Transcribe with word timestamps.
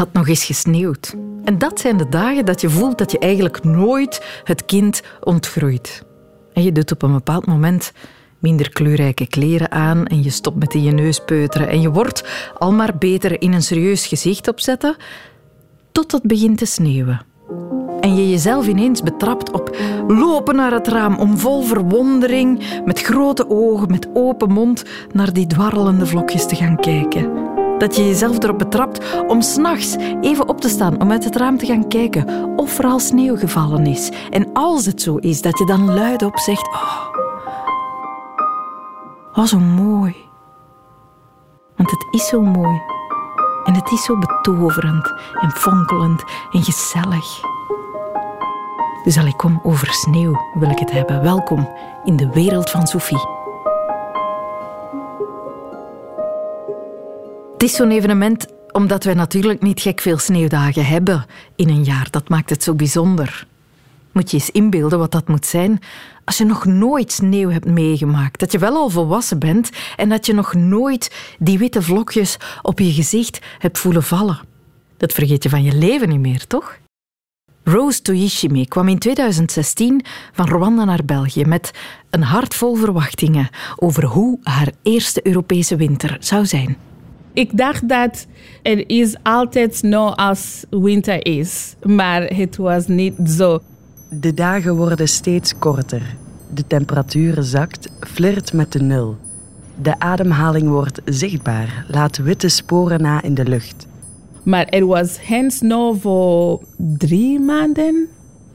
had 0.00 0.12
nog 0.12 0.28
eens 0.28 0.44
gesneeuwd. 0.44 1.14
En 1.44 1.58
dat 1.58 1.80
zijn 1.80 1.96
de 1.96 2.08
dagen 2.08 2.44
dat 2.44 2.60
je 2.60 2.70
voelt 2.70 2.98
dat 2.98 3.10
je 3.10 3.18
eigenlijk 3.18 3.64
nooit 3.64 4.40
het 4.44 4.64
kind 4.64 5.02
ontgroeit. 5.20 6.04
En 6.52 6.62
je 6.62 6.72
doet 6.72 6.92
op 6.92 7.02
een 7.02 7.12
bepaald 7.12 7.46
moment 7.46 7.92
minder 8.38 8.70
kleurrijke 8.70 9.26
kleren 9.26 9.70
aan 9.70 10.06
en 10.06 10.22
je 10.22 10.30
stopt 10.30 10.58
met 10.58 10.74
in 10.74 10.82
je 10.82 10.90
neus 10.90 11.24
peuteren 11.24 11.68
en 11.68 11.80
je 11.80 11.90
wordt 11.90 12.50
al 12.58 12.72
maar 12.72 12.98
beter 12.98 13.42
in 13.42 13.52
een 13.52 13.62
serieus 13.62 14.06
gezicht 14.06 14.48
opzetten 14.48 14.96
tot 15.92 16.12
het 16.12 16.22
begint 16.22 16.58
te 16.58 16.66
sneeuwen. 16.66 17.22
En 18.00 18.14
je 18.16 18.30
jezelf 18.30 18.66
ineens 18.66 19.02
betrapt 19.02 19.50
op 19.50 19.76
lopen 20.08 20.56
naar 20.56 20.72
het 20.72 20.88
raam 20.88 21.18
om 21.18 21.38
vol 21.38 21.62
verwondering, 21.62 22.80
met 22.84 23.00
grote 23.00 23.50
ogen, 23.50 23.90
met 23.90 24.08
open 24.14 24.52
mond, 24.52 24.84
naar 25.12 25.32
die 25.32 25.46
dwarrelende 25.46 26.06
vlokjes 26.06 26.46
te 26.46 26.54
gaan 26.54 26.76
kijken. 26.76 27.49
Dat 27.80 27.96
je 27.96 28.06
jezelf 28.06 28.42
erop 28.42 28.58
betrapt 28.58 29.22
om 29.26 29.40
s'nachts 29.42 29.96
even 30.20 30.48
op 30.48 30.60
te 30.60 30.68
staan, 30.68 31.00
om 31.00 31.10
uit 31.10 31.24
het 31.24 31.36
raam 31.36 31.58
te 31.58 31.66
gaan 31.66 31.88
kijken 31.88 32.52
of 32.56 32.78
er 32.78 32.84
al 32.84 32.98
sneeuw 32.98 33.36
gevallen 33.36 33.86
is. 33.86 34.10
En 34.30 34.52
als 34.52 34.86
het 34.86 35.02
zo 35.02 35.16
is, 35.16 35.42
dat 35.42 35.58
je 35.58 35.66
dan 35.66 35.94
luidop 35.94 36.38
zegt: 36.38 36.68
Oh, 36.68 37.08
oh 39.32 39.44
zo 39.44 39.58
mooi. 39.58 40.16
Want 41.76 41.90
het 41.90 42.06
is 42.10 42.28
zo 42.28 42.40
mooi. 42.40 42.82
En 43.64 43.74
het 43.74 43.90
is 43.90 44.04
zo 44.04 44.18
betoverend 44.18 45.12
en 45.40 45.50
fonkelend 45.50 46.24
en 46.52 46.62
gezellig. 46.62 47.40
Dus 49.04 49.18
al 49.18 49.26
ik 49.26 49.36
kom 49.36 49.60
over 49.62 49.92
sneeuw 49.92 50.40
wil 50.54 50.70
ik 50.70 50.78
het 50.78 50.90
hebben. 50.90 51.22
Welkom 51.22 51.68
in 52.04 52.16
de 52.16 52.30
wereld 52.30 52.70
van 52.70 52.86
Sophie. 52.86 53.39
Het 57.60 57.68
is 57.68 57.76
zo'n 57.76 57.90
evenement 57.90 58.46
omdat 58.72 59.04
wij 59.04 59.14
natuurlijk 59.14 59.62
niet 59.62 59.80
gek 59.80 60.00
veel 60.00 60.18
sneeuwdagen 60.18 60.86
hebben 60.86 61.26
in 61.56 61.68
een 61.68 61.84
jaar. 61.84 62.08
Dat 62.10 62.28
maakt 62.28 62.50
het 62.50 62.62
zo 62.62 62.74
bijzonder. 62.74 63.46
Moet 64.12 64.30
je 64.30 64.36
eens 64.36 64.50
inbeelden 64.50 64.98
wat 64.98 65.10
dat 65.10 65.28
moet 65.28 65.46
zijn 65.46 65.78
als 66.24 66.38
je 66.38 66.44
nog 66.44 66.64
nooit 66.64 67.12
sneeuw 67.12 67.50
hebt 67.50 67.64
meegemaakt. 67.64 68.40
Dat 68.40 68.52
je 68.52 68.58
wel 68.58 68.74
al 68.74 68.90
volwassen 68.90 69.38
bent 69.38 69.70
en 69.96 70.08
dat 70.08 70.26
je 70.26 70.32
nog 70.32 70.54
nooit 70.54 71.34
die 71.38 71.58
witte 71.58 71.82
vlokjes 71.82 72.36
op 72.62 72.78
je 72.78 72.92
gezicht 72.92 73.38
hebt 73.58 73.78
voelen 73.78 74.02
vallen. 74.02 74.40
Dat 74.96 75.12
vergeet 75.12 75.42
je 75.42 75.48
van 75.48 75.62
je 75.62 75.72
leven 75.72 76.08
niet 76.08 76.20
meer, 76.20 76.46
toch? 76.46 76.78
Rose 77.64 78.02
Toyishime 78.02 78.68
kwam 78.68 78.88
in 78.88 78.98
2016 78.98 80.04
van 80.32 80.48
Rwanda 80.48 80.84
naar 80.84 81.04
België 81.04 81.44
met 81.44 81.70
een 82.10 82.22
hart 82.22 82.54
vol 82.54 82.74
verwachtingen 82.74 83.48
over 83.76 84.04
hoe 84.04 84.38
haar 84.42 84.72
eerste 84.82 85.26
Europese 85.26 85.76
winter 85.76 86.16
zou 86.20 86.46
zijn. 86.46 86.89
Ik 87.40 87.56
dacht 87.56 87.88
dat 87.88 88.26
er 88.62 88.88
is 88.88 89.16
altijd 89.22 89.76
snow 89.76 90.14
als 90.14 90.64
winter 90.70 91.26
is, 91.26 91.74
maar 91.82 92.22
het 92.22 92.56
was 92.56 92.86
niet 92.86 93.14
zo. 93.28 93.58
De 94.10 94.34
dagen 94.34 94.76
worden 94.76 95.08
steeds 95.08 95.58
korter. 95.58 96.16
De 96.54 96.66
temperatuur 96.66 97.42
zakt, 97.42 97.88
flirt 98.00 98.52
met 98.52 98.72
de 98.72 98.82
nul. 98.82 99.16
De 99.82 99.98
ademhaling 99.98 100.68
wordt 100.68 101.00
zichtbaar, 101.04 101.84
laat 101.88 102.16
witte 102.16 102.48
sporen 102.48 103.02
na 103.02 103.22
in 103.22 103.34
de 103.34 103.44
lucht. 103.44 103.86
Maar 104.42 104.64
er 104.64 104.86
was 104.86 105.18
geen 105.20 105.50
snow 105.50 106.00
voor 106.00 106.62
drie 106.76 107.38
maanden. 107.38 108.08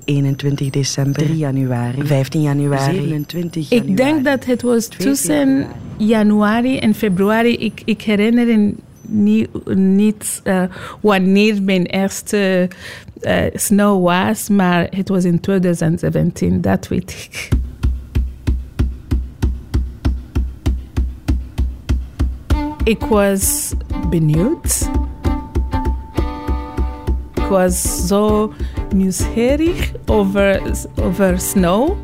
21 0.03 0.69
december, 0.69 1.23
3 1.23 1.37
januari, 1.37 2.05
15 2.05 2.41
januari, 2.41 2.93
27 2.93 3.69
januari. 3.69 3.91
Ik 3.91 3.97
denk 3.97 4.25
dat 4.25 4.45
het 4.45 4.61
was 4.61 4.87
tussen 4.87 5.67
januari 5.97 6.77
en 6.77 6.93
februari. 6.93 7.55
Ik, 7.55 7.81
ik 7.85 8.01
herinner 8.01 8.45
me 8.45 8.73
niet, 9.75 10.41
uh, 10.43 10.63
wanneer 11.01 11.63
mijn 11.63 11.85
eerste 11.85 12.69
uh, 13.21 13.37
snow 13.53 14.03
was, 14.03 14.49
maar 14.49 14.87
het 14.89 15.09
was 15.09 15.23
in 15.23 15.39
2017, 15.39 16.61
dat 16.61 16.87
weet 16.87 17.11
ik. 17.11 17.49
Ik 22.83 23.01
was 23.01 23.73
benieuwd. 24.09 24.89
Ik 27.33 27.43
was 27.49 28.07
zo 28.07 28.53
nieuwsgierig 28.93 29.91
over, 30.05 30.61
over 31.01 31.39
snow. 31.39 31.97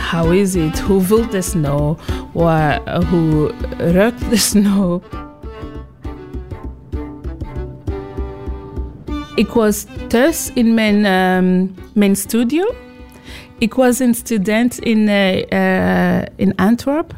How 0.00 0.32
is 0.32 0.54
it? 0.56 0.78
who 0.78 1.00
built 1.00 1.30
the 1.30 1.42
snow? 1.42 1.96
Who 2.32 3.52
ruikt 3.78 4.30
the 4.30 4.36
snow? 4.36 5.02
Ik 9.34 9.48
was 9.48 9.86
thuis 10.08 10.50
in 10.54 10.74
mijn, 10.74 11.04
um, 12.02 12.14
studio. 12.14 12.74
Ik 13.58 13.74
was 13.74 13.98
een 13.98 14.14
student 14.14 14.78
in, 14.78 14.98
uh, 14.98 15.36
uh, 15.36 16.22
in 16.36 16.54
Antwerpen. 16.56 17.16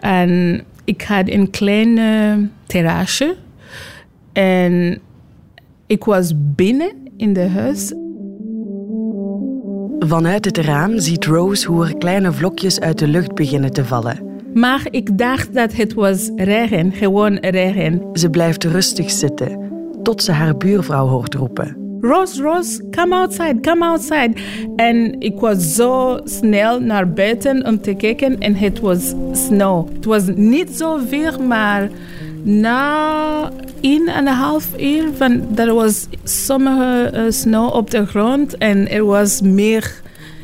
En 0.00 0.62
ik 0.84 1.02
had 1.02 1.28
een 1.28 1.50
kleine 1.50 2.48
terrasje. 2.66 3.36
En 4.32 5.00
ik 5.86 6.04
was 6.04 6.32
binnen 6.36 6.92
in 7.16 7.32
de 7.32 7.48
huis. 7.48 7.92
Vanuit 10.06 10.44
het 10.44 10.58
raam 10.58 10.98
ziet 10.98 11.24
Rose 11.24 11.66
hoe 11.66 11.86
er 11.86 11.96
kleine 11.96 12.32
vlokjes 12.32 12.80
uit 12.80 12.98
de 12.98 13.06
lucht 13.06 13.34
beginnen 13.34 13.72
te 13.72 13.84
vallen. 13.84 14.42
Maar 14.54 14.86
ik 14.90 15.18
dacht 15.18 15.54
dat 15.54 15.72
het 15.72 15.94
was 15.94 16.30
regen, 16.36 16.92
gewoon 16.92 17.36
regen. 17.36 18.02
Ze 18.12 18.30
blijft 18.30 18.64
rustig 18.64 19.10
zitten, 19.10 19.70
tot 20.02 20.22
ze 20.22 20.32
haar 20.32 20.56
buurvrouw 20.56 21.06
hoort 21.06 21.34
roepen. 21.34 21.76
Rose, 22.00 22.42
Rose, 22.42 22.88
come 22.90 23.14
outside, 23.14 23.60
come 23.60 23.84
outside. 23.84 24.32
En 24.76 25.20
ik 25.20 25.40
was 25.40 25.74
zo 25.74 26.20
snel 26.24 26.80
naar 26.80 27.12
buiten 27.12 27.66
om 27.66 27.80
te 27.80 27.94
kijken 27.94 28.38
en 28.38 28.54
het 28.54 28.80
was 28.80 29.14
snow. 29.32 29.88
Het 29.92 30.04
was 30.04 30.22
niet 30.34 30.70
zoveel, 30.70 31.38
maar 31.38 31.90
na 32.42 33.50
een 33.80 34.08
en 34.08 34.26
een 34.26 34.34
half 34.34 34.68
uur 34.80 35.08
van, 35.16 35.58
er 35.58 35.74
was 35.74 36.06
sommige 36.24 37.12
uh, 37.14 37.22
snow 37.28 37.74
op 37.74 37.90
de 37.90 38.06
grond 38.06 38.58
en 38.58 38.90
er 38.90 39.04
was 39.04 39.40
meer 39.40 40.00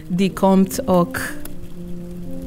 die 0.08 0.32
komt 0.32 0.88
ook. 0.88 1.20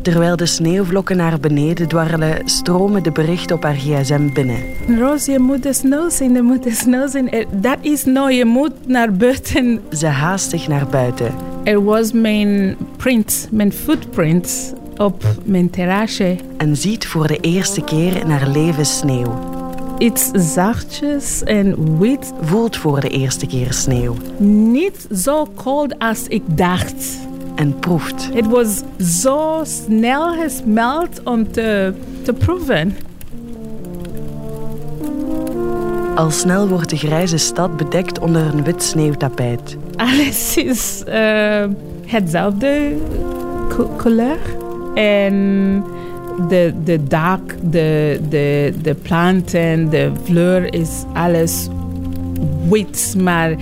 Terwijl 0.01 0.35
de 0.35 0.45
sneeuwvlokken 0.45 1.17
naar 1.17 1.39
beneden 1.39 1.88
dwarrelen, 1.88 2.41
stromen 2.45 3.03
de 3.03 3.11
berichten 3.11 3.55
op 3.55 3.63
haar 3.63 3.75
gsm 3.75 4.33
binnen. 4.33 4.57
Roos, 4.99 5.25
je 5.25 5.39
moet 5.39 5.63
de 5.63 5.73
sneeuw 5.73 6.09
zien, 6.09 6.33
je 6.33 6.41
moet 6.41 6.63
de 6.63 6.71
sneeuw 6.71 7.07
zien. 7.07 7.45
Dat 7.51 7.77
is 7.81 8.05
nou, 8.05 8.31
je 8.31 8.45
moet 8.45 8.88
naar 8.88 9.13
buiten. 9.13 9.81
Ze 9.91 10.05
haast 10.05 10.49
zich 10.49 10.67
naar 10.67 10.88
buiten. 10.88 11.33
Er 11.63 11.83
was 11.83 12.11
mijn 12.11 12.77
print, 12.97 13.47
mijn 13.51 13.71
footprint 13.71 14.73
op 14.99 15.23
mijn 15.43 15.69
terrasje. 15.69 16.35
En 16.57 16.77
ziet 16.77 17.07
voor 17.07 17.27
de 17.27 17.37
eerste 17.37 17.81
keer 17.81 18.27
naar 18.27 18.47
leven 18.47 18.85
sneeuw. 18.85 19.39
Iets 19.97 20.29
zachtjes 20.33 21.43
en 21.43 21.99
wit. 21.99 22.33
Voelt 22.41 22.77
voor 22.77 22.99
de 22.99 23.09
eerste 23.09 23.47
keer 23.47 23.73
sneeuw. 23.73 24.15
Niet 24.71 25.07
zo 25.15 25.45
koud 25.45 25.99
als 25.99 26.27
ik 26.27 26.41
dacht. 26.45 27.17
En 27.55 27.79
proeft. 27.79 28.29
Het 28.33 28.47
was 28.47 28.81
zo 29.23 29.61
snel 29.63 30.33
gesmeld 30.33 31.23
om 31.23 31.51
te, 31.51 31.93
te 32.21 32.33
proeven. 32.33 32.95
Al 36.15 36.31
snel 36.31 36.67
wordt 36.67 36.89
de 36.89 36.97
grijze 36.97 37.38
stad 37.38 37.77
bedekt 37.77 38.19
onder 38.19 38.53
een 38.53 38.63
wit 38.63 38.83
sneeuwtapijt. 38.83 39.77
Alles 39.95 40.57
is 40.57 41.03
uh, 41.07 41.65
hetzelfde 42.05 42.95
kleur. 43.97 44.58
En 44.99 45.83
de, 46.47 46.73
de 46.83 47.03
dak, 47.03 47.55
de, 47.71 48.19
de, 48.29 48.73
de 48.81 48.95
planten, 48.95 49.89
de 49.89 50.11
fleur 50.23 50.73
is 50.73 51.03
alles 51.13 51.67
wit, 52.69 53.15
maar 53.18 53.56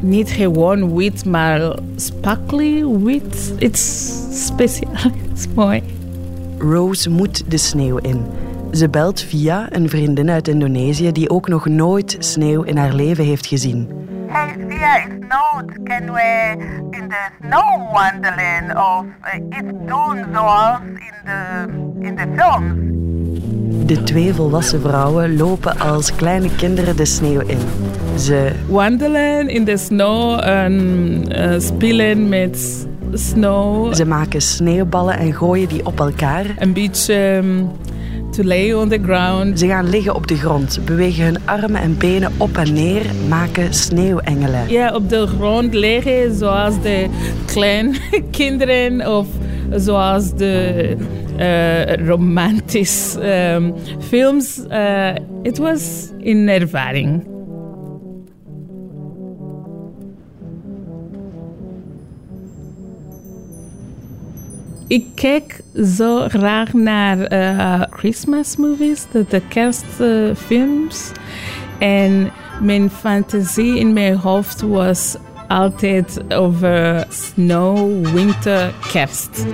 niet 0.00 0.30
gewoon 0.30 0.94
wit, 0.94 1.24
maar 1.24 1.78
sparkly 1.96 2.86
wit. 2.86 3.52
Het 3.58 3.74
is 3.74 4.12
speciaal, 4.46 4.92
het 5.28 5.38
is 5.38 5.46
mooi. 5.54 5.82
Rose 6.58 7.10
moet 7.10 7.50
de 7.50 7.58
sneeuw 7.58 7.96
in. 7.96 8.22
Ze 8.72 8.88
belt 8.88 9.20
via 9.20 9.68
een 9.70 9.88
vriendin 9.88 10.30
uit 10.30 10.48
Indonesië 10.48 11.12
die 11.12 11.30
ook 11.30 11.48
nog 11.48 11.66
nooit 11.66 12.16
sneeuw 12.18 12.62
in 12.62 12.76
haar 12.76 12.94
leven 12.94 13.24
heeft 13.24 13.46
gezien. 13.46 14.01
Hey, 14.32 14.54
via 14.68 15.06
snowed. 15.18 15.86
Can 15.86 16.12
we 16.12 16.56
in 16.96 17.08
the 17.08 17.24
snow 17.40 17.90
wonderland 17.92 18.72
of 18.72 19.04
uh, 19.24 19.58
it's 19.58 19.72
doen 19.86 20.26
zoals 20.32 20.80
in 20.80 21.14
de, 21.24 21.66
in 22.00 22.16
de 22.16 22.26
films? 22.36 23.86
De 23.86 24.02
twee 24.02 24.34
volwassen 24.34 24.80
vrouwen 24.80 25.36
lopen 25.36 25.78
als 25.78 26.14
kleine 26.14 26.54
kinderen 26.54 26.96
de 26.96 27.04
sneeuw 27.04 27.40
in. 27.40 27.58
Ze 28.18 28.52
wandelen 28.68 29.48
in 29.48 29.64
de 29.64 29.76
sneeuw 29.76 30.36
en 30.36 30.72
uh, 31.28 31.58
spelen 31.58 32.28
met 32.28 32.86
sneeuw. 33.12 33.92
Ze 33.92 34.06
maken 34.06 34.42
sneeuwballen 34.42 35.18
en 35.18 35.34
gooien 35.34 35.68
die 35.68 35.86
op 35.86 36.00
elkaar. 36.00 36.44
Een 36.58 36.72
beetje 36.72 37.40
um, 37.42 37.70
to 38.32 38.44
lay 38.44 38.74
on 38.74 38.88
the 38.88 38.98
ground. 39.02 39.58
Ze 39.58 39.66
gaan 39.66 39.88
liggen 39.88 40.14
op 40.14 40.26
de 40.26 40.36
grond, 40.36 40.80
bewegen 40.84 41.24
hun 41.24 41.36
armen 41.44 41.80
en 41.80 41.98
benen 41.98 42.32
op 42.36 42.56
en 42.56 42.72
neer, 42.72 43.02
maken 43.28 43.74
sneeuwengelen. 43.74 44.68
Ja, 44.68 44.94
op 44.94 45.08
de 45.08 45.26
grond 45.26 45.74
liggen 45.74 46.34
zoals 46.34 46.82
de 46.82 47.06
kleine 47.46 47.98
kinderen 48.30 49.16
of 49.16 49.26
zoals 49.70 50.34
de 50.34 50.96
uh, 51.38 52.06
romantische 52.06 53.52
um, 53.54 53.74
films. 54.00 54.60
Uh, 54.70 55.10
het 55.42 55.58
was 55.58 56.10
een 56.20 56.48
ervaring. 56.48 57.31
Ik 64.92 65.04
kijk 65.14 65.60
zo 65.96 66.28
graag 66.28 66.72
naar 66.72 67.32
uh, 67.32 67.82
Christmas 67.90 68.56
movies, 68.56 69.06
de, 69.12 69.24
de 69.28 69.42
kerstfilms. 69.48 71.10
en 71.78 72.30
mijn 72.60 72.90
fantasie 72.90 73.78
in 73.78 73.92
mijn 73.92 74.16
hoofd 74.16 74.60
was 74.60 75.16
altijd 75.48 76.20
over 76.28 77.06
snow, 77.08 78.06
winter, 78.06 78.72
kerst. 78.92 79.46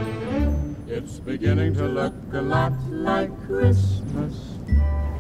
It's 0.86 1.22
beginning 1.24 1.76
to 1.76 1.84
look 1.84 2.12
a 2.34 2.40
lot 2.40 2.72
like 2.90 3.30
Christmas. 3.48 4.34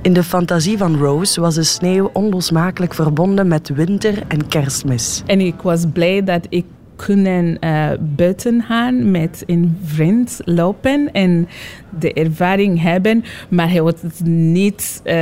In 0.02 0.12
de 0.12 0.22
fantasie 0.22 0.78
van 0.78 0.96
Rose 0.96 1.40
was 1.40 1.54
de 1.54 1.62
sneeuw 1.62 2.10
onlosmakelijk 2.12 2.94
verbonden 2.94 3.48
met 3.48 3.68
winter 3.68 4.22
en 4.28 4.48
kerstmis. 4.48 5.22
En 5.26 5.40
ik 5.40 5.60
was 5.62 5.84
blij 5.92 6.24
dat 6.24 6.46
ik 6.48 6.64
kunnen 7.06 7.56
uh, 7.60 7.90
buiten 8.00 8.62
gaan 8.62 9.10
met 9.10 9.42
een 9.46 9.78
vriend 9.84 10.40
lopen 10.44 11.12
en 11.12 11.48
de 11.98 12.12
ervaring 12.12 12.82
hebben. 12.82 13.24
Maar 13.48 13.70
het 13.70 14.02
was 14.02 14.20
niet 14.24 15.00
uh, 15.04 15.12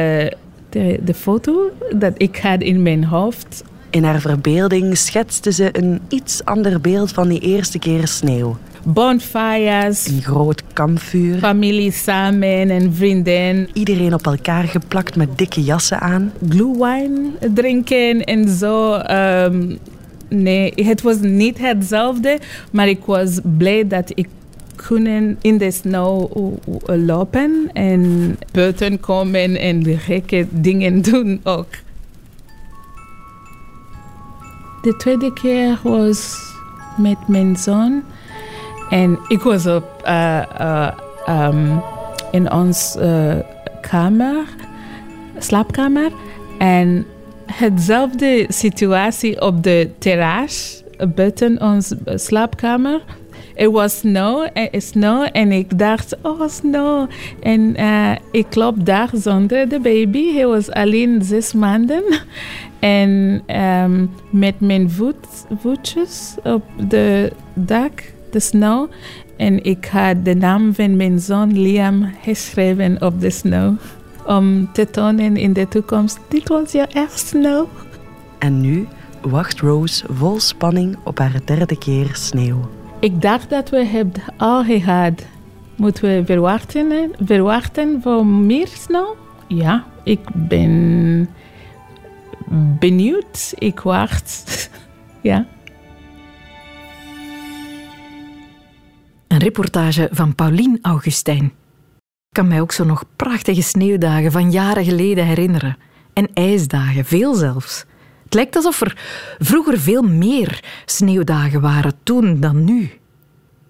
de, 0.68 1.00
de 1.04 1.14
foto 1.14 1.70
dat 1.98 2.12
ik 2.16 2.36
had 2.36 2.60
in 2.60 2.82
mijn 2.82 3.04
hoofd. 3.04 3.64
In 3.90 4.04
haar 4.04 4.20
verbeelding 4.20 4.96
schetste 4.96 5.52
ze 5.52 5.68
een 5.72 6.00
iets 6.08 6.44
ander 6.44 6.80
beeld 6.80 7.12
van 7.12 7.28
die 7.28 7.40
eerste 7.40 7.78
keer 7.78 8.06
sneeuw. 8.06 8.56
Bonfires. 8.82 10.06
Een 10.06 10.22
groot 10.22 10.62
kampvuur. 10.72 11.38
Familie 11.38 11.92
samen 11.92 12.70
en 12.70 12.94
vrienden. 12.94 13.68
Iedereen 13.72 14.14
op 14.14 14.26
elkaar 14.26 14.64
geplakt 14.64 15.16
met 15.16 15.38
dikke 15.38 15.62
jassen 15.62 16.00
aan. 16.00 16.32
Glühwein 16.48 17.34
drinken 17.54 18.24
en 18.24 18.48
zo. 18.48 18.94
Um, 18.94 19.78
nee, 20.28 20.72
het 20.76 21.02
was 21.02 21.20
niet 21.20 21.58
hetzelfde, 21.58 22.38
maar 22.70 22.88
ik 22.88 23.04
was 23.04 23.38
blij 23.58 23.86
dat 23.86 24.12
ik 24.14 24.28
kunnen 24.76 25.38
in 25.40 25.58
de 25.58 25.70
sneeuw 25.70 26.30
lopen 26.86 27.70
en 27.72 28.36
buiten 28.52 29.00
komen 29.00 29.56
en 29.56 29.98
gekke 29.98 30.46
dingen 30.50 31.02
doen 31.10 31.40
ook. 31.42 31.68
De 34.82 34.96
tweede 34.96 35.32
keer 35.32 35.78
was 35.82 36.36
met 36.96 37.28
mijn 37.28 37.56
zoon 37.56 38.02
en 38.90 39.18
ik 39.28 39.40
was 39.40 39.66
op, 39.66 40.02
uh, 40.06 40.88
um, 41.28 41.82
in 42.30 42.52
ons 42.52 42.96
uh, 42.98 43.34
kamer, 43.80 44.44
slaapkamer 45.38 46.10
en 46.58 47.06
hetzelfde 47.46 48.46
situatie 48.48 49.40
op 49.40 49.62
de 49.62 49.90
terras 49.98 50.82
buiten 51.14 51.60
onze 51.62 51.98
slaapkamer. 52.04 53.00
Er 53.54 53.70
was 53.70 53.98
snow, 53.98 54.46
snow 54.72 55.28
en 55.32 55.52
ik 55.52 55.78
dacht, 55.78 56.16
oh 56.22 56.48
snow. 56.48 57.08
En 57.42 57.80
uh, 57.80 58.12
ik 58.30 58.54
loop 58.54 58.86
daar 58.86 59.10
zonder 59.12 59.68
de 59.68 59.80
baby. 59.80 60.32
Hij 60.32 60.46
was 60.46 60.70
alleen 60.70 61.22
zes 61.22 61.52
maanden. 61.52 62.02
En 62.78 63.42
um, 63.84 64.10
met 64.30 64.60
mijn 64.60 64.90
voet, 64.90 65.46
voetjes 65.58 66.34
op 66.44 66.62
de 66.88 67.32
dak, 67.54 68.12
de 68.30 68.40
snow. 68.40 68.90
En 69.36 69.64
ik 69.64 69.84
had 69.84 70.24
de 70.24 70.34
naam 70.34 70.74
van 70.74 70.96
mijn 70.96 71.18
zoon 71.18 71.60
Liam 71.60 72.12
geschreven 72.22 73.02
op 73.02 73.20
de 73.20 73.30
snow 73.30 73.74
om 74.26 74.72
te 74.72 74.90
tonen 74.90 75.36
in 75.36 75.52
de 75.52 75.68
toekomst, 75.68 76.18
dit 76.28 76.48
was 76.48 76.72
je 76.72 76.86
eerste 76.92 77.26
snow. 77.26 77.66
En 78.38 78.60
nu 78.60 78.86
wacht 79.20 79.60
Rose 79.60 80.04
vol 80.10 80.40
spanning 80.40 80.96
op 81.04 81.18
haar 81.18 81.40
derde 81.44 81.78
keer 81.78 82.10
sneeuw. 82.12 82.70
Ik 83.00 83.22
dacht 83.22 83.50
dat 83.50 83.70
we 83.70 83.84
het 83.84 84.18
al 84.36 84.64
gehad. 84.64 85.26
Moeten 85.76 86.02
we 86.02 86.22
verwachten, 86.24 87.10
verwachten 87.24 88.02
voor 88.02 88.26
meer 88.26 88.68
sneeuw? 88.68 89.16
Ja, 89.46 89.84
ik 90.04 90.20
ben 90.34 91.28
benieuwd. 92.78 93.54
Ik 93.58 93.80
wacht. 93.80 94.70
ja. 95.22 95.46
Een 99.28 99.38
reportage 99.38 100.08
van 100.12 100.34
Paulien 100.34 100.78
Augustijn 100.82 101.52
kan 102.36 102.48
mij 102.48 102.60
ook 102.60 102.72
zo 102.72 102.84
nog 102.84 103.04
prachtige 103.16 103.62
sneeuwdagen 103.62 104.32
van 104.32 104.50
jaren 104.50 104.84
geleden 104.84 105.26
herinneren. 105.26 105.76
En 106.12 106.28
ijsdagen, 106.34 107.04
veel 107.04 107.34
zelfs. 107.34 107.84
Het 108.24 108.34
lijkt 108.34 108.56
alsof 108.56 108.80
er 108.80 108.98
vroeger 109.38 109.78
veel 109.78 110.02
meer 110.02 110.64
sneeuwdagen 110.84 111.60
waren 111.60 111.94
toen 112.02 112.40
dan 112.40 112.64
nu. 112.64 112.90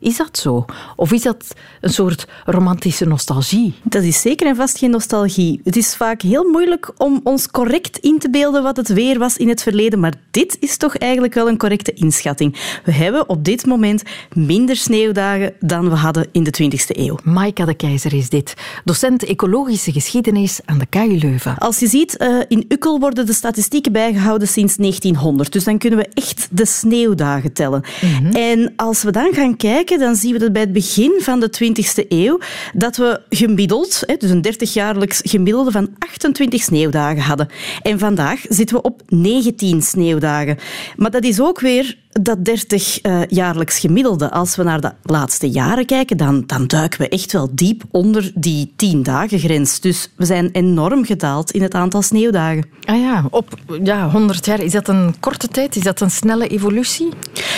Is 0.06 0.16
dat 0.16 0.38
zo? 0.38 0.64
Of 0.96 1.12
is 1.12 1.22
dat 1.22 1.54
een 1.80 1.92
soort 1.92 2.26
romantische 2.44 3.06
nostalgie? 3.06 3.74
Dat 3.82 4.02
is 4.02 4.20
zeker 4.20 4.46
en 4.46 4.56
vast 4.56 4.78
geen 4.78 4.90
nostalgie. 4.90 5.60
Het 5.64 5.76
is 5.76 5.96
vaak 5.96 6.22
heel 6.22 6.50
moeilijk 6.50 6.92
om 6.96 7.20
ons 7.24 7.50
correct 7.50 7.98
in 7.98 8.18
te 8.18 8.30
beelden 8.30 8.62
wat 8.62 8.76
het 8.76 8.88
weer 8.88 9.18
was 9.18 9.36
in 9.36 9.48
het 9.48 9.62
verleden, 9.62 10.00
maar 10.00 10.14
dit 10.30 10.56
is 10.60 10.76
toch 10.76 10.96
eigenlijk 10.96 11.34
wel 11.34 11.48
een 11.48 11.58
correcte 11.58 11.92
inschatting. 11.92 12.80
We 12.84 12.92
hebben 12.92 13.28
op 13.28 13.44
dit 13.44 13.66
moment 13.66 14.02
minder 14.32 14.76
sneeuwdagen 14.76 15.52
dan 15.60 15.88
we 15.88 15.94
hadden 15.94 16.26
in 16.32 16.42
de 16.44 16.54
20e 16.62 16.98
eeuw. 16.98 17.18
Maika 17.24 17.64
de 17.64 17.74
Keizer 17.74 18.14
is 18.14 18.28
dit, 18.28 18.54
docent 18.84 19.24
ecologische 19.24 19.92
geschiedenis 19.92 20.60
aan 20.64 20.78
de 20.78 20.86
KU 20.86 21.18
Leuven. 21.18 21.58
Als 21.58 21.78
je 21.78 21.86
ziet, 21.86 22.16
eh, 22.16 22.38
in 22.48 22.64
Ukkel 22.68 23.00
worden 23.00 23.26
de 23.26 23.32
statistieken 23.32 23.92
bijgehouden 23.92 24.48
sinds 24.48 24.76
1900, 24.76 25.52
dus 25.52 25.64
dan 25.64 25.78
kunnen 25.78 25.98
we 25.98 26.08
echt 26.14 26.48
de 26.50 26.66
sneeuwdagen 26.66 27.52
tellen. 27.52 27.84
Mhm. 28.00 28.36
En 28.36 28.72
als 28.76 29.02
we 29.02 29.10
dan 29.10 29.32
gaan 29.32 29.56
kijken 29.56 29.94
dan 29.98 30.16
zien 30.16 30.32
we 30.32 30.38
dat 30.38 30.52
bij 30.52 30.62
het 30.62 30.72
begin 30.72 31.12
van 31.18 31.40
de 31.40 31.50
20e 31.64 32.08
eeuw 32.08 32.38
dat 32.72 32.96
we 32.96 33.20
gemiddeld, 33.28 34.02
dus 34.18 34.30
een 34.30 34.46
30-jaarlijks 34.54 35.20
gemiddelde 35.22 35.70
van 35.70 35.94
28 35.98 36.62
sneeuwdagen 36.62 37.22
hadden. 37.22 37.48
En 37.82 37.98
vandaag 37.98 38.40
zitten 38.48 38.76
we 38.76 38.82
op 38.82 39.02
19 39.08 39.82
sneeuwdagen. 39.82 40.58
Maar 40.96 41.10
dat 41.10 41.24
is 41.24 41.40
ook 41.40 41.60
weer 41.60 41.96
dat 42.22 42.44
30 42.44 43.04
uh, 43.04 43.22
eh, 43.22 43.28
jaarlijks 43.28 43.78
gemiddelde. 43.78 44.30
Als 44.30 44.56
we 44.56 44.62
naar 44.62 44.80
de 44.80 44.92
laatste 45.02 45.50
jaren 45.50 45.86
kijken, 45.86 46.16
dan, 46.16 46.44
dan 46.46 46.66
duiken 46.66 47.00
we 47.00 47.08
echt 47.08 47.32
wel 47.32 47.48
diep 47.52 47.82
onder 47.90 48.32
die 48.34 48.72
10 48.76 49.02
dagen 49.02 49.38
grens. 49.38 49.80
Dus 49.80 50.10
we 50.16 50.24
zijn 50.24 50.48
enorm 50.52 51.04
gedaald 51.04 51.50
in 51.50 51.62
het 51.62 51.74
aantal 51.74 52.02
sneeuwdagen. 52.02 52.64
Ah 52.84 53.00
ja, 53.00 53.24
op 53.30 53.54
ja, 53.82 54.10
100 54.10 54.46
jaar. 54.46 54.60
Is 54.60 54.72
dat 54.72 54.88
een 54.88 55.14
korte 55.20 55.48
tijd? 55.48 55.76
Is 55.76 55.82
dat 55.82 56.00
een 56.00 56.10
snelle 56.10 56.48
evolutie? 56.48 57.08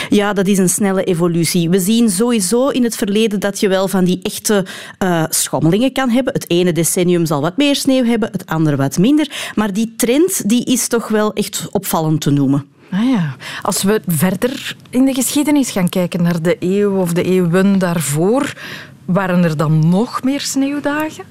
Ja, 0.08 0.32
dat 0.32 0.46
is 0.46 0.58
een 0.58 0.68
snelle 0.68 1.04
evolutie. 1.04 1.70
We 1.70 1.80
zien 1.80 2.10
sowieso 2.10 2.68
in 2.68 2.84
het 2.84 2.96
verleden 2.96 3.40
dat 3.40 3.60
je 3.60 3.68
wel 3.68 3.88
van 3.88 4.04
die 4.04 4.20
echte 4.22 4.66
uh, 5.02 5.24
schommelingen 5.28 5.92
kan 5.92 6.10
hebben. 6.10 6.32
Het 6.32 6.50
ene 6.50 6.72
decennium 6.72 7.26
zal 7.26 7.40
wat 7.40 7.56
meer 7.56 7.76
sneeuw 7.76 8.04
hebben, 8.04 8.28
het 8.32 8.46
andere 8.46 8.76
wat 8.76 8.98
minder. 8.98 9.52
Maar 9.54 9.72
die 9.72 9.94
trend 9.96 10.48
die 10.48 10.64
is 10.64 10.88
toch 10.88 11.08
wel 11.08 11.32
echt 11.32 11.68
opvallend 11.70 12.20
te 12.20 12.30
noemen. 12.30 12.76
Ah 12.90 13.10
ja. 13.10 13.36
Als 13.62 13.82
we 13.82 14.02
verder 14.06 14.76
in 14.90 15.04
de 15.04 15.14
geschiedenis 15.14 15.70
gaan 15.70 15.88
kijken 15.88 16.22
naar 16.22 16.42
de 16.42 16.56
eeuw 16.60 17.00
of 17.00 17.12
de 17.12 17.22
eeuwen 17.22 17.78
daarvoor, 17.78 18.52
waren 19.08 19.44
er 19.44 19.56
dan 19.56 19.88
nog 19.88 20.22
meer 20.22 20.40
sneeuwdagen? 20.40 21.24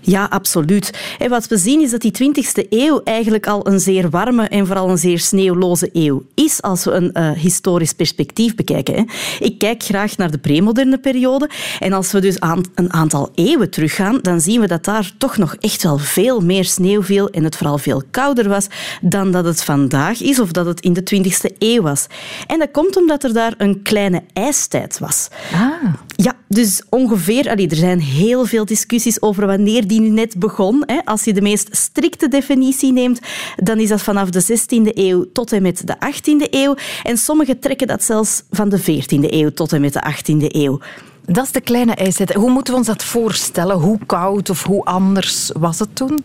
Ja, 0.00 0.26
absoluut. 0.30 1.16
En 1.18 1.30
wat 1.30 1.46
we 1.46 1.56
zien 1.56 1.80
is 1.80 1.90
dat 1.90 2.00
die 2.00 2.12
20e 2.22 2.68
eeuw 2.68 3.00
eigenlijk 3.04 3.46
al 3.46 3.66
een 3.66 3.80
zeer 3.80 4.10
warme 4.10 4.48
en 4.48 4.66
vooral 4.66 4.90
een 4.90 4.98
zeer 4.98 5.18
sneeuwloze 5.18 5.90
eeuw 5.92 6.22
is 6.34 6.62
als 6.62 6.84
we 6.84 6.90
een 6.90 7.10
uh, 7.12 7.30
historisch 7.30 7.92
perspectief 7.92 8.54
bekijken. 8.54 8.94
Hè. 8.94 9.02
Ik 9.44 9.58
kijk 9.58 9.82
graag 9.82 10.16
naar 10.16 10.30
de 10.30 10.38
premoderne 10.38 10.98
periode 10.98 11.50
en 11.78 11.92
als 11.92 12.12
we 12.12 12.20
dus 12.20 12.40
aan 12.40 12.62
een 12.74 12.92
aantal 12.92 13.30
eeuwen 13.34 13.70
teruggaan, 13.70 14.18
dan 14.22 14.40
zien 14.40 14.60
we 14.60 14.66
dat 14.66 14.84
daar 14.84 15.12
toch 15.18 15.36
nog 15.36 15.54
echt 15.54 15.82
wel 15.82 15.98
veel 15.98 16.40
meer 16.40 16.64
sneeuw 16.64 17.02
viel 17.02 17.30
en 17.30 17.44
het 17.44 17.56
vooral 17.56 17.78
veel 17.78 18.02
kouder 18.10 18.48
was 18.48 18.66
dan 19.00 19.30
dat 19.30 19.44
het 19.44 19.64
vandaag 19.64 20.22
is 20.22 20.40
of 20.40 20.50
dat 20.50 20.66
het 20.66 20.80
in 20.80 20.92
de 20.92 21.02
20e 21.14 21.56
eeuw 21.58 21.82
was. 21.82 22.06
En 22.46 22.58
dat 22.58 22.70
komt 22.70 22.96
omdat 22.96 23.24
er 23.24 23.32
daar 23.32 23.54
een 23.56 23.82
kleine 23.82 24.22
ijstijd 24.32 24.98
was. 24.98 25.28
Ah. 25.52 25.94
Ja, 26.16 26.34
dus 26.48 26.82
ongeveer, 26.88 27.23
er 27.26 27.76
zijn 27.76 28.00
heel 28.00 28.44
veel 28.44 28.64
discussies 28.64 29.22
over 29.22 29.46
wanneer 29.46 29.86
die 29.86 30.00
net 30.00 30.38
begon. 30.38 30.82
Hè. 30.86 30.98
Als 31.04 31.24
je 31.24 31.32
de 31.32 31.40
meest 31.40 31.68
strikte 31.76 32.28
definitie 32.28 32.92
neemt, 32.92 33.20
dan 33.56 33.78
is 33.78 33.88
dat 33.88 34.02
vanaf 34.02 34.30
de 34.30 34.42
16e 34.42 34.96
eeuw 34.98 35.24
tot 35.32 35.52
en 35.52 35.62
met 35.62 35.86
de 35.86 35.94
18e 35.94 36.50
eeuw. 36.50 36.74
En 37.02 37.18
sommigen 37.18 37.58
trekken 37.58 37.86
dat 37.86 38.02
zelfs 38.02 38.42
van 38.50 38.68
de 38.68 38.80
14e 38.80 39.32
eeuw 39.32 39.50
tot 39.50 39.72
en 39.72 39.80
met 39.80 39.92
de 39.92 40.02
18e 40.12 40.46
eeuw. 40.48 40.80
Dat 41.26 41.44
is 41.44 41.52
de 41.52 41.60
kleine 41.60 41.94
ijstijd. 41.94 42.32
Hoe 42.32 42.50
moeten 42.50 42.72
we 42.72 42.78
ons 42.78 42.88
dat 42.88 43.04
voorstellen? 43.04 43.76
Hoe 43.76 43.98
koud 44.06 44.50
of 44.50 44.62
hoe 44.62 44.84
anders 44.84 45.50
was 45.58 45.78
het 45.78 45.96
toen? 45.96 46.24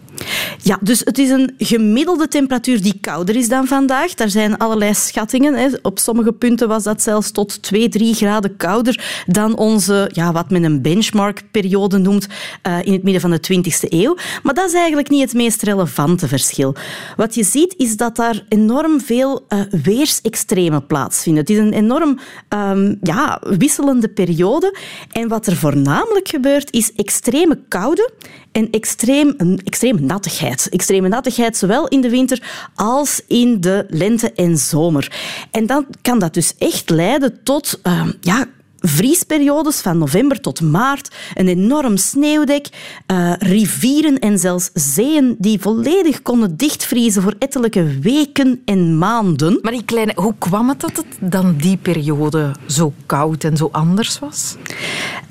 Ja, 0.61 0.77
dus 0.81 0.99
het 0.99 1.17
is 1.17 1.29
een 1.29 1.53
gemiddelde 1.57 2.27
temperatuur 2.27 2.81
die 2.81 2.97
kouder 3.01 3.35
is 3.35 3.49
dan 3.49 3.67
vandaag. 3.67 4.13
Daar 4.13 4.29
zijn 4.29 4.57
allerlei 4.57 4.93
schattingen. 4.93 5.79
Op 5.81 5.99
sommige 5.99 6.31
punten 6.31 6.67
was 6.67 6.83
dat 6.83 7.01
zelfs 7.01 7.31
tot 7.31 7.61
2, 7.61 7.89
3 7.89 8.13
graden 8.13 8.57
kouder 8.57 9.23
dan 9.27 9.57
onze, 9.57 10.09
ja, 10.13 10.31
wat 10.31 10.49
men 10.49 10.63
een 10.63 10.81
benchmark-periode 10.81 11.97
noemt, 11.97 12.27
uh, 12.67 12.77
in 12.83 12.93
het 12.93 13.03
midden 13.03 13.21
van 13.21 13.31
de 13.31 13.39
20e 13.39 13.89
eeuw. 13.89 14.17
Maar 14.43 14.53
dat 14.53 14.67
is 14.67 14.73
eigenlijk 14.73 15.09
niet 15.09 15.21
het 15.21 15.33
meest 15.33 15.61
relevante 15.61 16.27
verschil. 16.27 16.75
Wat 17.15 17.35
je 17.35 17.43
ziet 17.43 17.73
is 17.77 17.97
dat 17.97 18.15
daar 18.15 18.45
enorm 18.49 19.01
veel 19.01 19.45
uh, 19.49 19.61
weersextremen 19.83 20.85
plaatsvinden. 20.85 21.41
Het 21.41 21.51
is 21.51 21.57
een 21.57 21.73
enorm 21.73 22.19
um, 22.49 22.97
ja, 23.01 23.41
wisselende 23.57 24.07
periode. 24.07 24.77
En 25.11 25.27
wat 25.27 25.47
er 25.47 25.55
voornamelijk 25.55 26.27
gebeurt, 26.27 26.71
is 26.73 26.93
extreme 26.93 27.59
koude 27.67 28.11
en 28.51 28.69
extreem, 28.71 29.33
een 29.37 29.61
extreme 29.63 29.99
nattigheid. 29.99 30.69
Extreme 30.69 31.07
nattigheid 31.07 31.57
zowel 31.57 31.87
in 31.87 32.01
de 32.01 32.09
winter 32.09 32.69
als 32.75 33.21
in 33.27 33.61
de 33.61 33.85
lente 33.89 34.31
en 34.31 34.57
zomer. 34.57 35.11
En 35.51 35.65
dan 35.65 35.85
kan 36.01 36.19
dat 36.19 36.33
dus 36.33 36.53
echt 36.57 36.89
leiden 36.89 37.43
tot 37.43 37.79
uh, 37.83 38.07
ja, 38.21 38.45
vriesperiodes 38.79 39.81
van 39.81 39.97
november 39.97 40.41
tot 40.41 40.61
maart, 40.61 41.15
een 41.33 41.47
enorm 41.47 41.97
sneeuwdek, 41.97 42.67
uh, 43.11 43.33
rivieren 43.37 44.19
en 44.19 44.39
zelfs 44.39 44.69
zeeën 44.73 45.35
die 45.37 45.61
volledig 45.61 46.21
konden 46.21 46.57
dichtvriezen 46.57 47.21
voor 47.21 47.35
ettelijke 47.39 47.99
weken 47.99 48.61
en 48.65 48.97
maanden. 48.97 49.59
Maar 49.61 49.71
die 49.71 49.85
kleine, 49.85 50.11
hoe 50.15 50.35
kwam 50.37 50.69
het 50.69 50.79
dat 50.79 50.97
het 50.97 51.05
dan 51.19 51.55
die 51.57 51.77
periode 51.77 52.51
zo 52.67 52.93
koud 53.05 53.43
en 53.43 53.57
zo 53.57 53.69
anders 53.71 54.19
was? 54.19 54.55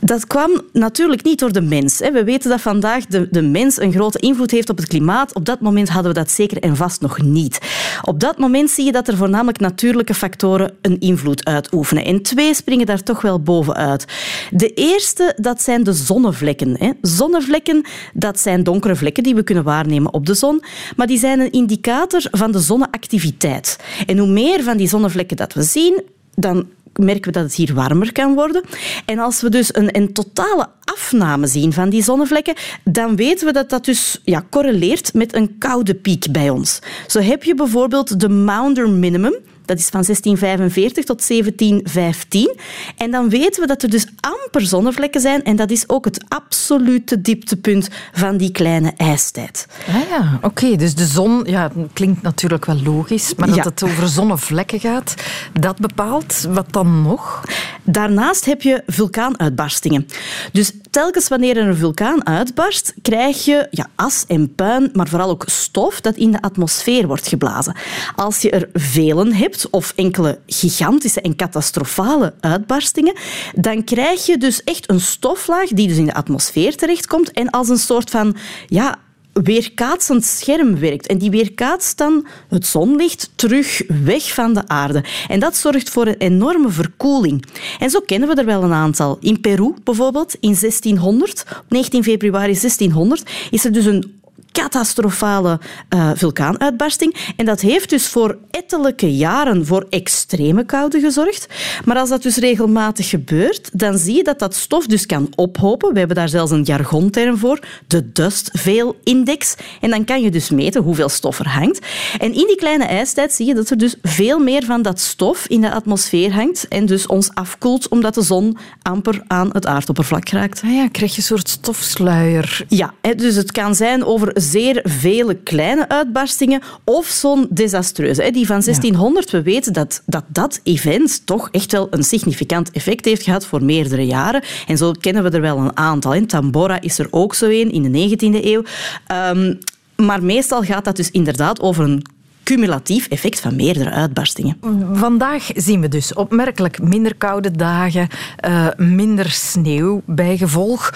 Dat 0.01 0.27
kwam 0.27 0.51
natuurlijk 0.73 1.25
niet 1.25 1.39
door 1.39 1.53
de 1.53 1.61
mens. 1.61 1.99
We 1.99 2.25
weten 2.25 2.51
dat 2.51 2.61
vandaag 2.61 3.07
de, 3.07 3.29
de 3.31 3.43
mens 3.43 3.81
een 3.81 3.93
grote 3.93 4.19
invloed 4.19 4.51
heeft 4.51 4.71
op 4.71 4.77
het 4.77 4.87
klimaat. 4.87 5.35
Op 5.35 5.45
dat 5.45 5.61
moment 5.61 5.89
hadden 5.89 6.13
we 6.13 6.19
dat 6.19 6.31
zeker 6.31 6.59
en 6.59 6.77
vast 6.77 7.01
nog 7.01 7.23
niet. 7.23 7.59
Op 8.03 8.21
dat 8.21 8.39
moment 8.39 8.71
zie 8.71 8.85
je 8.85 8.93
dat 8.93 9.09
er 9.09 9.17
voornamelijk 9.17 9.59
natuurlijke 9.59 10.15
factoren 10.15 10.73
een 10.83 11.01
invloed 11.01 11.45
uitoefenen. 11.45 12.05
En 12.05 12.23
twee 12.23 12.55
springen 12.55 12.87
daar 12.87 13.03
toch 13.03 13.21
wel 13.21 13.38
bovenuit. 13.39 14.05
De 14.51 14.75
eerste, 14.75 15.35
dat 15.37 15.63
zijn 15.63 15.83
de 15.83 15.93
zonnevlekken. 15.93 16.97
Zonnevlekken, 17.01 17.85
dat 18.15 18.39
zijn 18.39 18.63
donkere 18.63 18.97
vlekken 18.97 19.23
die 19.23 19.35
we 19.35 19.43
kunnen 19.43 19.65
waarnemen 19.65 20.13
op 20.13 20.27
de 20.27 20.35
zon, 20.35 20.63
maar 20.97 21.07
die 21.07 21.19
zijn 21.19 21.41
een 21.41 21.53
indicator 21.53 22.23
van 22.31 22.53
de 22.53 22.61
zonneactiviteit. 22.61 23.79
En 24.07 24.19
hoe 24.19 24.29
meer 24.29 24.63
van 24.63 24.77
die 24.77 24.89
zonnevlekken 24.89 25.37
dat 25.37 25.53
we 25.53 25.63
zien, 25.63 26.03
dan 26.35 26.67
merken 26.99 27.33
we 27.33 27.39
dat 27.39 27.43
het 27.43 27.55
hier 27.55 27.75
warmer 27.75 28.13
kan 28.13 28.35
worden. 28.35 28.63
En 29.05 29.19
als 29.19 29.41
we 29.41 29.49
dus 29.49 29.75
een, 29.75 29.97
een 29.97 30.13
totale 30.13 30.69
afname 30.85 31.47
zien 31.47 31.73
van 31.73 31.89
die 31.89 32.03
zonnevlekken, 32.03 32.55
dan 32.85 33.17
weten 33.17 33.47
we 33.47 33.53
dat 33.53 33.71
dat 33.71 33.85
dus 33.85 34.21
ja, 34.25 34.45
correleert 34.51 35.15
met 35.15 35.35
een 35.35 35.59
koude 35.59 35.95
piek 35.95 36.33
bij 36.33 36.51
ons. 36.51 36.79
Zo 37.07 37.21
heb 37.21 37.45
je 37.45 37.55
bijvoorbeeld 37.55 38.21
de 38.21 38.29
Maunder 38.29 38.89
Minimum. 38.89 39.35
Dat 39.69 39.79
is 39.79 39.89
van 39.89 40.03
1645 40.03 41.05
tot 41.05 41.29
1715. 41.29 42.57
En 42.97 43.11
dan 43.11 43.29
weten 43.29 43.61
we 43.61 43.67
dat 43.67 43.83
er 43.83 43.91
dus 43.91 44.07
amper 44.21 44.67
zonnevlekken 44.67 45.21
zijn. 45.21 45.45
En 45.45 45.57
dat 45.57 45.71
is 45.71 45.89
ook 45.89 46.05
het 46.05 46.25
absolute 46.29 47.21
dieptepunt 47.21 47.89
van 48.13 48.37
die 48.37 48.51
kleine 48.51 48.93
ijstijd. 48.97 49.67
Ah 49.89 50.09
ja, 50.09 50.39
oké. 50.43 50.77
Dus 50.77 50.95
de 50.95 51.07
zon, 51.07 51.43
ja, 51.45 51.71
klinkt 51.93 52.23
natuurlijk 52.23 52.65
wel 52.65 52.81
logisch. 52.85 53.35
Maar 53.35 53.49
dat 53.49 53.65
het 53.65 53.83
over 53.83 54.09
zonnevlekken 54.09 54.81
gaat, 54.81 55.15
dat 55.61 55.79
bepaalt. 55.79 56.47
Wat 56.51 56.73
dan 56.73 57.03
nog? 57.03 57.43
Daarnaast 57.83 58.45
heb 58.45 58.63
je 58.63 58.83
vulkaanuitbarstingen. 58.87 60.07
Dus 60.53 60.73
telkens 60.91 61.29
wanneer 61.29 61.57
er 61.57 61.67
een 61.67 61.77
vulkaan 61.77 62.27
uitbarst, 62.27 62.95
krijg 63.03 63.45
je 63.45 63.67
ja, 63.71 63.87
as 63.95 64.25
en 64.27 64.55
puin, 64.55 64.91
maar 64.93 65.09
vooral 65.09 65.31
ook 65.31 65.45
stof 65.47 66.01
dat 66.01 66.17
in 66.17 66.33
de 66.33 66.41
atmosfeer 66.41 67.07
wordt 67.07 67.29
geblazen. 67.29 67.77
Als 68.17 68.43
je 68.43 68.51
er 68.51 68.69
velen 68.73 69.33
hebt, 69.35 69.71
of 69.71 69.93
enkele 69.97 70.39
gigantische 70.47 71.21
en 71.21 71.37
catastrofale 71.37 72.35
uitbarstingen, 72.41 73.15
dan 73.55 73.85
krijg 73.85 74.27
je 74.27 74.39
dus 74.39 74.65
echt 74.65 74.91
een 74.91 75.01
stoflaag 75.01 75.69
die 75.69 75.89
dus 75.89 75.97
in 75.97 76.07
de 76.07 76.15
atmosfeer 76.15 76.77
terechtkomt 76.77 77.33
en 77.33 77.51
als 77.51 77.69
een 77.69 77.79
soort 77.79 78.11
van 78.11 78.37
ja, 78.67 78.99
weerkaatsend 79.43 80.25
scherm 80.25 80.79
werkt. 80.79 81.07
En 81.07 81.19
die 81.19 81.31
weerkaatst 81.31 81.99
dan 81.99 82.27
het 82.49 82.67
zonlicht 82.67 83.31
terug 83.35 83.83
weg 84.05 84.35
van 84.35 84.55
de 84.55 84.69
aarde. 84.69 85.05
En 85.29 85.41
dat 85.41 85.57
zorgt 85.57 85.91
voor 85.91 86.07
een 86.07 86.19
enorme 86.19 86.71
verkoeling. 86.71 87.45
En 87.79 87.91
zo 87.91 88.01
kennen 88.01 88.29
we 88.29 88.35
er 88.35 88.45
wel 88.45 88.63
een 88.63 88.73
aantal. 88.73 89.17
In 89.21 89.41
Peru 89.41 89.75
bijvoorbeeld, 89.85 90.35
in 90.35 90.57
1600, 90.61 91.45
op 91.51 91.65
19 91.69 92.03
februari 92.03 92.53
1600, 92.53 93.31
is 93.51 93.65
er 93.65 93.73
dus 93.73 93.85
een 93.85 94.21
catastrofale 94.53 95.61
uh, 95.95 96.11
vulkaanuitbarsting. 96.15 97.33
En 97.37 97.45
dat 97.45 97.61
heeft 97.61 97.91
dus 97.91 98.09
voor 98.09 98.39
ettelijke 98.51 99.17
jaren 99.17 99.67
voor 99.67 99.87
extreme 99.91 100.65
koude 100.65 101.01
gezorgd. 101.01 101.47
Maar 101.85 101.97
als 101.97 102.09
dat 102.09 102.23
dus 102.23 102.37
regelmatig 102.37 103.09
gebeurt, 103.09 103.71
dan 103.73 103.99
zie 103.99 104.17
je 104.17 104.25
dat 104.25 104.39
dat 104.39 104.55
stof 104.55 104.87
dus 104.87 105.07
kan 105.07 105.33
ophopen. 105.35 105.93
We 105.93 105.99
hebben 105.99 106.17
daar 106.17 106.29
zelfs 106.29 106.51
een 106.51 106.63
jargonterm 106.63 107.37
voor, 107.37 107.59
de 107.87 108.13
Dust 108.13 108.51
Veil 108.53 108.97
Index. 109.05 109.55
En 109.81 109.91
dan 109.91 110.05
kan 110.05 110.23
je 110.23 110.31
dus 110.31 110.51
meten 110.51 110.83
hoeveel 110.83 111.09
stof 111.09 111.39
er 111.39 111.49
hangt. 111.49 111.87
En 112.19 112.33
in 112.33 112.47
die 112.47 112.57
kleine 112.57 112.85
ijstijd 112.85 113.33
zie 113.33 113.47
je 113.47 113.55
dat 113.55 113.71
er 113.71 113.79
dus 113.79 113.97
veel 114.03 114.39
meer 114.39 114.65
van 114.65 114.83
dat 114.83 115.01
stof 115.01 115.47
in 115.47 115.61
de 115.61 115.73
atmosfeer 115.73 116.33
hangt 116.33 116.69
en 116.69 116.87
dus 116.87 117.07
ons 117.07 117.31
afkoelt 117.35 117.89
omdat 117.89 118.15
de 118.15 118.23
zon 118.23 118.57
amper 118.83 119.23
aan 119.27 119.51
het 119.53 119.67
aardoppervlak 119.67 120.29
raakt. 120.29 120.63
Ah 120.65 120.73
ja, 120.73 120.89
krijg 120.89 121.11
je 121.11 121.19
een 121.19 121.23
soort 121.23 121.49
stofsluier. 121.49 122.65
Ja, 122.69 122.95
dus 123.17 123.35
het 123.35 123.53
kan 123.53 123.75
zijn 123.75 124.05
over 124.05 124.38
zeer 124.41 124.81
vele 124.85 125.35
kleine 125.35 125.89
uitbarstingen 125.89 126.63
of 126.85 127.07
zo'n 127.07 127.47
desastreuze. 127.51 128.31
Die 128.31 128.47
van 128.47 128.61
1600, 128.61 129.31
we 129.31 129.43
weten 129.43 129.73
dat, 129.73 130.03
dat 130.07 130.25
dat 130.29 130.61
event 130.63 131.27
toch 131.27 131.49
echt 131.51 131.73
wel 131.73 131.87
een 131.91 132.05
significant 132.05 132.71
effect 132.71 133.05
heeft 133.05 133.23
gehad 133.23 133.47
voor 133.47 133.65
meerdere 133.65 134.07
jaren. 134.07 134.43
En 134.67 134.77
zo 134.77 134.93
kennen 135.01 135.23
we 135.23 135.31
er 135.31 135.41
wel 135.41 135.59
een 135.59 135.77
aantal. 135.77 136.15
In 136.15 136.27
Tambora 136.27 136.81
is 136.81 136.99
er 136.99 137.09
ook 137.11 137.35
zo 137.35 137.47
een 137.47 137.71
in 137.71 137.83
de 137.83 138.17
19e 138.17 138.45
eeuw. 138.45 138.63
Ehm, 139.07 139.55
maar 139.97 140.23
meestal 140.23 140.63
gaat 140.63 140.85
dat 140.85 140.97
dus 140.97 141.11
inderdaad 141.11 141.61
over 141.61 141.85
een 141.85 142.03
cumulatief 142.49 143.09
effect 143.09 143.41
van 143.41 143.57
meerdere 143.57 143.91
uitbarstingen. 143.91 144.57
Vandaag 144.93 145.51
zien 145.55 145.81
we 145.81 145.89
dus 145.89 146.15
opmerkelijk 146.15 146.83
minder 146.83 147.15
koude 147.15 147.51
dagen, 147.51 148.09
uh, 148.49 148.67
minder 148.77 149.31
sneeuw 149.31 150.03
bij 150.07 150.37
gevolg. 150.37 150.93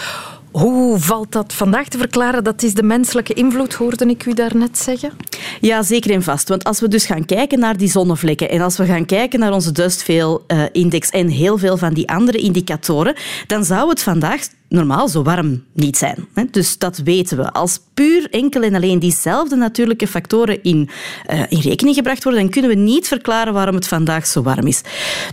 Hoe 0.53 0.99
valt 0.99 1.33
dat 1.33 1.53
vandaag 1.53 1.89
te 1.89 1.99
verklaren? 1.99 2.45
Dat 2.45 2.63
is 2.63 2.75
de 2.75 2.83
menselijke 2.83 3.33
invloed, 3.33 3.75
hoorde 3.75 4.07
ik 4.07 4.27
u 4.27 4.35
daarnet 4.35 4.79
zeggen? 4.79 5.13
Ja, 5.61 5.83
zeker 5.83 6.11
en 6.11 6.23
vast. 6.23 6.49
Want 6.49 6.65
als 6.65 6.81
we 6.81 6.89
dus 6.89 7.07
gaan 7.07 7.25
kijken 7.25 7.59
naar 7.59 7.77
die 7.77 7.91
zonnevlekken 7.91 8.51
en 8.51 8.61
als 8.61 8.77
we 8.77 8.85
gaan 8.85 9.05
kijken 9.05 9.39
naar 9.39 9.53
onze 9.53 9.73
Dustveil-index 9.73 11.11
en 11.11 11.29
heel 11.29 11.59
veel 11.59 11.77
van 11.77 11.95
die 11.95 12.09
andere 12.09 12.39
indicatoren, 12.39 13.15
dan 13.47 13.65
zou 13.65 13.89
het 13.89 14.03
vandaag 14.03 14.41
normaal 14.73 15.09
zo 15.09 15.23
warm 15.23 15.65
niet 15.73 15.97
zijn. 15.97 16.29
Dus 16.51 16.79
dat 16.79 16.99
weten 16.99 17.37
we. 17.37 17.53
Als 17.53 17.81
puur 17.95 18.31
enkel 18.31 18.63
en 18.63 18.75
alleen 18.75 18.99
diezelfde 18.99 19.57
natuurlijke 19.57 20.07
factoren 20.07 20.63
in, 20.63 20.89
uh, 21.31 21.41
in 21.49 21.61
rekening 21.61 21.97
gebracht 21.97 22.25
worden, 22.25 22.43
dan 22.43 22.51
kunnen 22.51 22.71
we 22.71 22.77
niet 22.77 23.09
verklaren 23.09 23.53
waarom 23.53 23.75
het 23.75 23.89
vandaag 23.89 24.27
zo 24.27 24.43
warm 24.43 24.67
is. 24.67 24.81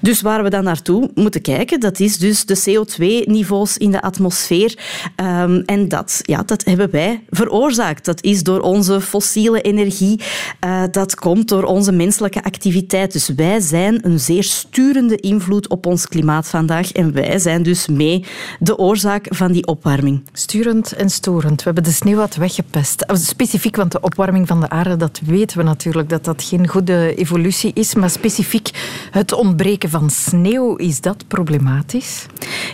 Dus 0.02 0.22
waar 0.22 0.44
we 0.44 0.50
dan 0.50 0.64
naartoe 0.64 1.12
moeten 1.16 1.42
kijken, 1.42 1.80
dat 1.80 2.00
is 2.00 2.18
dus 2.18 2.46
de 2.46 2.58
CO2-niveaus 2.58 3.78
in 3.78 3.92
de 3.92 4.02
atmosfeer. 4.02 4.78
Um, 5.16 5.64
en 5.66 5.88
dat, 5.88 6.22
ja, 6.24 6.44
dat 6.44 6.64
hebben 6.64 6.92
wij 6.92 7.24
veroorzaakt. 7.30 8.06
Dat 8.06 8.24
is 8.24 8.44
door 8.44 8.60
onze 8.60 9.02
fossiele 9.02 9.62
energie. 9.62 10.20
Uh, 10.66 10.84
dat 10.92 11.16
komt 11.16 11.48
door 11.48 11.64
onze 11.64 11.92
menselijke 11.92 12.44
activiteit. 12.44 13.14
Dus 13.14 13.28
wij 13.28 13.60
zijn 13.60 14.06
een 14.06 14.20
zeer 14.20 14.44
sturende 14.44 15.16
invloed 15.16 15.70
op 15.70 15.86
ons 15.86 16.08
klimaat 16.08 16.48
vandaag. 16.48 16.92
En 16.92 17.14
wij 17.14 17.40
zijn 17.40 17.64
dus 17.64 17.88
mee 17.88 18.26
de 18.60 18.78
oorzaak 18.78 19.28
van 19.30 19.52
die 19.52 19.68
opwarming. 19.68 20.22
Sturend 20.34 20.94
en 20.94 21.10
storend. 21.10 21.58
We 21.58 21.64
hebben 21.64 21.84
de 21.84 21.92
sneeuw 21.92 22.18
wat 22.18 22.36
weggepest. 22.36 23.06
Specifiek, 23.14 23.76
want 23.76 23.92
de 23.92 24.02
opwarming 24.02 24.48
van 24.48 24.60
de 24.60 24.70
aarde, 24.70 24.96
dat 24.96 25.20
weten 25.26 25.58
we 25.58 25.64
natuurlijk, 25.64 26.10
dat 26.10 26.26
dat 26.26 26.44
geen 26.44 26.68
goede 26.68 27.16
evolutie 27.16 27.72
is. 27.74 27.96
Maar 27.96 28.10
specifiek 28.10 28.70
het 29.12 29.34
ontbreken 29.34 29.90
van 29.90 30.10
sneeuw, 30.10 30.76
is 30.76 31.02
dat 31.02 31.28
problematisch? 31.28 32.26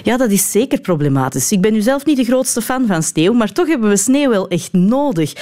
Ja, 0.03 0.17
dat 0.17 0.31
is 0.31 0.51
zeker 0.51 0.81
problematisch. 0.81 1.51
Ik 1.51 1.61
ben 1.61 1.73
nu 1.73 1.81
zelf 1.81 2.05
niet 2.05 2.17
de 2.17 2.23
grootste 2.23 2.61
fan 2.61 2.87
van 2.87 3.03
sneeuw, 3.03 3.33
maar 3.33 3.51
toch 3.51 3.67
hebben 3.67 3.89
we 3.89 3.97
sneeuw 3.97 4.29
wel 4.29 4.47
echt 4.47 4.73
nodig. 4.73 5.33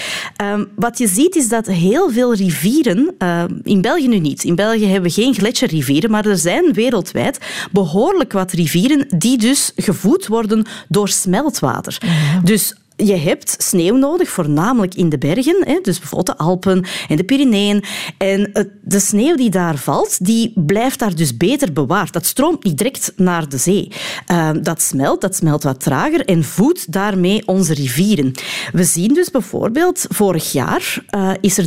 Um, 0.41 0.67
wat 0.75 0.97
je 0.97 1.07
ziet 1.07 1.35
is 1.35 1.49
dat 1.49 1.65
heel 1.65 2.11
veel 2.11 2.33
rivieren, 2.33 3.15
uh, 3.19 3.43
in 3.63 3.81
België 3.81 4.07
nu 4.07 4.19
niet, 4.19 4.43
in 4.43 4.55
België 4.55 4.85
hebben 4.85 5.09
we 5.09 5.21
geen 5.21 5.33
gletsjerrivieren, 5.33 6.11
maar 6.11 6.25
er 6.25 6.37
zijn 6.37 6.73
wereldwijd 6.73 7.37
behoorlijk 7.71 8.31
wat 8.33 8.51
rivieren 8.51 9.05
die 9.17 9.37
dus 9.37 9.71
gevoed 9.75 10.27
worden 10.27 10.65
door 10.87 11.02
smeltwater. 11.09 11.97
Dus 12.43 12.75
je 12.95 13.15
hebt 13.15 13.55
sneeuw 13.57 13.95
nodig, 13.95 14.29
voornamelijk 14.29 14.95
in 14.95 15.09
de 15.09 15.17
bergen, 15.17 15.63
hè, 15.67 15.79
dus 15.81 15.99
bijvoorbeeld 15.99 16.37
de 16.37 16.43
Alpen 16.43 16.85
en 17.07 17.15
de 17.15 17.23
Pyreneeën. 17.23 17.83
En 18.17 18.51
de 18.81 18.99
sneeuw 18.99 19.35
die 19.35 19.49
daar 19.49 19.77
valt, 19.77 20.25
die 20.25 20.53
blijft 20.55 20.99
daar 20.99 21.15
dus 21.15 21.37
beter 21.37 21.73
bewaard. 21.73 22.13
Dat 22.13 22.25
stroomt 22.25 22.63
niet 22.63 22.77
direct 22.77 23.13
naar 23.15 23.49
de 23.49 23.57
zee. 23.57 23.91
Ehm, 24.25 24.61
dat 24.61 24.81
smelt, 24.81 25.21
dat 25.21 25.35
smelt 25.35 25.63
wat 25.63 25.79
trager 25.79 26.25
en 26.25 26.43
voedt 26.43 26.91
daarmee 26.91 27.47
onze 27.47 27.73
rivieren. 27.73 28.31
We 28.71 28.83
zien 28.83 29.13
dus 29.13 29.31
bijvoorbeeld, 29.31 30.05
vorig 30.09 30.51
jaar 30.51 31.03
uh, 31.15 31.31
is 31.41 31.57
er 31.57 31.65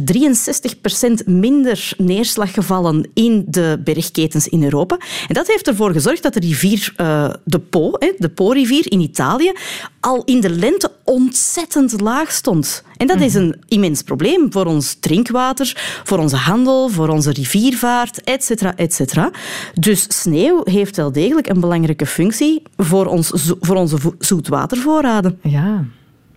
63% 1.22 1.26
minder 1.26 1.92
neerslag 1.96 2.52
gevallen 2.52 3.10
in 3.14 3.44
de 3.48 3.80
bergketens 3.84 4.48
in 4.48 4.64
Europa. 4.64 4.98
En 5.28 5.34
dat 5.34 5.46
heeft 5.46 5.66
ervoor 5.66 5.92
gezorgd 5.92 6.22
dat 6.22 6.34
de 6.34 6.40
rivier 6.40 6.94
uh, 6.96 7.28
de 7.44 7.58
Po, 7.58 7.90
hè, 7.98 8.12
de 8.18 8.28
Po-rivier 8.28 8.92
in 8.92 9.00
Italië, 9.00 9.52
al 10.00 10.22
in 10.24 10.40
de 10.40 10.50
lente 10.50 10.92
ontzettend 11.16 12.00
laag 12.00 12.32
stond. 12.32 12.84
En 12.96 13.06
dat 13.06 13.20
is 13.20 13.34
mhm. 13.34 13.42
een 13.42 13.62
immens 13.68 14.02
probleem 14.02 14.52
voor 14.52 14.66
ons 14.66 14.94
drinkwater, 14.94 16.00
voor 16.04 16.18
onze 16.18 16.36
handel, 16.36 16.88
voor 16.88 17.08
onze 17.08 17.30
riviervaart, 17.32 18.24
etc. 18.24 18.50
etc. 18.50 19.30
Dus 19.74 20.20
sneeuw 20.20 20.60
heeft 20.64 20.96
wel 20.96 21.12
degelijk 21.12 21.48
een 21.48 21.60
belangrijke 21.60 22.06
functie 22.06 22.62
voor, 22.76 23.06
ons, 23.06 23.32
voor 23.60 23.76
onze 23.76 23.96
zoetwatervoorraden. 24.18 25.38
Ja, 25.42 25.84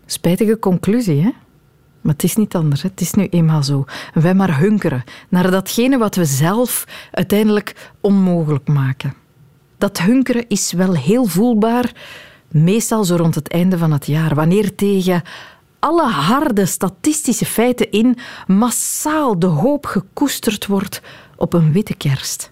spijtige 0.06 0.60
conclusie, 0.60 1.22
hè? 1.22 1.32
Maar 2.02 2.14
het 2.14 2.24
is 2.24 2.36
niet 2.36 2.56
anders. 2.56 2.82
Het 2.82 3.02
is 3.02 3.14
nu 3.14 3.28
eenmaal 3.30 3.64
zo. 3.64 3.86
wij 4.14 4.34
maar 4.34 4.60
hunkeren 4.60 5.04
naar 5.30 5.52
datgene 5.52 5.98
wat 5.98 6.16
we 6.16 6.26
zelf 6.26 6.86
uiteindelijk 7.12 7.92
onmogelijk 8.02 8.68
maken. 8.68 9.14
Dat 9.78 9.98
hunkeren 9.98 10.46
is 10.48 10.72
wel 10.72 10.96
heel 10.96 11.26
voelbaar 11.26 11.92
meestal 12.52 13.04
zo 13.04 13.16
rond 13.16 13.36
het 13.36 13.48
einde 13.48 13.78
van 13.78 13.92
het 13.92 14.06
jaar, 14.06 14.36
wanneer 14.36 14.76
tegen 14.76 15.22
alle 15.80 16.10
harde 16.10 16.66
statistische 16.66 17.46
feiten 17.46 17.92
in 17.92 18.18
massaal 18.48 19.40
de 19.40 19.48
hoop 19.48 19.86
gekoesterd 19.86 20.66
wordt 20.66 21.02
op 21.36 21.54
een 21.54 21.72
witte 21.72 21.96
kerst. 21.96 22.52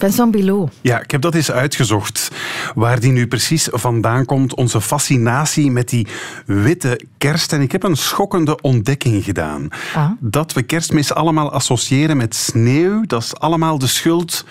Vincent 0.00 0.30
Bilot. 0.30 0.72
Ja, 0.80 1.00
ik 1.00 1.10
heb 1.10 1.20
dat 1.20 1.34
eens 1.34 1.50
uitgezocht. 1.50 2.30
Waar 2.74 3.00
die 3.00 3.12
nu 3.12 3.26
precies 3.26 3.68
vandaan 3.70 4.24
komt, 4.24 4.54
onze 4.54 4.80
fascinatie 4.80 5.70
met 5.70 5.88
die 5.88 6.06
witte 6.46 7.00
kerst. 7.18 7.52
En 7.52 7.60
ik 7.60 7.72
heb 7.72 7.82
een 7.82 7.96
schokkende 7.96 8.60
ontdekking 8.60 9.24
gedaan. 9.24 9.68
Ah. 9.94 10.10
Dat 10.18 10.52
we 10.52 10.62
kerstmis 10.62 11.14
allemaal 11.14 11.52
associëren 11.52 12.16
met 12.16 12.34
sneeuw, 12.34 13.02
dat 13.06 13.22
is 13.22 13.36
allemaal 13.36 13.78
de 13.78 13.86
schuld 13.86 14.44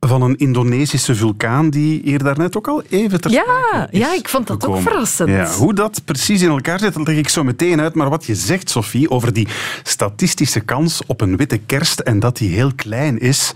van 0.00 0.22
een 0.22 0.36
Indonesische 0.36 1.14
vulkaan 1.14 1.70
die 1.70 2.00
hier 2.04 2.22
daarnet 2.22 2.56
ook 2.56 2.68
al 2.68 2.82
even 2.88 3.20
ter 3.20 3.30
ja, 3.30 3.88
Ja, 3.90 4.14
ik 4.14 4.28
vond 4.28 4.46
dat 4.46 4.66
ook 4.66 4.80
verrassend. 4.80 5.28
Ja, 5.28 5.50
hoe 5.50 5.74
dat 5.74 6.02
precies 6.04 6.42
in 6.42 6.48
elkaar 6.48 6.78
zit, 6.78 6.94
dat 6.94 7.06
leg 7.06 7.16
ik 7.16 7.28
zo 7.28 7.44
meteen 7.44 7.80
uit. 7.80 7.94
Maar 7.94 8.10
wat 8.10 8.26
je 8.26 8.34
zegt, 8.34 8.70
Sophie, 8.70 9.10
over 9.10 9.32
die 9.32 9.48
statistische 9.82 10.60
kans 10.60 11.02
op 11.06 11.20
een 11.20 11.36
witte 11.36 11.58
kerst 11.58 12.00
en 12.00 12.18
dat 12.18 12.36
die 12.36 12.50
heel 12.50 12.74
klein 12.74 13.18
is, 13.18 13.52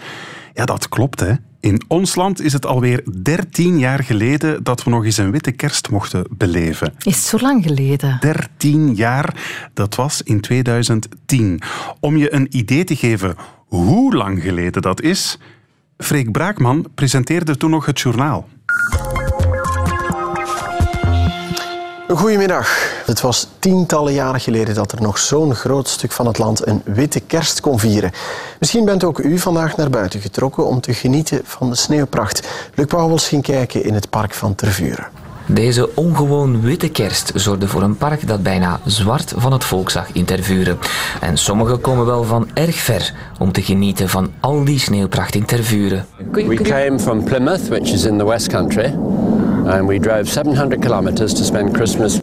ja, 0.54 0.64
dat 0.64 0.88
klopt, 0.88 1.20
hè. 1.20 1.32
In 1.60 1.82
ons 1.88 2.14
land 2.14 2.40
is 2.40 2.52
het 2.52 2.66
alweer 2.66 3.02
13 3.22 3.78
jaar 3.78 4.04
geleden 4.04 4.62
dat 4.62 4.84
we 4.84 4.90
nog 4.90 5.04
eens 5.04 5.16
een 5.16 5.30
witte 5.30 5.52
kerst 5.52 5.90
mochten 5.90 6.24
beleven. 6.30 6.94
Is 6.98 7.28
zo 7.28 7.38
lang 7.40 7.62
geleden? 7.64 8.16
13 8.20 8.94
jaar, 8.94 9.34
dat 9.74 9.94
was 9.94 10.22
in 10.22 10.40
2010. 10.40 11.60
Om 12.00 12.16
je 12.16 12.34
een 12.34 12.46
idee 12.50 12.84
te 12.84 12.96
geven 12.96 13.36
hoe 13.66 14.14
lang 14.14 14.42
geleden 14.42 14.82
dat 14.82 15.00
is, 15.00 15.38
Freek 16.02 16.32
Braakman 16.32 16.86
presenteerde 16.94 17.56
toen 17.56 17.70
nog 17.70 17.86
het 17.86 18.00
journaal. 18.00 18.48
Goedemiddag. 22.08 22.68
Het 23.06 23.20
was 23.20 23.48
tientallen 23.58 24.12
jaren 24.12 24.40
geleden 24.40 24.74
dat 24.74 24.92
er 24.92 25.02
nog 25.02 25.18
zo'n 25.18 25.54
groot 25.54 25.88
stuk 25.88 26.12
van 26.12 26.26
het 26.26 26.38
land 26.38 26.66
een 26.66 26.82
witte 26.84 27.20
kerst 27.20 27.60
kon 27.60 27.78
vieren. 27.78 28.10
Misschien 28.58 28.84
bent 28.84 29.04
ook 29.04 29.18
u 29.18 29.38
vandaag 29.38 29.76
naar 29.76 29.90
buiten 29.90 30.20
getrokken 30.20 30.66
om 30.66 30.80
te 30.80 30.94
genieten 30.94 31.40
van 31.44 31.70
de 31.70 31.76
sneeuwpracht. 31.76 32.48
Luc 32.74 32.86
Pauwels 32.86 33.28
ging 33.28 33.42
kijken 33.42 33.84
in 33.84 33.94
het 33.94 34.10
park 34.10 34.34
van 34.34 34.54
Tervuren. 34.54 35.21
Deze 35.46 35.94
ongewoon 35.94 36.60
witte 36.60 36.88
kerst 36.88 37.32
zorgde 37.34 37.68
voor 37.68 37.82
een 37.82 37.96
park 37.96 38.26
dat 38.26 38.42
bijna 38.42 38.80
zwart 38.86 39.34
van 39.36 39.52
het 39.52 39.64
volk 39.64 39.90
zag 39.90 40.08
in 40.12 40.24
Tervuren. 40.24 40.78
En 41.20 41.36
sommigen 41.36 41.80
komen 41.80 42.06
wel 42.06 42.24
van 42.24 42.48
erg 42.54 42.76
ver 42.76 43.14
om 43.38 43.52
te 43.52 43.62
genieten 43.62 44.08
van 44.08 44.30
al 44.40 44.64
die 44.64 44.78
sneeuwpracht 44.78 45.34
in 45.34 45.44
Tervuren. 45.44 46.06
We 46.32 46.54
came 46.54 46.98
from 46.98 47.24
Plymouth, 47.24 47.68
which 47.68 47.92
is 47.92 48.04
in 48.04 48.18
the 48.18 48.26
West 48.26 48.46
Country, 48.46 48.94
and 49.66 49.88
we 49.88 49.98
drove 49.98 50.24
700 50.24 50.80
kilometers 50.80 51.34
to 51.34 51.44
spend 51.44 51.76
Christmas 51.76 52.20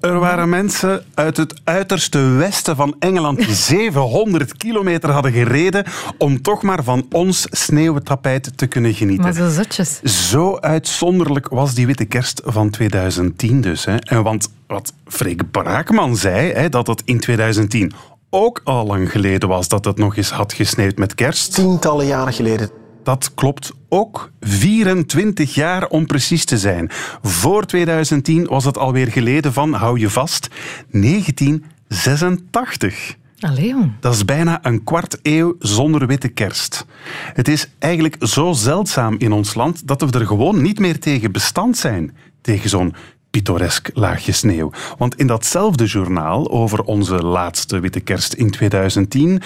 er 0.00 0.18
waren 0.18 0.48
mensen 0.48 1.04
uit 1.14 1.36
het 1.36 1.60
uiterste 1.64 2.18
westen 2.18 2.76
van 2.76 2.96
Engeland 2.98 3.38
die 3.38 3.54
700 3.78 4.56
kilometer 4.56 5.10
hadden 5.10 5.32
gereden 5.32 5.84
om 6.18 6.42
toch 6.42 6.62
maar 6.62 6.84
van 6.84 7.06
ons 7.12 7.46
sneeuwtapijt 7.50 8.50
te 8.56 8.66
kunnen 8.66 8.94
genieten. 8.94 9.24
Maar 9.24 9.32
zo 9.32 9.48
zotjes. 9.48 10.00
Zo 10.02 10.56
uitzonderlijk 10.56 11.48
was 11.48 11.74
die 11.74 11.86
witte 11.86 12.04
kerst 12.04 12.42
van 12.44 12.70
2010 12.70 13.60
dus. 13.60 13.84
Hè. 13.84 13.96
En 13.96 14.22
want 14.22 14.48
wat 14.66 14.92
Freek 15.06 15.50
Braakman 15.50 16.16
zei, 16.16 16.52
hè, 16.52 16.68
dat 16.68 16.86
het 16.86 17.02
in 17.04 17.20
2010 17.20 17.92
ook 18.30 18.60
al 18.64 18.86
lang 18.86 19.10
geleden 19.10 19.48
was 19.48 19.68
dat 19.68 19.84
het 19.84 19.98
nog 19.98 20.16
eens 20.16 20.30
had 20.30 20.52
gesneeuwd 20.52 20.96
met 20.96 21.14
kerst. 21.14 21.54
Tientallen 21.54 22.06
jaren 22.06 22.32
geleden. 22.32 22.70
Dat 23.08 23.34
klopt 23.34 23.72
ook 23.88 24.30
24 24.40 25.54
jaar 25.54 25.86
om 25.86 26.06
precies 26.06 26.44
te 26.44 26.58
zijn. 26.58 26.90
Voor 27.22 27.66
2010 27.66 28.46
was 28.46 28.64
het 28.64 28.78
alweer 28.78 29.06
geleden 29.06 29.52
van, 29.52 29.72
hou 29.72 29.98
je 29.98 30.10
vast, 30.10 30.48
1986. 30.90 33.16
Allee, 33.40 33.74
Dat 34.00 34.14
is 34.14 34.24
bijna 34.24 34.64
een 34.64 34.84
kwart 34.84 35.18
eeuw 35.22 35.56
zonder 35.58 36.06
witte 36.06 36.28
kerst. 36.28 36.86
Het 37.32 37.48
is 37.48 37.70
eigenlijk 37.78 38.16
zo 38.20 38.52
zeldzaam 38.52 39.14
in 39.18 39.32
ons 39.32 39.54
land 39.54 39.86
dat 39.86 40.00
we 40.00 40.18
er 40.18 40.26
gewoon 40.26 40.62
niet 40.62 40.78
meer 40.78 41.00
tegen 41.00 41.32
bestand 41.32 41.76
zijn. 41.76 42.16
Tegen 42.40 42.70
zo'n 42.70 42.94
pittoresk 43.30 43.90
laagje 43.94 44.32
sneeuw. 44.32 44.70
Want 44.98 45.16
in 45.16 45.26
datzelfde 45.26 45.84
journaal 45.84 46.50
over 46.50 46.82
onze 46.82 47.14
laatste 47.14 47.80
witte 47.80 48.00
kerst 48.00 48.32
in 48.32 48.50
2010 48.50 49.42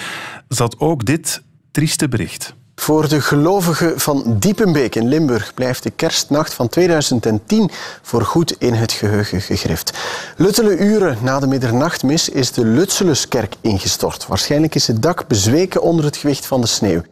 zat 0.48 0.78
ook 0.78 1.04
dit 1.04 1.42
trieste 1.70 2.08
bericht. 2.08 2.60
Voor 2.82 3.08
de 3.08 3.20
gelovigen 3.20 4.00
van 4.00 4.36
Diepenbeek 4.38 4.94
in 4.94 5.08
Limburg 5.08 5.54
blijft 5.54 5.82
de 5.82 5.90
kerstnacht 5.90 6.54
van 6.54 6.68
2010 6.68 7.70
voorgoed 8.02 8.56
in 8.58 8.74
het 8.74 8.92
geheugen 8.92 9.40
gegrift. 9.40 9.98
Luttele 10.36 10.78
uren 10.78 11.18
na 11.20 11.40
de 11.40 11.46
middernachtmis 11.46 12.28
is 12.28 12.52
de 12.52 12.64
Lutseluskerk 12.64 13.54
ingestort. 13.60 14.26
Waarschijnlijk 14.26 14.74
is 14.74 14.86
het 14.86 15.02
dak 15.02 15.28
bezweken 15.28 15.82
onder 15.82 16.04
het 16.04 16.16
gewicht 16.16 16.46
van 16.46 16.60
de 16.60 16.66
sneeuw. 16.66 17.02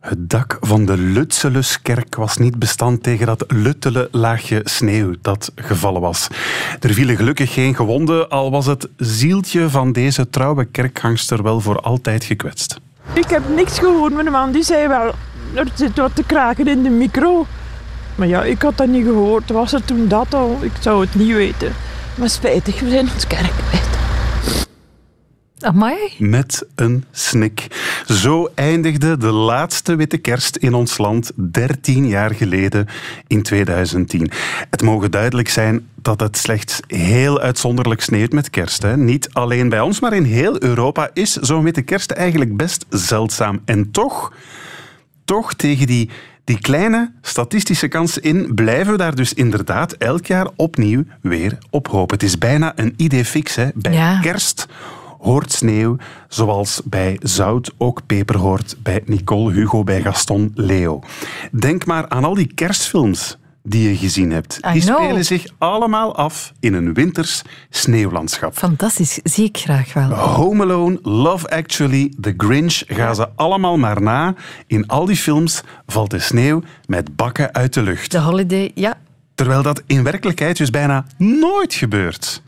Het 0.00 0.30
dak 0.30 0.56
van 0.60 0.86
de 0.86 0.96
Lutseluskerk 0.96 2.14
was 2.14 2.36
niet 2.36 2.58
bestand 2.58 3.02
tegen 3.02 3.26
dat 3.26 3.44
luttele 3.48 4.08
laagje 4.10 4.60
sneeuw 4.64 5.14
dat 5.22 5.52
gevallen 5.54 6.00
was. 6.00 6.28
Er 6.80 6.94
vielen 6.94 7.16
gelukkig 7.16 7.52
geen 7.52 7.74
gewonden, 7.74 8.28
al 8.28 8.50
was 8.50 8.66
het 8.66 8.88
zieltje 8.96 9.70
van 9.70 9.92
deze 9.92 10.30
trouwe 10.30 10.64
kerkgangster 10.64 11.42
wel 11.42 11.60
voor 11.60 11.80
altijd 11.80 12.24
gekwetst. 12.24 12.80
Ik 13.12 13.28
heb 13.28 13.42
niks 13.54 13.78
gehoord. 13.78 14.12
Mijn 14.12 14.30
man 14.30 14.52
die 14.52 14.62
zei 14.62 14.88
wel, 14.88 15.14
er 15.54 15.66
zit 15.74 15.96
wat 15.96 16.14
te 16.14 16.24
kraken 16.24 16.66
in 16.66 16.82
de 16.82 16.90
micro. 16.90 17.46
Maar 18.14 18.26
ja, 18.26 18.42
ik 18.42 18.62
had 18.62 18.76
dat 18.76 18.86
niet 18.86 19.04
gehoord. 19.04 19.50
Was 19.50 19.72
het 19.72 19.86
toen 19.86 20.08
dat 20.08 20.34
al? 20.34 20.58
Ik 20.60 20.72
zou 20.80 21.00
het 21.00 21.14
niet 21.14 21.32
weten. 21.32 21.74
Maar 22.14 22.30
spijtig, 22.30 22.80
we 22.80 22.90
zijn 22.90 23.08
ons 23.14 23.26
kerk. 23.26 23.52
Amai. 25.60 25.96
Met 26.18 26.66
een 26.74 27.04
snik. 27.10 27.66
Zo 28.06 28.50
eindigde 28.54 29.16
de 29.16 29.30
laatste 29.30 29.96
witte 29.96 30.18
kerst 30.18 30.56
in 30.56 30.74
ons 30.74 30.98
land 30.98 31.30
13 31.34 32.08
jaar 32.08 32.34
geleden 32.34 32.86
in 33.26 33.42
2010. 33.42 34.30
Het 34.70 34.82
mogen 34.82 35.10
duidelijk 35.10 35.48
zijn 35.48 35.88
dat 36.02 36.20
het 36.20 36.36
slechts 36.36 36.80
heel 36.86 37.40
uitzonderlijk 37.40 38.00
sneeuwt 38.00 38.32
met 38.32 38.50
kerst. 38.50 38.82
Hè. 38.82 38.96
Niet 38.96 39.28
alleen 39.32 39.68
bij 39.68 39.80
ons, 39.80 40.00
maar 40.00 40.12
in 40.12 40.24
heel 40.24 40.62
Europa 40.62 41.10
is 41.12 41.32
zo'n 41.32 41.64
witte 41.64 41.82
kerst 41.82 42.10
eigenlijk 42.10 42.56
best 42.56 42.86
zeldzaam. 42.88 43.60
En 43.64 43.90
toch, 43.90 44.32
toch 45.24 45.54
tegen 45.54 45.86
die 45.86 46.10
die 46.44 46.60
kleine 46.60 47.12
statistische 47.22 47.88
kansen 47.88 48.22
in 48.22 48.54
blijven 48.54 48.92
we 48.92 48.98
daar 48.98 49.14
dus 49.14 49.34
inderdaad 49.34 49.92
elk 49.92 50.26
jaar 50.26 50.48
opnieuw 50.56 51.04
weer 51.20 51.58
op 51.70 51.88
hopen. 51.88 52.14
Het 52.14 52.26
is 52.26 52.38
bijna 52.38 52.72
een 52.76 52.94
idee 52.96 53.24
fix. 53.24 53.54
Hè. 53.54 53.68
Bij 53.74 54.18
kerst 54.22 54.66
hoort 55.18 55.52
sneeuw, 55.52 55.96
zoals 56.28 56.80
bij 56.84 57.16
zout 57.22 57.72
ook 57.78 58.06
peper 58.06 58.36
hoort 58.36 58.76
bij 58.82 59.02
Nicole 59.06 59.52
Hugo, 59.52 59.84
bij 59.84 60.02
Gaston 60.02 60.52
Leo. 60.54 61.00
Denk 61.50 61.86
maar 61.86 62.08
aan 62.08 62.24
al 62.24 62.34
die 62.34 62.52
kerstfilms 62.54 63.38
die 63.62 63.88
je 63.88 63.96
gezien 63.96 64.30
hebt. 64.30 64.58
die 64.72 64.82
spelen 64.82 65.24
zich 65.24 65.46
allemaal 65.58 66.16
af 66.16 66.52
in 66.60 66.74
een 66.74 66.94
winters 66.94 67.42
sneeuwlandschap. 67.70 68.56
Fantastisch, 68.56 69.20
zie 69.22 69.44
ik 69.44 69.58
graag 69.58 69.92
wel. 69.92 70.10
Home 70.10 70.62
Alone, 70.62 70.98
Love 71.02 71.50
Actually, 71.50 72.12
The 72.20 72.34
Grinch, 72.36 72.82
gaan 72.86 73.14
ze 73.14 73.28
allemaal 73.34 73.76
maar 73.76 74.02
na. 74.02 74.34
In 74.66 74.86
al 74.86 75.04
die 75.04 75.16
films 75.16 75.62
valt 75.86 76.10
de 76.10 76.18
sneeuw 76.18 76.62
met 76.86 77.16
bakken 77.16 77.54
uit 77.54 77.74
de 77.74 77.82
lucht. 77.82 78.10
De 78.10 78.18
Holiday, 78.18 78.70
ja. 78.74 78.98
Terwijl 79.34 79.62
dat 79.62 79.82
in 79.86 80.02
werkelijkheid 80.02 80.56
dus 80.56 80.70
bijna 80.70 81.06
nooit 81.16 81.74
gebeurt. 81.74 82.42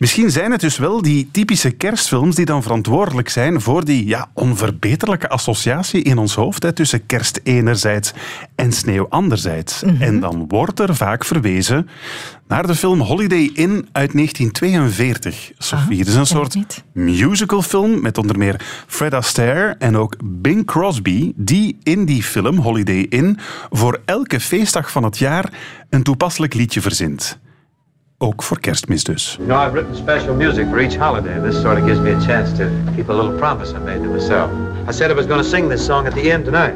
Misschien 0.00 0.30
zijn 0.30 0.50
het 0.50 0.60
dus 0.60 0.78
wel 0.78 1.02
die 1.02 1.28
typische 1.30 1.70
kerstfilms 1.70 2.36
die 2.36 2.44
dan 2.44 2.62
verantwoordelijk 2.62 3.28
zijn 3.28 3.60
voor 3.60 3.84
die 3.84 4.06
ja, 4.06 4.30
onverbeterlijke 4.34 5.28
associatie 5.28 6.02
in 6.02 6.18
ons 6.18 6.34
hoofd 6.34 6.62
hè, 6.62 6.72
tussen 6.72 7.06
kerst 7.06 7.40
enerzijds 7.42 8.12
en 8.54 8.72
sneeuw 8.72 9.06
anderzijds. 9.08 9.82
En 9.98 10.20
dan 10.20 10.44
wordt 10.48 10.80
er 10.80 10.96
vaak 10.96 11.24
verwezen 11.24 11.88
naar 12.48 12.66
de 12.66 12.74
film 12.74 13.00
Holiday 13.00 13.50
Inn 13.54 13.88
uit 13.92 14.12
1942. 14.12 15.52
Sophie, 15.58 15.98
het 15.98 16.08
is 16.08 16.14
een 16.14 16.26
soort 16.26 16.56
musicalfilm 16.92 18.00
met 18.00 18.18
onder 18.18 18.38
meer 18.38 18.84
Fred 18.86 19.14
Astaire 19.14 19.74
en 19.78 19.96
ook 19.96 20.16
Bing 20.24 20.66
Crosby, 20.66 21.32
die 21.36 21.78
in 21.82 22.04
die 22.04 22.22
film 22.22 22.58
Holiday 22.58 23.06
Inn 23.08 23.38
voor 23.70 24.00
elke 24.04 24.40
feestdag 24.40 24.90
van 24.90 25.02
het 25.02 25.18
jaar 25.18 25.52
een 25.88 26.02
toepasselijk 26.02 26.54
liedje 26.54 26.80
verzint. 26.80 27.38
Ook 28.22 28.42
voor 28.42 28.60
kerstmis 28.60 29.04
dus. 29.04 29.36
You 29.38 29.48
know, 29.48 29.66
I've 29.66 29.72
written 29.72 29.96
special 29.96 30.34
music 30.34 30.66
for 30.68 30.78
each 30.78 30.96
holiday. 30.96 31.40
This 31.40 31.60
sort 31.60 31.78
of 31.78 31.86
gives 31.86 32.00
me 32.00 32.10
a 32.10 32.20
chance 32.20 32.52
to 32.56 32.68
keep 32.94 33.08
a 33.08 33.12
little 33.12 33.32
promise 33.38 33.74
I 33.74 33.78
made 33.78 34.02
to 34.02 34.08
myself. 34.08 34.50
I 34.88 34.92
said 34.92 35.10
I 35.10 35.14
was 35.14 35.26
going 35.26 35.42
to 35.42 35.48
sing 35.48 35.68
this 35.70 35.86
song 35.86 36.06
at 36.06 36.12
the 36.14 36.30
end 36.30 36.44
tonight. 36.44 36.74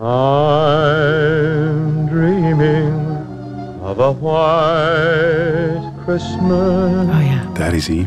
I'm 0.00 2.06
dreaming 2.06 2.94
of 3.82 3.98
a 3.98 4.12
white 4.12 5.92
Christmas. 6.04 7.08
Oh 7.08 7.26
ja. 7.26 7.40
Daar 7.52 7.74
is 7.74 7.86
hij. 7.86 8.06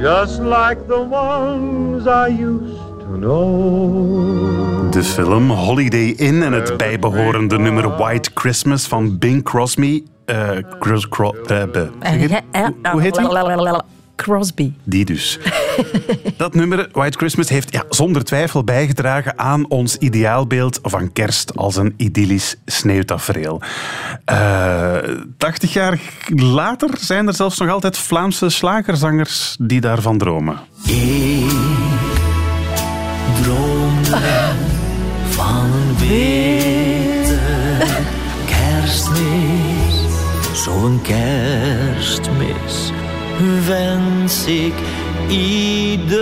Just 0.00 0.40
like 0.40 0.86
the 0.86 1.06
ones 1.10 2.06
I 2.06 2.28
used 2.28 2.74
to 2.74 2.74
know. 2.74 2.87
De 4.90 5.02
film 5.04 5.50
Holiday 5.50 6.08
Inn 6.16 6.42
en 6.42 6.52
het 6.52 6.76
bijbehorende 6.76 7.58
nummer 7.58 7.96
White 7.96 8.30
Christmas 8.34 8.86
van 8.86 9.18
Bing 9.18 9.44
Crosby. 9.44 10.02
Cros- 10.78 11.08
Cro- 11.08 11.34
het? 11.46 11.92
Hoe- 12.92 13.00
heet 13.00 13.16
hij? 13.16 13.24
Crosby. 14.16 14.72
Die 14.84 15.04
dus. 15.04 15.38
Dat 16.36 16.54
nummer, 16.54 16.88
White 16.92 17.18
Christmas, 17.18 17.48
heeft 17.48 17.72
ja, 17.72 17.84
zonder 17.88 18.24
twijfel 18.24 18.64
bijgedragen 18.64 19.38
aan 19.38 19.68
ons 19.68 19.96
ideaalbeeld 19.96 20.78
van 20.82 21.12
kerst 21.12 21.56
als 21.56 21.76
een 21.76 21.94
idyllisch 21.96 22.56
sneeuwtafereel. 22.64 23.60
Eh 24.24 24.96
80 25.36 25.72
jaar 25.72 25.98
later 26.26 26.90
zijn 27.00 27.26
er 27.26 27.34
zelfs 27.34 27.58
nog 27.58 27.70
altijd 27.70 27.98
Vlaamse 27.98 28.48
slagerzangers 28.48 29.56
die 29.60 29.80
daarvan 29.80 30.18
dromen. 30.18 30.56
Van 35.28 35.64
een 35.64 35.96
witte 35.98 37.38
kerstmis. 38.46 40.06
Zo'n 40.52 41.00
kerstmis 41.02 42.92
wens 43.66 44.46
ik 44.46 44.74
iedereen. 45.28 46.18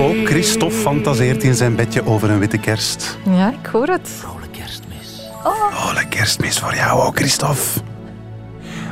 Ook 0.00 0.26
Christophe 0.26 0.76
fantaseert 0.76 1.42
in 1.42 1.54
zijn 1.54 1.76
bedje 1.76 2.06
over 2.06 2.30
een 2.30 2.38
witte 2.38 2.58
kerst. 2.58 3.18
Ja, 3.24 3.52
ik 3.62 3.66
hoor 3.66 3.86
het. 3.86 4.10
Oh, 5.44 5.92
een 6.00 6.08
kerstmis 6.08 6.58
voor 6.58 6.74
jou 6.74 7.00
ook, 7.02 7.16
Christophe. 7.16 7.80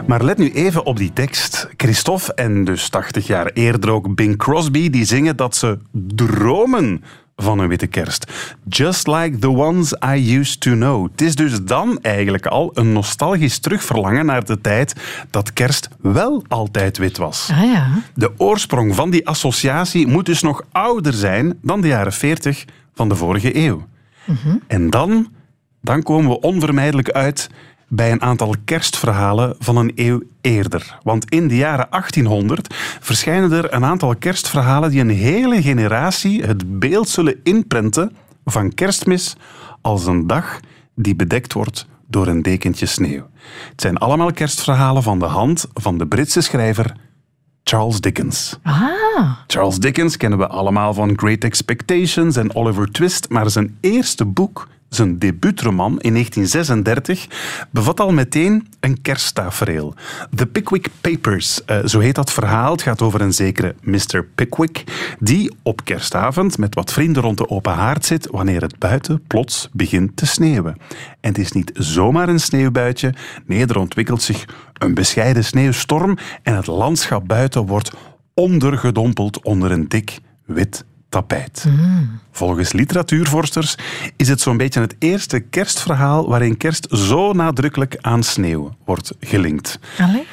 Maar 0.06 0.24
let 0.24 0.38
nu 0.38 0.52
even 0.52 0.84
op 0.84 0.96
die 0.96 1.12
tekst. 1.12 1.68
Christophe 1.76 2.34
en 2.34 2.64
dus 2.64 2.88
80 2.88 3.26
jaar 3.26 3.50
eerder 3.52 3.90
ook 3.90 4.14
Bing 4.14 4.36
Crosby, 4.36 4.90
die 4.90 5.04
zingen 5.04 5.36
dat 5.36 5.56
ze 5.56 5.78
dromen 5.92 7.04
van 7.36 7.58
een 7.58 7.68
witte 7.68 7.86
kerst. 7.86 8.32
Just 8.68 9.06
like 9.06 9.38
the 9.38 9.50
ones 9.50 9.92
I 9.92 10.38
used 10.38 10.60
to 10.60 10.72
know. 10.72 11.08
Het 11.10 11.20
is 11.20 11.34
dus 11.34 11.62
dan 11.62 11.98
eigenlijk 12.02 12.46
al 12.46 12.70
een 12.74 12.92
nostalgisch 12.92 13.58
terugverlangen 13.58 14.26
naar 14.26 14.44
de 14.44 14.60
tijd 14.60 14.94
dat 15.30 15.52
kerst 15.52 15.88
wel 16.00 16.44
altijd 16.48 16.98
wit 16.98 17.16
was. 17.16 17.48
Ah 17.52 17.64
ja. 17.64 17.88
De 18.14 18.32
oorsprong 18.36 18.94
van 18.94 19.10
die 19.10 19.26
associatie 19.26 20.06
moet 20.06 20.26
dus 20.26 20.42
nog 20.42 20.62
ouder 20.72 21.12
zijn 21.12 21.58
dan 21.62 21.80
de 21.80 21.88
jaren 21.88 22.12
40 22.12 22.64
van 22.94 23.08
de 23.08 23.14
vorige 23.14 23.56
eeuw. 23.56 23.86
En 24.66 24.90
dan, 24.90 25.28
dan 25.80 26.02
komen 26.02 26.30
we 26.30 26.40
onvermijdelijk 26.40 27.10
uit 27.10 27.50
bij 27.88 28.12
een 28.12 28.22
aantal 28.22 28.54
kerstverhalen 28.64 29.54
van 29.58 29.76
een 29.76 29.92
eeuw 29.94 30.22
eerder. 30.40 30.98
Want 31.02 31.30
in 31.30 31.48
de 31.48 31.56
jaren 31.56 31.86
1800 31.90 32.74
verschijnen 33.00 33.52
er 33.52 33.72
een 33.72 33.84
aantal 33.84 34.16
kerstverhalen 34.16 34.90
die 34.90 35.00
een 35.00 35.10
hele 35.10 35.62
generatie 35.62 36.42
het 36.42 36.78
beeld 36.78 37.08
zullen 37.08 37.40
inprenten 37.42 38.16
van 38.44 38.74
kerstmis 38.74 39.36
als 39.80 40.06
een 40.06 40.26
dag 40.26 40.60
die 40.94 41.16
bedekt 41.16 41.52
wordt 41.52 41.86
door 42.08 42.26
een 42.26 42.42
dekentje 42.42 42.86
sneeuw. 42.86 43.28
Het 43.70 43.80
zijn 43.80 43.96
allemaal 43.96 44.32
kerstverhalen 44.32 45.02
van 45.02 45.18
de 45.18 45.24
hand 45.24 45.66
van 45.74 45.98
de 45.98 46.06
Britse 46.06 46.40
schrijver 46.40 46.96
Charles 47.68 48.00
Dickens. 48.00 48.58
Ah. 48.62 49.30
Charles 49.46 49.78
Dickens 49.78 50.16
kennen 50.16 50.38
we 50.38 50.46
allemaal 50.46 50.94
van 50.94 51.12
Great 51.16 51.44
Expectations 51.44 52.36
en 52.36 52.54
Oliver 52.54 52.90
Twist, 52.90 53.28
maar 53.28 53.50
zijn 53.50 53.76
eerste 53.80 54.24
boek, 54.24 54.68
zijn 54.88 55.18
debuutroman 55.18 56.00
in 56.00 56.12
1936, 56.12 57.26
bevat 57.70 58.00
al 58.00 58.12
meteen 58.12 58.66
een 58.80 59.02
kersttafereel. 59.02 59.94
The 60.34 60.46
Pickwick 60.46 60.88
Papers, 61.00 61.64
eh, 61.64 61.84
zo 61.84 61.98
heet 61.98 62.14
dat 62.14 62.32
verhaal. 62.32 62.72
Het 62.72 62.82
gaat 62.82 63.02
over 63.02 63.20
een 63.20 63.32
zekere 63.32 63.74
Mr. 63.80 64.24
Pickwick, 64.34 64.84
die 65.18 65.54
op 65.62 65.84
kerstavond 65.84 66.58
met 66.58 66.74
wat 66.74 66.92
vrienden 66.92 67.22
rond 67.22 67.38
de 67.38 67.48
open 67.48 67.72
haard 67.72 68.04
zit 68.04 68.28
wanneer 68.30 68.62
het 68.62 68.78
buiten 68.78 69.22
plots 69.26 69.68
begint 69.72 70.16
te 70.16 70.26
sneeuwen. 70.26 70.76
En 71.20 71.28
het 71.28 71.38
is 71.38 71.52
niet 71.52 71.70
zomaar 71.74 72.28
een 72.28 72.40
sneeuwbuitje, 72.40 73.14
nee, 73.46 73.66
er 73.66 73.78
ontwikkelt 73.78 74.22
zich 74.22 74.44
een 74.72 74.94
bescheiden 74.94 75.44
sneeuwstorm 75.44 76.18
en 76.42 76.56
het 76.56 76.66
landschap 76.66 77.28
buiten 77.28 77.66
wordt 77.66 77.92
ondergedompeld 78.34 79.42
onder 79.44 79.70
een 79.70 79.88
dik 79.88 80.18
wit 80.44 80.84
tapijt. 81.08 81.66
Volgens 82.30 82.72
literatuurvorsters 82.72 83.76
is 84.16 84.28
het 84.28 84.40
zo'n 84.40 84.56
beetje 84.56 84.80
het 84.80 84.96
eerste 84.98 85.40
kerstverhaal 85.40 86.28
waarin 86.28 86.56
kerst 86.56 86.86
zo 86.90 87.32
nadrukkelijk 87.32 87.96
aan 88.00 88.22
sneeuw 88.22 88.76
wordt 88.84 89.12
gelinkt. 89.20 89.78
Allee? 89.98 90.26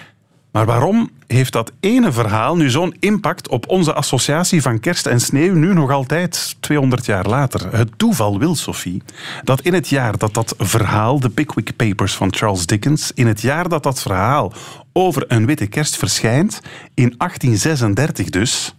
Maar 0.54 0.66
waarom 0.66 1.10
heeft 1.28 1.52
dat 1.52 1.72
ene 1.80 2.12
verhaal 2.12 2.56
nu 2.56 2.70
zo'n 2.70 2.96
impact 3.00 3.48
op 3.48 3.70
onze 3.70 3.94
associatie 3.94 4.62
van 4.62 4.80
kerst 4.80 5.06
en 5.06 5.20
sneeuw 5.20 5.54
nu 5.54 5.74
nog 5.74 5.92
altijd, 5.92 6.56
200 6.60 7.06
jaar 7.06 7.28
later? 7.28 7.76
Het 7.76 7.90
toeval 7.98 8.40
wil, 8.40 8.56
Sophie, 8.56 9.02
dat 9.44 9.62
in 9.62 9.74
het 9.74 9.90
jaar 9.90 10.18
dat 10.18 10.34
dat 10.34 10.56
verhaal, 10.58 11.20
de 11.20 11.30
Pickwick 11.30 11.76
Papers 11.76 12.14
van 12.14 12.34
Charles 12.34 12.66
Dickens, 12.66 13.12
in 13.14 13.28
het 13.28 13.42
jaar 13.42 13.70
dat 13.70 13.84
dat 13.84 14.02
verhaal 14.02 14.54
over 14.92 15.26
een 15.28 15.46
witte 15.46 15.68
kerst 15.68 15.96
verschijnt, 15.96 16.62
in 16.94 17.14
1836 17.18 18.30
dus, 18.30 18.76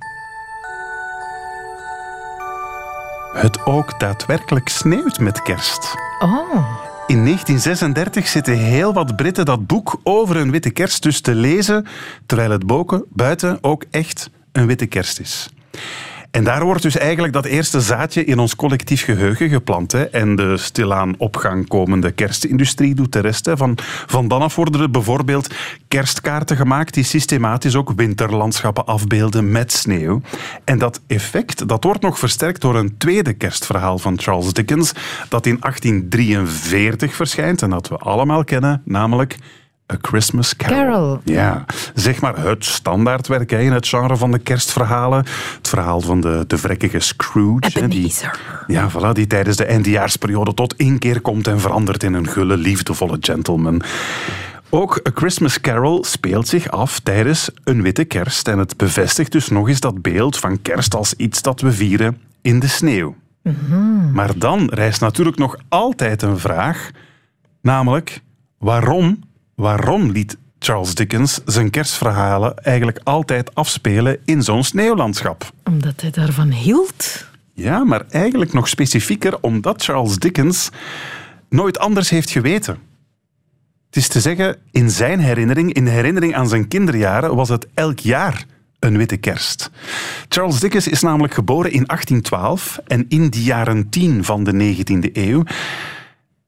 het 3.35 3.67
ook 3.67 4.01
daadwerkelijk 4.01 4.69
sneeuwt 4.69 5.19
met 5.19 5.43
kerst. 5.43 5.95
Oh. 6.19 6.83
In 7.07 7.25
1936 7.25 8.27
zitten 8.27 8.57
heel 8.57 8.93
wat 8.93 9.17
Britten 9.17 9.45
dat 9.45 9.67
boek 9.67 10.01
over 10.03 10.37
een 10.37 10.51
witte 10.51 10.71
kerst 10.71 11.03
dus 11.03 11.21
te 11.21 11.35
lezen, 11.35 11.87
terwijl 12.27 12.51
het 12.51 12.67
boken 12.67 13.05
buiten 13.09 13.59
ook 13.61 13.85
echt 13.91 14.31
een 14.53 14.67
witte 14.67 14.87
kerst 14.87 15.21
is. 15.21 15.49
En 16.35 16.45
daar 16.45 16.65
wordt 16.65 16.83
dus 16.83 16.97
eigenlijk 16.97 17.33
dat 17.33 17.45
eerste 17.45 17.81
zaadje 17.81 18.25
in 18.25 18.39
ons 18.39 18.57
collectief 18.57 19.05
geheugen 19.05 19.49
geplant. 19.49 19.93
Hè. 19.93 20.05
En 20.05 20.37
de 20.37 20.57
stilaan 20.57 21.15
op 21.19 21.37
gang 21.37 21.69
komende 21.69 22.11
kerstindustrie 22.11 22.95
doet 22.95 23.13
de 23.13 23.21
rest. 23.21 23.47
Hè. 23.47 23.57
Van, 23.57 23.79
van 24.07 24.29
dan 24.29 24.51
worden 24.55 24.81
er 24.81 24.91
bijvoorbeeld 24.91 25.55
kerstkaarten 25.89 26.57
gemaakt 26.57 26.95
die 26.95 27.05
systematisch 27.05 27.77
ook 27.77 27.93
winterlandschappen 27.97 28.87
afbeelden 28.87 29.51
met 29.51 29.73
sneeuw. 29.73 30.21
En 30.65 30.79
dat 30.79 31.01
effect 31.07 31.69
dat 31.69 31.85
wordt 31.85 32.03
nog 32.03 32.19
versterkt 32.19 32.61
door 32.61 32.77
een 32.77 32.97
tweede 32.97 33.33
kerstverhaal 33.33 33.99
van 33.99 34.21
Charles 34.21 34.53
Dickens, 34.53 34.93
dat 35.29 35.47
in 35.47 35.57
1843 35.61 37.15
verschijnt 37.15 37.63
en 37.63 37.71
dat 37.71 37.89
we 37.89 37.97
allemaal 37.97 38.45
kennen, 38.45 38.83
namelijk 38.85 39.37
A 39.93 39.97
Christmas 40.01 40.57
Carol. 40.57 40.77
Carol. 40.77 41.21
Ja, 41.25 41.65
zeg 41.95 42.21
maar 42.21 42.39
het 42.39 42.65
standaardwerk 42.65 43.51
hè, 43.51 43.61
in 43.61 43.73
het 43.73 43.89
genre 43.89 44.17
van 44.17 44.31
de 44.31 44.39
kerstverhalen. 44.39 45.19
Het 45.57 45.69
verhaal 45.69 46.01
van 46.01 46.21
de, 46.21 46.45
de 46.47 46.59
vrekkige 46.59 47.01
Scrooge. 47.01 47.79
hè, 47.81 47.89
die, 47.89 48.15
ja, 48.67 48.91
voilà, 48.91 49.13
die 49.13 49.27
tijdens 49.27 49.57
de 49.57 49.65
eindejaarsperiode 49.65 50.55
tot 50.55 50.75
inkeer 50.77 51.21
komt 51.21 51.47
en 51.47 51.61
verandert 51.61 52.03
in 52.03 52.15
een 52.15 52.29
gulle, 52.29 52.57
liefdevolle 52.57 53.17
gentleman. 53.21 53.83
Ook 54.71 55.01
A 55.09 55.11
Christmas 55.15 55.61
Carol 55.61 56.05
speelt 56.05 56.49
zich 56.49 56.71
af 56.71 57.01
tijdens 57.01 57.51
een 57.65 57.83
witte 57.83 58.05
kerst. 58.05 58.49
En 58.49 58.59
het 58.59 58.77
bevestigt 58.77 59.33
dus 59.33 59.49
nog 59.49 59.69
eens 59.69 59.81
dat 59.81 60.03
beeld 60.03 60.39
van 60.39 60.63
kerst 60.63 60.95
als 60.95 61.15
iets 61.15 61.43
dat 61.43 61.61
we 61.61 61.73
vieren 61.73 62.19
in 62.43 62.59
de 62.59 62.69
sneeuw. 62.69 63.15
Maar 64.13 64.39
dan 64.39 64.69
rijst 64.73 65.01
natuurlijk 65.01 65.37
nog 65.37 65.57
altijd 65.69 66.23
een 66.23 66.39
vraag, 66.39 66.91
namelijk 67.61 68.21
waarom, 68.59 69.19
waarom 69.55 70.11
liet 70.11 70.37
Charles 70.59 70.95
Dickens 70.95 71.41
zijn 71.45 71.71
kerstverhalen 71.71 72.57
eigenlijk 72.57 73.01
altijd 73.03 73.55
afspelen 73.55 74.19
in 74.25 74.43
zo'n 74.43 74.65
sneeuwlandschap? 74.65 75.51
Omdat 75.65 76.01
hij 76.01 76.11
daarvan 76.11 76.51
hield. 76.51 77.27
Ja, 77.55 77.85
maar 77.85 78.05
eigenlijk 78.11 78.53
nog 78.53 78.69
specifieker 78.69 79.41
omdat 79.41 79.83
Charles 79.85 80.19
Dickens 80.19 80.71
nooit 81.49 81.79
anders 81.79 82.11
heeft 82.11 82.31
geweten. 82.31 82.79
Het 83.87 83.97
is 83.97 84.09
te 84.09 84.21
zeggen, 84.21 84.57
in 84.71 84.91
zijn 84.91 85.21
herinnering, 85.21 85.73
in 85.73 85.85
de 85.85 85.91
herinnering 85.91 86.35
aan 86.35 86.49
zijn 86.49 86.69
kinderjaren, 86.69 87.37
was 87.37 87.49
het 87.49 87.67
elk 87.75 87.99
jaar 87.99 88.45
een 88.79 88.97
witte 88.97 89.17
kerst. 89.17 89.71
Charles 90.29 90.61
Dickens 90.61 90.89
is 90.89 91.01
namelijk 91.01 91.35
geboren 91.35 91.73
in 91.73 91.85
1812 91.87 92.79
en 92.87 93.05
in 93.09 93.31
de 93.31 93.43
jaren 93.43 93.89
10 93.89 94.25
van 94.25 94.45
de 94.45 94.53
19e 94.53 95.13
eeuw. 95.13 95.43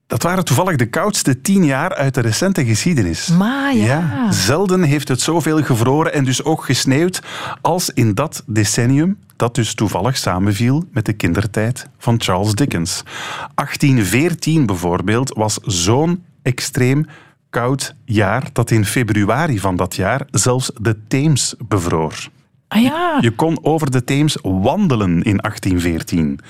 Dat 0.07 0.23
waren 0.23 0.45
toevallig 0.45 0.77
de 0.77 0.87
koudste 0.87 1.40
tien 1.40 1.64
jaar 1.64 1.95
uit 1.95 2.14
de 2.14 2.21
recente 2.21 2.64
geschiedenis. 2.64 3.29
Maar 3.29 3.75
ja. 3.75 4.33
zelden 4.33 4.83
heeft 4.83 5.09
het 5.09 5.21
zoveel 5.21 5.62
gevroren 5.62 6.12
en 6.12 6.25
dus 6.25 6.45
ook 6.45 6.64
gesneeuwd 6.64 7.23
als 7.61 7.90
in 7.90 8.14
dat 8.14 8.42
decennium 8.47 9.19
dat 9.37 9.55
dus 9.55 9.75
toevallig 9.75 10.16
samenviel 10.16 10.85
met 10.90 11.05
de 11.05 11.12
kindertijd 11.12 11.88
van 11.99 12.21
Charles 12.21 12.55
Dickens. 12.55 13.03
1814 13.55 14.66
bijvoorbeeld 14.66 15.35
was 15.35 15.59
zo'n 15.62 16.25
extreem 16.42 17.07
koud 17.51 17.95
jaar 18.05 18.49
dat 18.53 18.71
in 18.71 18.85
februari 18.85 19.59
van 19.59 19.77
dat 19.77 19.95
jaar 19.95 20.27
zelfs 20.31 20.71
de 20.81 20.97
Theems 21.09 21.55
bevroor. 21.69 22.29
Ah 22.68 22.83
ja. 22.83 23.18
Je 23.20 23.31
kon 23.31 23.59
over 23.62 23.90
de 23.90 24.05
Theems 24.05 24.38
wandelen 24.42 25.22
in 25.22 25.37
1814. 25.37 26.40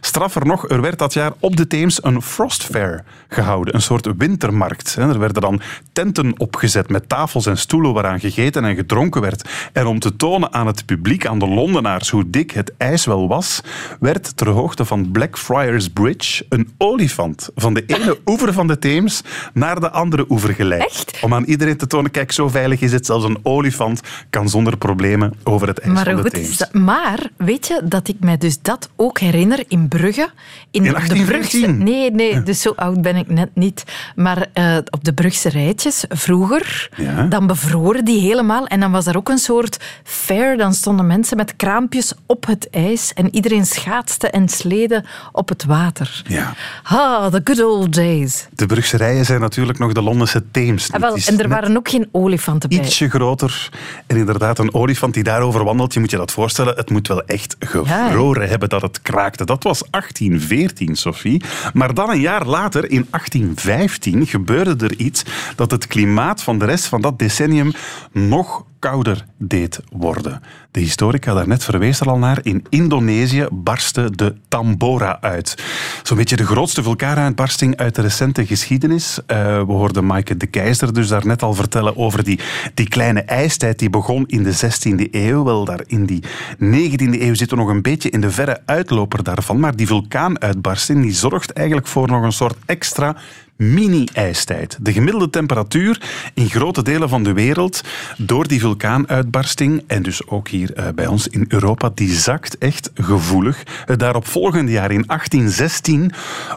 Straffer 0.00 0.46
nog, 0.46 0.68
er 0.68 0.80
werd 0.80 0.98
dat 0.98 1.12
jaar 1.12 1.32
op 1.38 1.56
de 1.56 1.66
Theems 1.66 2.04
een 2.04 2.22
Frost 2.22 2.64
Fair 2.64 3.04
gehouden, 3.28 3.74
een 3.74 3.82
soort 3.82 4.08
wintermarkt. 4.16 4.96
Er 4.96 5.18
werden 5.18 5.42
dan 5.42 5.60
tenten 5.92 6.38
opgezet 6.38 6.88
met 6.88 7.08
tafels 7.08 7.46
en 7.46 7.58
stoelen 7.58 7.92
waaraan 7.92 8.20
gegeten 8.20 8.64
en 8.64 8.74
gedronken 8.74 9.20
werd. 9.20 9.48
En 9.72 9.86
om 9.86 9.98
te 9.98 10.16
tonen 10.16 10.52
aan 10.52 10.66
het 10.66 10.86
publiek, 10.86 11.26
aan 11.26 11.38
de 11.38 11.48
Londenaars, 11.48 12.10
hoe 12.10 12.30
dik 12.30 12.50
het 12.50 12.72
ijs 12.76 13.04
wel 13.04 13.28
was, 13.28 13.60
werd 14.00 14.36
ter 14.36 14.48
hoogte 14.48 14.84
van 14.84 15.10
Blackfriars 15.10 15.88
Bridge 15.88 16.46
een 16.48 16.72
olifant 16.78 17.50
van 17.54 17.74
de 17.74 17.84
ene 17.86 18.18
oever 18.30 18.52
van 18.52 18.66
de 18.66 18.78
Theems 18.78 19.22
naar 19.52 19.80
de 19.80 19.90
andere 19.90 20.24
oever 20.28 20.54
geleid. 20.54 21.18
Om 21.20 21.34
aan 21.34 21.44
iedereen 21.44 21.76
te 21.76 21.86
tonen, 21.86 22.10
kijk, 22.10 22.32
zo 22.32 22.48
veilig 22.48 22.80
is 22.80 22.92
het. 22.92 23.06
Zelfs 23.06 23.24
een 23.24 23.38
olifant 23.42 24.00
kan 24.30 24.48
zonder 24.48 24.76
problemen 24.76 25.34
over 25.44 25.61
het 25.68 25.78
ijs 25.78 25.92
Maar, 25.94 26.04
van 26.04 26.12
hoe 26.12 26.22
de 26.22 26.28
goed 26.28 26.38
is 26.38 26.44
Theems. 26.56 26.58
dat? 26.58 26.72
maar 26.82 27.28
weet 27.36 27.66
je 27.66 27.80
dat 27.84 28.08
ik 28.08 28.16
mij 28.20 28.36
dus 28.36 28.58
dat 28.62 28.88
ook 28.96 29.18
herinner 29.18 29.64
in 29.68 29.88
Brugge? 29.88 30.20
In, 30.22 30.30
In 30.70 30.82
de 30.82 30.88
1814? 30.90 31.60
Brugse, 31.60 31.92
nee, 31.92 32.10
nee, 32.10 32.42
dus 32.42 32.60
zo 32.60 32.72
oud 32.76 33.02
ben 33.02 33.16
ik 33.16 33.28
net 33.28 33.50
niet. 33.54 33.84
Maar 34.16 34.46
eh, 34.52 34.76
op 34.90 35.04
de 35.04 35.12
Brugse 35.14 35.48
rijtjes, 35.48 36.04
vroeger, 36.08 36.88
Ja. 36.96 37.22
dan 37.26 37.46
bevroren 37.46 38.04
die 38.04 38.20
helemaal. 38.20 38.66
En 38.66 38.80
dan 38.80 38.90
was 38.92 39.06
er 39.06 39.16
ook 39.16 39.28
een 39.28 39.38
soort 39.38 39.78
fair. 40.04 40.56
Dan 40.56 40.72
stonden 40.74 41.06
mensen 41.06 41.36
met 41.36 41.56
kraampjes 41.56 42.12
op 42.26 42.46
het 42.46 42.68
ijs. 42.70 43.12
En 43.14 43.34
iedereen 43.34 43.66
schaatste 43.66 44.28
en 44.30 44.48
sleden 44.48 45.04
op 45.32 45.48
het 45.48 45.64
water. 45.64 46.22
Ja. 46.26 46.54
Ah, 46.82 47.26
the 47.26 47.40
good 47.44 47.62
old 47.64 47.94
days. 47.94 48.46
De 48.52 48.66
Brugserijen 48.66 49.24
zijn 49.24 49.40
natuurlijk 49.40 49.78
nog 49.78 49.92
de 49.92 50.02
Londense 50.02 50.42
Theems. 50.50 50.92
Ah, 50.92 51.00
wel, 51.00 51.16
en 51.26 51.38
er 51.40 51.48
waren 51.48 51.76
ook 51.76 51.88
geen 51.88 52.08
olifanten 52.12 52.68
bij. 52.68 52.78
ietsje 52.78 53.08
groter. 53.10 53.68
En 54.06 54.16
inderdaad, 54.16 54.58
een 54.58 54.74
olifant 54.74 55.14
die 55.14 55.22
daarover 55.22 55.51
je 55.52 56.00
moet 56.00 56.10
je 56.10 56.16
dat 56.16 56.32
voorstellen, 56.32 56.76
het 56.76 56.90
moet 56.90 57.08
wel 57.08 57.22
echt 57.22 57.56
gevroren 57.58 58.48
hebben 58.48 58.68
dat 58.68 58.82
het 58.82 59.02
kraakte. 59.02 59.44
Dat 59.44 59.62
was 59.62 59.82
1814, 59.90 60.96
Sophie. 60.96 61.42
Maar 61.72 61.94
dan 61.94 62.10
een 62.10 62.20
jaar 62.20 62.46
later, 62.46 62.90
in 62.90 63.06
1815, 63.10 64.26
gebeurde 64.26 64.84
er 64.86 64.96
iets 64.96 65.24
dat 65.56 65.70
het 65.70 65.86
klimaat 65.86 66.42
van 66.42 66.58
de 66.58 66.64
rest 66.64 66.84
van 66.84 67.00
dat 67.00 67.18
decennium 67.18 67.72
nog 68.12 68.64
kouder 68.82 69.24
deed 69.38 69.80
worden. 69.92 70.42
De 70.70 70.80
historica 70.80 71.34
daarnet 71.34 71.64
verwees 71.64 72.00
er 72.00 72.08
al 72.08 72.18
naar. 72.18 72.38
In 72.42 72.64
Indonesië 72.68 73.46
barstte 73.52 74.10
de 74.10 74.34
Tambora 74.48 75.18
uit. 75.20 75.62
Zo'n 76.02 76.16
beetje 76.16 76.36
de 76.36 76.46
grootste 76.46 76.82
vulkaanuitbarsting 76.82 77.76
uit 77.76 77.94
de 77.94 78.02
recente 78.02 78.46
geschiedenis. 78.46 79.18
Eh, 79.26 79.36
we 79.38 79.72
hoorden 79.72 80.06
Maaike 80.06 80.36
de 80.36 80.46
Keizer 80.46 80.94
dus 80.94 81.08
daarnet 81.08 81.42
al 81.42 81.54
vertellen 81.54 81.96
over 81.96 82.24
die, 82.24 82.40
die 82.74 82.88
kleine 82.88 83.22
ijstijd 83.22 83.78
die 83.78 83.90
begon 83.90 84.26
in 84.26 84.42
de 84.42 84.52
16e 84.52 85.08
eeuw. 85.10 85.44
Wel, 85.44 85.64
daar 85.64 85.82
in 85.86 86.06
die 86.06 86.22
19e 86.58 87.20
eeuw 87.20 87.34
zitten 87.34 87.56
we 87.56 87.62
nog 87.62 87.72
een 87.72 87.82
beetje 87.82 88.10
in 88.10 88.20
de 88.20 88.30
verre 88.30 88.62
uitloper 88.66 89.22
daarvan. 89.22 89.60
Maar 89.60 89.76
die 89.76 89.86
vulkaanuitbarsting 89.86 91.02
die 91.02 91.14
zorgt 91.14 91.52
eigenlijk 91.52 91.86
voor 91.86 92.08
nog 92.08 92.22
een 92.22 92.32
soort 92.32 92.56
extra 92.66 93.16
mini-ijstijd. 93.62 94.78
De 94.80 94.92
gemiddelde 94.92 95.30
temperatuur 95.30 96.00
in 96.34 96.50
grote 96.50 96.82
delen 96.82 97.08
van 97.08 97.22
de 97.22 97.32
wereld 97.32 97.80
door 98.16 98.48
die 98.48 98.60
vulkaanuitbarsting 98.60 99.84
en 99.86 100.02
dus 100.02 100.26
ook 100.26 100.48
hier 100.48 100.74
eh, 100.74 100.86
bij 100.94 101.06
ons 101.06 101.28
in 101.28 101.44
Europa, 101.48 101.90
die 101.94 102.12
zakt 102.12 102.58
echt 102.58 102.90
gevoelig. 102.94 103.62
Het 103.84 103.98
daaropvolgende 103.98 104.72
jaar 104.72 104.90
in 104.90 105.04
1816, 105.06 106.12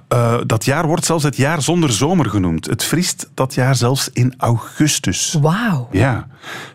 eh, 0.07 0.37
dat 0.45 0.65
jaar 0.65 0.87
wordt 0.87 1.05
zelfs 1.05 1.23
het 1.23 1.37
jaar 1.37 1.61
zonder 1.61 1.91
zomer 1.91 2.29
genoemd. 2.29 2.65
Het 2.65 2.83
vriest 2.83 3.29
dat 3.33 3.53
jaar 3.53 3.75
zelfs 3.75 4.09
in 4.13 4.33
augustus. 4.37 5.37
Wauw. 5.41 5.87
Ja. 5.91 6.27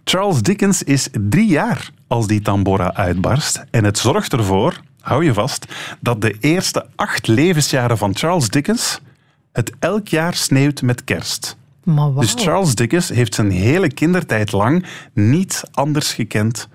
Charles 0.04 0.42
Dickens 0.42 0.82
is 0.82 1.08
drie 1.12 1.48
jaar 1.48 1.90
als 2.06 2.26
die 2.26 2.40
Tambora 2.40 2.94
uitbarst. 2.94 3.64
En 3.70 3.84
het 3.84 3.98
zorgt 3.98 4.32
ervoor, 4.32 4.80
hou 5.00 5.24
je 5.24 5.34
vast, 5.34 5.66
dat 6.00 6.20
de 6.20 6.36
eerste 6.40 6.86
acht 6.96 7.26
levensjaren 7.26 7.98
van 7.98 8.16
Charles 8.16 8.48
Dickens 8.48 9.00
het 9.52 9.72
elk 9.78 10.08
jaar 10.08 10.34
sneeuwt 10.34 10.82
met 10.82 11.04
kerst. 11.04 11.56
Maar. 11.84 12.14
Dus 12.14 12.34
Charles 12.36 12.74
Dickens 12.74 13.08
heeft 13.08 13.34
zijn 13.34 13.50
hele 13.50 13.92
kindertijd 13.92 14.52
lang 14.52 14.86
niet 15.12 15.62
anders 15.72 16.12
gekend 16.12 16.68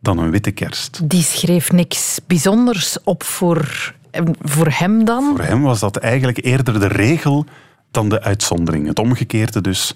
dan 0.00 0.18
een 0.18 0.30
witte 0.30 0.50
kerst. 0.50 1.08
Die 1.08 1.22
schreef 1.22 1.72
niks 1.72 2.20
bijzonders 2.26 2.98
op 3.04 3.22
voor, 3.22 3.94
voor 4.40 4.68
hem 4.70 5.04
dan. 5.04 5.24
Voor 5.36 5.44
hem 5.44 5.62
was 5.62 5.80
dat 5.80 5.96
eigenlijk 5.96 6.44
eerder 6.44 6.80
de 6.80 6.86
regel 6.86 7.46
dan 7.90 8.08
de 8.08 8.22
uitzondering. 8.22 8.86
Het 8.86 8.98
omgekeerde 8.98 9.60
dus 9.60 9.94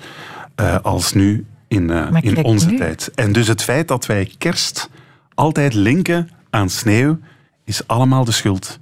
eh, 0.55 0.77
als 0.83 1.13
nu 1.13 1.47
in, 1.69 1.91
eh, 1.91 2.09
in 2.21 2.45
onze 2.45 2.71
nu. 2.71 2.77
tijd. 2.77 3.11
En 3.15 3.33
dus 3.33 3.49
het 3.49 3.63
feit 3.63 3.89
dat 3.89 4.07
wij 4.07 4.31
kerst 4.39 4.91
altijd 5.35 5.75
linken 5.75 6.31
aan 6.51 6.71
sneeuw, 6.71 7.19
is 7.65 7.87
allemaal 7.87 8.25
de 8.25 8.33
schuld 8.33 8.79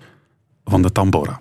van 0.65 0.83
de 0.83 0.93
Tambora. 0.93 1.41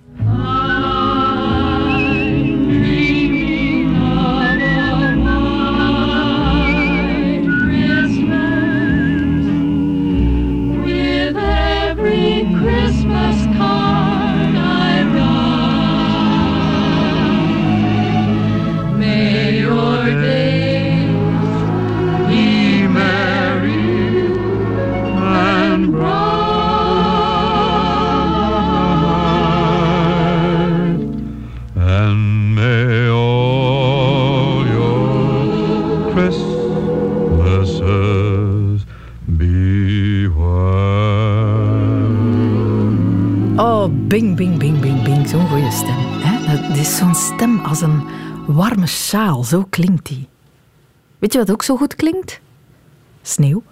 Als 47.66 47.82
een 47.82 48.04
warme 48.48 48.88
sjaal. 48.88 49.44
Zo 49.44 49.66
klinkt 49.70 50.08
die. 50.08 50.28
Weet 51.20 51.34
je 51.34 51.40
wat 51.40 51.52
ook 51.52 51.64
zo 51.64 51.78
goed 51.78 51.96
klinkt? 51.96 52.40
Sneeuw. 53.22 53.64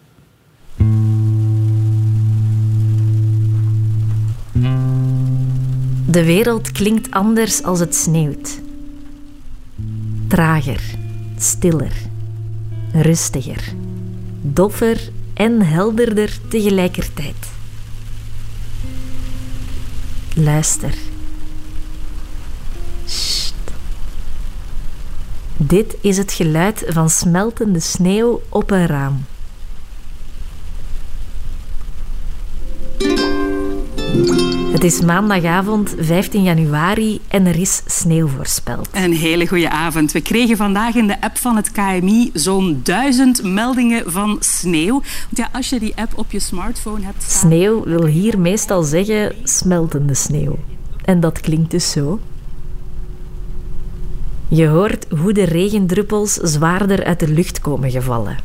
De 6.06 6.24
wereld 6.26 6.72
klinkt 6.72 7.12
anders 7.12 7.64
als 7.64 7.80
het 7.80 7.96
sneeuwt. 7.96 8.62
Trager, 10.28 10.82
stiller, 11.38 11.94
rustiger, 12.94 13.74
doffer 14.42 15.10
en 15.34 15.62
helderder 15.62 16.38
tegelijkertijd. 16.50 17.52
Luister. 20.36 21.13
Dit 25.74 25.96
is 26.02 26.18
het 26.18 26.34
geluid 26.34 26.84
van 26.88 27.10
smeltende 27.10 27.80
sneeuw 27.80 28.42
op 28.50 28.72
een 28.72 28.86
raam. 28.86 29.26
Het 34.72 34.84
is 34.84 35.02
maandagavond 35.02 35.96
15 36.00 36.44
januari 36.44 37.22
en 37.28 37.46
er 37.46 37.60
is 37.60 37.82
sneeuw 37.86 38.28
voorspeld. 38.28 38.90
Een 38.92 39.14
hele 39.14 39.48
goede 39.48 39.70
avond. 39.70 40.12
We 40.12 40.22
kregen 40.22 40.58
vandaag 40.58 40.96
in 40.96 41.08
de 41.08 41.22
app 41.22 41.38
van 41.38 41.56
het 41.56 41.72
KMI 41.72 42.30
zo'n 42.34 42.80
duizend 42.84 43.44
meldingen 43.44 44.12
van 44.12 44.38
sneeuw. 44.40 44.94
Want 44.94 45.38
ja, 45.38 45.50
als 45.52 45.70
je 45.70 45.80
die 45.80 45.96
app 45.96 46.18
op 46.18 46.32
je 46.32 46.40
smartphone 46.40 47.06
hebt 47.06 47.24
staan... 47.24 47.50
Sneeuw 47.52 47.84
wil 47.84 48.06
hier 48.06 48.40
meestal 48.40 48.84
zeggen 48.84 49.36
smeltende 49.44 50.14
sneeuw. 50.14 50.58
En 51.06 51.20
dat 51.20 51.40
klinkt 51.40 51.72
dus 51.72 51.92
zo. 51.92 52.20
Je 54.48 54.68
hoort 54.68 55.06
hoe 55.10 55.34
de 55.34 55.44
regendruppels 55.44 56.34
zwaarder 56.34 57.04
uit 57.04 57.20
de 57.20 57.28
lucht 57.28 57.60
komen 57.60 57.92
gevallen. 57.92 58.38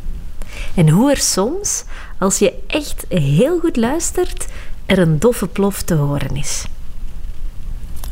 En 0.75 0.89
hoe 0.89 1.11
er 1.11 1.17
soms, 1.17 1.85
als 2.19 2.39
je 2.39 2.55
echt 2.67 3.05
heel 3.09 3.59
goed 3.59 3.77
luistert, 3.77 4.47
er 4.87 4.99
een 4.99 5.19
doffe 5.19 5.47
plof 5.47 5.83
te 5.83 5.95
horen 5.95 6.37
is. 6.37 6.65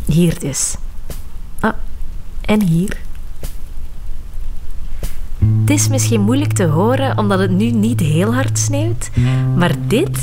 Hier 0.05 0.39
dus. 0.39 0.75
Ah, 1.61 1.75
en 2.41 2.63
hier. 2.63 2.97
Het 5.39 5.71
is 5.71 5.89
misschien 5.89 6.21
moeilijk 6.21 6.53
te 6.53 6.65
horen 6.65 7.19
omdat 7.19 7.39
het 7.39 7.51
nu 7.51 7.71
niet 7.71 8.01
heel 8.01 8.35
hard 8.35 8.59
sneeuwt, 8.59 9.11
maar 9.57 9.75
dit 9.87 10.19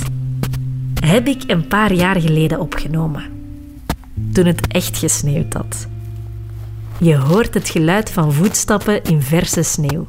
heb 0.99 1.27
ik 1.27 1.43
een 1.47 1.67
paar 1.67 1.93
jaar 1.93 2.21
geleden 2.21 2.59
opgenomen. 2.59 3.23
Toen 4.31 4.45
het 4.45 4.67
echt 4.67 4.97
gesneeuwd 4.97 5.53
had. 5.53 5.87
Je 7.03 7.17
hoort 7.17 7.53
het 7.53 7.69
geluid 7.69 8.09
van 8.09 8.33
voetstappen 8.33 9.03
in 9.03 9.21
verse 9.21 9.63
sneeuw. 9.63 10.07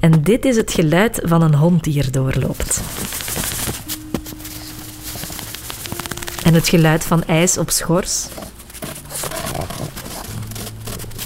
En 0.00 0.22
dit 0.22 0.44
is 0.44 0.56
het 0.56 0.72
geluid 0.72 1.20
van 1.24 1.42
een 1.42 1.54
hond 1.54 1.84
die 1.84 2.02
er 2.02 2.12
doorloopt. 2.12 2.80
En 6.44 6.54
het 6.54 6.68
geluid 6.68 7.04
van 7.04 7.24
ijs 7.24 7.58
op 7.58 7.70
schors. 7.70 8.26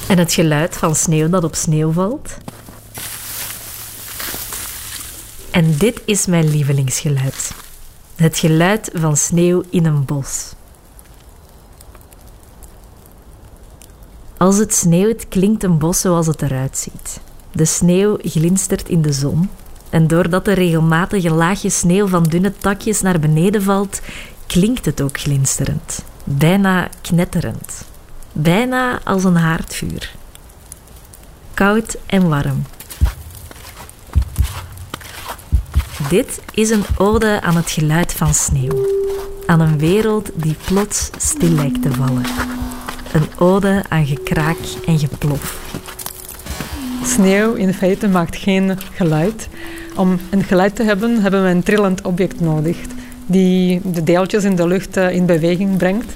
En 0.08 0.18
het 0.18 0.32
geluid 0.32 0.76
van 0.76 0.94
sneeuw 0.94 1.28
dat 1.28 1.44
op 1.44 1.54
sneeuw 1.54 1.92
valt. 1.92 2.36
En 5.50 5.76
dit 5.76 6.00
is 6.04 6.26
mijn 6.26 6.50
lievelingsgeluid. 6.50 7.52
Het 8.16 8.38
geluid 8.38 8.90
van 8.94 9.16
sneeuw 9.16 9.62
in 9.70 9.86
een 9.86 10.04
bos. 10.04 10.52
Als 14.40 14.58
het 14.58 14.74
sneeuwt, 14.74 15.28
klinkt 15.28 15.62
een 15.62 15.78
bos 15.78 16.00
zoals 16.00 16.26
het 16.26 16.42
eruit 16.42 16.78
ziet. 16.78 17.20
De 17.52 17.64
sneeuw 17.64 18.16
glinstert 18.22 18.88
in 18.88 19.02
de 19.02 19.12
zon. 19.12 19.50
En 19.90 20.06
doordat 20.06 20.46
er 20.46 20.54
regelmatig 20.54 21.24
een 21.24 21.34
laagje 21.34 21.70
sneeuw 21.70 22.06
van 22.06 22.22
dunne 22.22 22.52
takjes 22.58 23.00
naar 23.00 23.18
beneden 23.18 23.62
valt, 23.62 24.00
klinkt 24.46 24.84
het 24.84 25.02
ook 25.02 25.18
glinsterend. 25.18 26.04
Bijna 26.24 26.88
knetterend. 27.00 27.84
Bijna 28.32 29.00
als 29.04 29.24
een 29.24 29.36
haardvuur. 29.36 30.14
Koud 31.54 31.96
en 32.06 32.28
warm. 32.28 32.64
Dit 36.08 36.40
is 36.52 36.70
een 36.70 36.84
ode 36.96 37.40
aan 37.42 37.56
het 37.56 37.70
geluid 37.70 38.12
van 38.12 38.34
sneeuw. 38.34 38.86
Aan 39.46 39.60
een 39.60 39.78
wereld 39.78 40.30
die 40.34 40.56
plots 40.64 41.10
stil 41.18 41.50
lijkt 41.50 41.82
te 41.82 41.92
vallen. 41.92 42.58
Een 43.12 43.26
ode 43.38 43.82
aan 43.88 44.06
gekraak 44.06 44.58
en 44.86 44.98
geplof. 44.98 45.74
Sneeuw 47.04 47.54
in 47.54 47.74
feite 47.74 48.08
maakt 48.08 48.36
geen 48.36 48.78
geluid. 48.92 49.48
Om 49.96 50.18
een 50.30 50.42
geluid 50.42 50.76
te 50.76 50.82
hebben, 50.82 51.22
hebben 51.22 51.44
we 51.44 51.50
een 51.50 51.62
trillend 51.62 52.02
object 52.02 52.40
nodig 52.40 52.76
die 53.26 53.80
de 53.84 54.02
deeltjes 54.02 54.44
in 54.44 54.56
de 54.56 54.66
lucht 54.66 54.96
uh, 54.96 55.14
in 55.14 55.26
beweging 55.26 55.76
brengt. 55.76 56.12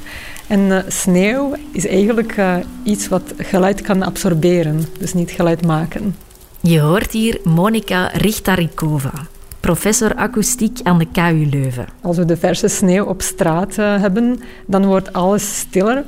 En 0.46 0.60
uh, 0.60 0.78
sneeuw 0.88 1.54
is 1.72 1.86
eigenlijk 1.86 2.36
uh, 2.36 2.56
iets 2.84 3.08
wat 3.08 3.34
geluid 3.38 3.80
kan 3.80 4.02
absorberen, 4.02 4.84
dus 4.98 5.14
niet 5.14 5.30
geluid 5.30 5.66
maken. 5.66 6.16
Je 6.60 6.80
hoort 6.80 7.12
hier 7.12 7.40
Monika 7.44 8.06
Richtarikova, 8.06 9.12
professor 9.60 10.14
akoestiek 10.14 10.78
aan 10.82 10.98
de 10.98 11.06
KU 11.12 11.46
Leuven. 11.50 11.86
Als 12.00 12.16
we 12.16 12.24
de 12.24 12.36
verse 12.36 12.68
sneeuw 12.68 13.04
op 13.04 13.22
straat 13.22 13.76
hebben, 13.76 14.40
dan 14.66 14.86
wordt 14.86 15.12
alles 15.12 15.58
stiller 15.58 16.04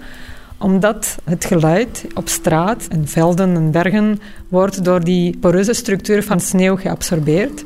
omdat 0.58 1.16
het 1.24 1.44
geluid 1.44 2.06
op 2.14 2.28
straat 2.28 2.86
en 2.88 3.08
velden 3.08 3.54
en 3.54 3.70
bergen 3.70 4.20
wordt 4.48 4.84
door 4.84 5.04
die 5.04 5.36
poreuze 5.36 5.72
structuur 5.72 6.22
van 6.22 6.40
sneeuw 6.40 6.76
geabsorbeerd 6.76 7.64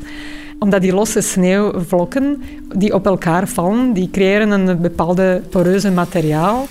omdat 0.61 0.81
die 0.81 0.93
losse 0.93 1.21
sneeuwvlokken 1.21 2.43
die 2.77 2.95
op 2.95 3.07
elkaar 3.07 3.49
vallen, 3.49 3.93
die 3.93 4.11
creëren 4.11 4.51
een 4.51 4.81
bepaalde 4.81 5.43
poreuze 5.51 5.91
materiaal. 5.91 6.67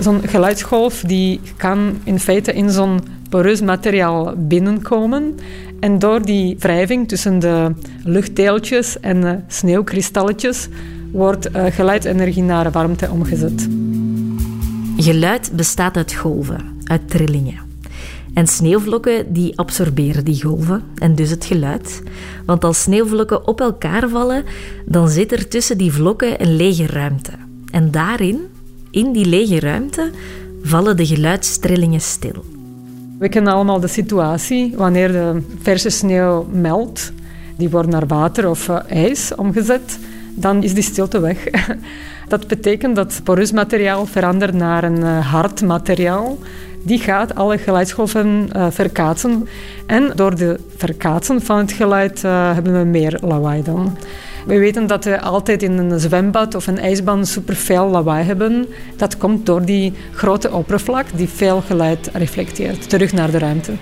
Zo'n 0.00 0.22
geluidsgolf 0.26 1.00
die 1.00 1.40
kan 1.56 2.00
in 2.04 2.20
feite 2.20 2.52
in 2.52 2.70
zo'n 2.70 3.00
poreus 3.28 3.60
materiaal 3.60 4.34
binnenkomen. 4.36 5.38
En 5.80 5.98
door 5.98 6.22
die 6.22 6.56
wrijving 6.58 7.08
tussen 7.08 7.38
de 7.38 7.72
luchtdeeltjes 8.04 9.00
en 9.00 9.44
sneeuwkristalletjes 9.48 10.68
wordt 11.12 11.48
uh, 11.50 11.64
geluidsenergie 11.64 12.42
naar 12.42 12.70
warmte 12.70 13.10
omgezet. 13.10 13.68
Geluid 14.96 15.50
bestaat 15.56 15.96
uit 15.96 16.14
golven, 16.14 16.80
uit 16.84 17.10
trillingen. 17.10 17.58
En 18.34 18.46
sneeuwvlokken 18.46 19.32
die 19.32 19.58
absorberen 19.58 20.24
die 20.24 20.42
golven 20.42 20.82
en 20.98 21.14
dus 21.14 21.30
het 21.30 21.44
geluid. 21.44 22.02
Want 22.46 22.64
als 22.64 22.82
sneeuwvlokken 22.82 23.46
op 23.46 23.60
elkaar 23.60 24.08
vallen, 24.08 24.44
dan 24.86 25.08
zit 25.08 25.32
er 25.32 25.48
tussen 25.48 25.78
die 25.78 25.92
vlokken 25.92 26.42
een 26.42 26.56
lege 26.56 26.86
ruimte. 26.86 27.32
En 27.70 27.90
daarin, 27.90 28.40
in 28.90 29.12
die 29.12 29.26
lege 29.26 29.60
ruimte, 29.60 30.10
vallen 30.62 30.96
de 30.96 31.06
geluidstrillingen 31.06 32.00
stil. 32.00 32.44
We 33.18 33.28
kennen 33.28 33.52
allemaal 33.52 33.80
de 33.80 33.86
situatie 33.86 34.74
wanneer 34.76 35.12
de 35.12 35.42
verse 35.62 35.90
sneeuw 35.90 36.46
meldt. 36.52 37.12
Die 37.56 37.70
wordt 37.70 37.88
naar 37.88 38.06
water 38.06 38.48
of 38.50 38.68
uh, 38.68 38.78
ijs 38.88 39.34
omgezet. 39.34 39.98
Dan 40.34 40.62
is 40.62 40.74
die 40.74 40.82
stilte 40.82 41.20
weg. 41.20 41.38
Dat 42.28 42.46
betekent 42.46 42.96
dat 42.96 43.20
poreus 43.24 43.52
materiaal 43.52 44.06
verandert 44.06 44.54
naar 44.54 44.84
een 44.84 44.98
uh, 44.98 45.32
hard 45.32 45.62
materiaal 45.62 46.38
die 46.84 46.98
gaat 46.98 47.34
alle 47.34 47.58
geluidsgolven 47.58 48.48
uh, 48.56 48.66
verkaatsen. 48.70 49.48
En 49.86 50.12
door 50.14 50.36
de 50.36 50.60
verkaatsen 50.76 51.42
van 51.42 51.58
het 51.58 51.72
geluid 51.72 52.22
uh, 52.24 52.52
hebben 52.54 52.78
we 52.78 52.84
meer 52.84 53.18
lawaai 53.22 53.62
dan. 53.62 53.98
We 54.46 54.58
weten 54.58 54.86
dat 54.86 55.04
we 55.04 55.20
altijd 55.20 55.62
in 55.62 55.78
een 55.78 56.00
zwembad 56.00 56.54
of 56.54 56.66
een 56.66 56.78
ijsbaan 56.78 57.26
superveel 57.26 57.88
lawaai 57.88 58.24
hebben. 58.24 58.66
Dat 58.96 59.16
komt 59.16 59.46
door 59.46 59.64
die 59.64 59.92
grote 60.12 60.52
oppervlak 60.52 61.06
die 61.14 61.28
veel 61.28 61.60
geluid 61.60 62.10
reflecteert, 62.12 62.88
terug 62.88 63.12
naar 63.12 63.30
de 63.30 63.38
ruimte. 63.38 63.72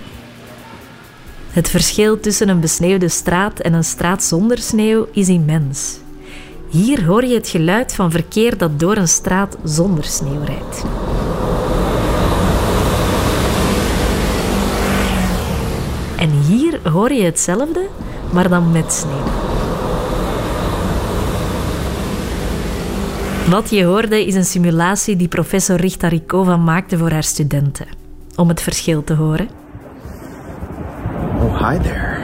Het 1.49 1.69
verschil 1.69 2.19
tussen 2.19 2.49
een 2.49 2.59
besneeuwde 2.59 3.09
straat 3.09 3.59
en 3.59 3.73
een 3.73 3.83
straat 3.83 4.23
zonder 4.23 4.57
sneeuw 4.57 5.07
is 5.11 5.27
immens. 5.27 6.02
Hier 6.73 7.05
hoor 7.05 7.25
je 7.25 7.33
het 7.33 7.47
geluid 7.47 7.95
van 7.95 8.11
verkeer 8.11 8.57
dat 8.57 8.79
door 8.79 8.97
een 8.97 9.07
straat 9.07 9.57
zonder 9.63 10.03
sneeuw 10.03 10.43
rijdt. 10.43 10.83
En 16.17 16.29
hier 16.29 16.91
hoor 16.91 17.11
je 17.11 17.23
hetzelfde, 17.23 17.87
maar 18.31 18.49
dan 18.49 18.71
met 18.71 18.93
sneeuw. 18.93 19.31
Wat 23.49 23.69
je 23.69 23.83
hoorde 23.83 24.25
is 24.25 24.35
een 24.35 24.45
simulatie 24.45 25.15
die 25.15 25.27
professor 25.27 25.75
Richtarikova 25.75 26.57
maakte 26.57 26.97
voor 26.97 27.11
haar 27.11 27.23
studenten. 27.23 27.87
Om 28.35 28.47
het 28.47 28.61
verschil 28.61 29.03
te 29.03 29.13
horen. 29.13 29.49
Oh, 31.41 31.69
hi 31.69 31.79
there. 31.79 32.22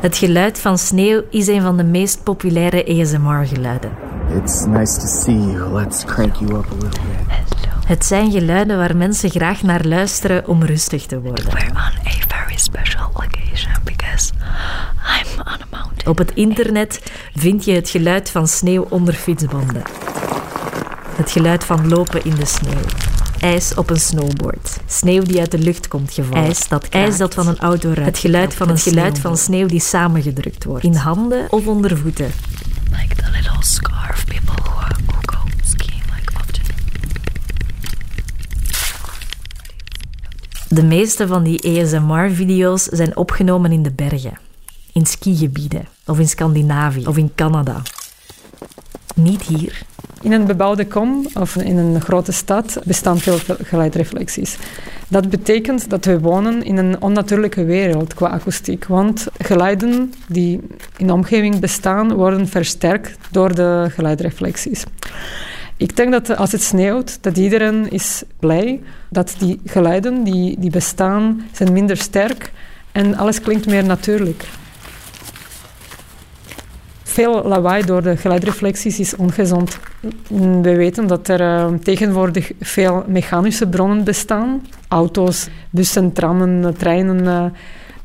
Het 0.00 0.16
geluid 0.16 0.58
van 0.58 0.78
sneeuw 0.78 1.22
is 1.30 1.46
een 1.46 1.62
van 1.62 1.76
de 1.76 1.84
meest 1.84 2.22
populaire 2.22 3.00
ASMR-geluiden. 3.00 3.90
It's 4.42 4.64
nice 4.64 5.00
to 5.00 5.06
see 5.06 5.52
you. 5.52 5.72
Let's 5.72 6.04
crank 6.04 6.36
you 6.36 6.54
up 6.54 6.66
a 6.70 6.74
little 6.74 6.88
bit. 6.88 7.68
Het 7.86 8.04
zijn 8.04 8.30
geluiden 8.30 8.76
waar 8.76 8.96
mensen 8.96 9.30
graag 9.30 9.62
naar 9.62 9.84
luisteren 9.84 10.48
om 10.48 10.62
rustig 10.62 11.06
te 11.06 11.20
worden. 11.20 11.44
We're 11.44 11.70
on 11.70 11.76
a 11.76 12.26
very 12.28 12.56
special 12.56 13.10
location 13.12 13.72
because 13.84 14.32
I'm 15.22 15.38
on 15.38 15.46
a 15.46 15.66
mountain. 15.70 16.06
Op 16.06 16.18
het 16.18 16.30
internet 16.34 17.12
vind 17.34 17.64
je 17.64 17.72
het 17.72 17.90
geluid 17.90 18.30
van 18.30 18.48
sneeuw 18.48 18.86
onder 18.88 19.14
fietsbanden. 19.14 19.82
Het 21.16 21.30
geluid 21.30 21.64
van 21.64 21.88
lopen 21.88 22.24
in 22.24 22.34
de 22.34 22.46
sneeuw. 22.46 23.09
Ijs 23.40 23.74
op 23.74 23.90
een 23.90 24.00
snowboard. 24.00 24.76
Sneeuw 24.86 25.22
die 25.22 25.40
uit 25.40 25.50
de 25.50 25.58
lucht 25.58 25.88
komt 25.88 26.12
gevallen. 26.12 26.44
Ijs 26.44 26.68
dat, 26.68 26.88
ijs 26.88 27.16
dat 27.16 27.34
van 27.34 27.48
een 27.48 27.58
auto 27.58 27.88
ruikt. 27.88 28.04
Het 28.04 28.18
geluid 28.18 28.54
van, 28.54 28.68
het 28.68 28.82
geluid 28.82 29.18
van 29.18 29.36
sneeuw 29.36 29.66
die 29.66 29.80
samengedrukt 29.80 30.64
wordt. 30.64 30.84
In 30.84 30.94
handen 30.94 31.52
of 31.52 31.66
onder 31.66 31.98
voeten. 31.98 32.30
Like 32.90 33.14
the 33.14 33.30
little 33.30 33.62
scarf 33.62 34.24
people 34.24 34.54
who, 34.62 34.80
are, 34.80 34.94
who 35.06 35.18
go 35.24 35.38
skiing 35.64 36.02
like 36.16 36.32
often. 36.34 36.62
De 40.68 40.82
meeste 40.82 41.26
van 41.26 41.42
die 41.42 41.80
ASMR-video's 41.80 42.82
zijn 42.82 43.16
opgenomen 43.16 43.72
in 43.72 43.82
de 43.82 43.92
bergen. 43.92 44.38
In 44.92 45.06
skigebieden. 45.06 45.88
Of 46.06 46.18
in 46.18 46.28
Scandinavië. 46.28 47.06
Of 47.06 47.16
in 47.16 47.32
Canada. 47.34 47.82
Niet 49.22 49.42
hier. 49.42 49.82
In 50.22 50.32
een 50.32 50.46
bebouwde 50.46 50.86
kom 50.86 51.26
of 51.34 51.56
in 51.56 51.76
een 51.76 52.00
grote 52.00 52.32
stad 52.32 52.78
bestaan 52.84 53.18
veel 53.18 53.38
geluidreflecties. 53.62 54.58
Dat 55.08 55.30
betekent 55.30 55.90
dat 55.90 56.04
we 56.04 56.20
wonen 56.20 56.64
in 56.64 56.76
een 56.76 57.02
onnatuurlijke 57.02 57.64
wereld 57.64 58.14
qua 58.14 58.28
akoestiek. 58.28 58.86
Want 58.86 59.26
geluiden 59.38 60.14
die 60.28 60.60
in 60.96 61.06
de 61.06 61.12
omgeving 61.12 61.58
bestaan, 61.58 62.12
worden 62.12 62.48
versterkt 62.48 63.18
door 63.30 63.54
de 63.54 63.86
geluidreflecties. 63.90 64.84
Ik 65.76 65.96
denk 65.96 66.12
dat 66.12 66.36
als 66.36 66.52
het 66.52 66.62
sneeuwt, 66.62 67.18
dat 67.20 67.36
iedereen 67.36 67.90
is 67.90 68.22
blij. 68.38 68.80
Dat 69.08 69.34
die 69.38 69.60
geluiden 69.64 70.24
die, 70.24 70.56
die 70.58 70.70
bestaan, 70.70 71.42
zijn 71.52 71.72
minder 71.72 71.96
sterk 71.96 72.52
en 72.92 73.16
alles 73.16 73.40
klinkt 73.40 73.66
meer 73.66 73.84
natuurlijk. 73.84 74.48
Veel 77.20 77.42
lawaai 77.44 77.84
door 77.84 78.02
de 78.02 78.16
geluidreflecties 78.16 78.98
is 79.00 79.16
ongezond. 79.16 79.78
We 80.62 80.76
weten 80.76 81.06
dat 81.06 81.28
er 81.28 81.40
uh, 81.40 81.66
tegenwoordig 81.82 82.52
veel 82.60 83.04
mechanische 83.06 83.66
bronnen 83.66 84.04
bestaan. 84.04 84.66
Auto's, 84.88 85.48
bussen, 85.70 86.12
trammen, 86.12 86.76
treinen, 86.76 87.24
uh, 87.24 87.44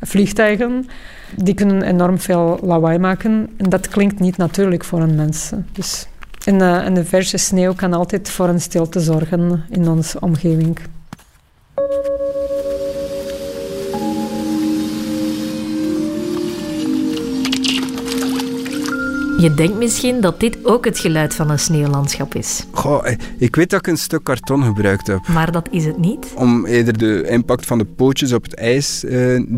vliegtuigen. 0.01 0.87
Die 1.35 1.53
kunnen 1.53 1.81
enorm 1.81 2.19
veel 2.19 2.59
lawaai 2.61 2.99
maken. 2.99 3.49
En 3.57 3.69
dat 3.69 3.87
klinkt 3.87 4.19
niet 4.19 4.37
natuurlijk 4.37 4.83
voor 4.83 5.01
een 5.01 5.15
mens. 5.15 5.51
Dus 5.71 6.07
en, 6.43 6.93
de 6.93 7.05
verse 7.05 7.37
sneeuw 7.37 7.73
kan 7.73 7.93
altijd 7.93 8.29
voor 8.29 8.47
een 8.47 8.61
stilte 8.61 8.99
zorgen 8.99 9.63
in 9.69 9.87
onze 9.87 10.19
omgeving. 10.19 10.77
Je 19.37 19.53
denkt 19.53 19.77
misschien 19.77 20.21
dat 20.21 20.39
dit 20.39 20.57
ook 20.63 20.85
het 20.85 20.99
geluid 20.99 21.33
van 21.33 21.49
een 21.49 21.59
sneeuwlandschap 21.59 22.35
is. 22.35 22.65
Goh, 22.71 23.05
ik 23.37 23.55
weet 23.55 23.69
dat 23.69 23.79
ik 23.79 23.87
een 23.87 23.97
stuk 23.97 24.23
karton 24.23 24.63
gebruikt 24.63 25.07
heb. 25.07 25.27
Maar 25.27 25.51
dat 25.51 25.67
is 25.71 25.85
het 25.85 25.97
niet. 25.97 26.33
Om 26.35 26.65
eerder 26.65 26.97
de 26.97 27.27
impact 27.27 27.65
van 27.65 27.77
de 27.77 27.85
pootjes 27.85 28.33
op 28.33 28.43
het 28.43 28.55
ijs 28.55 29.03
uh, 29.03 29.11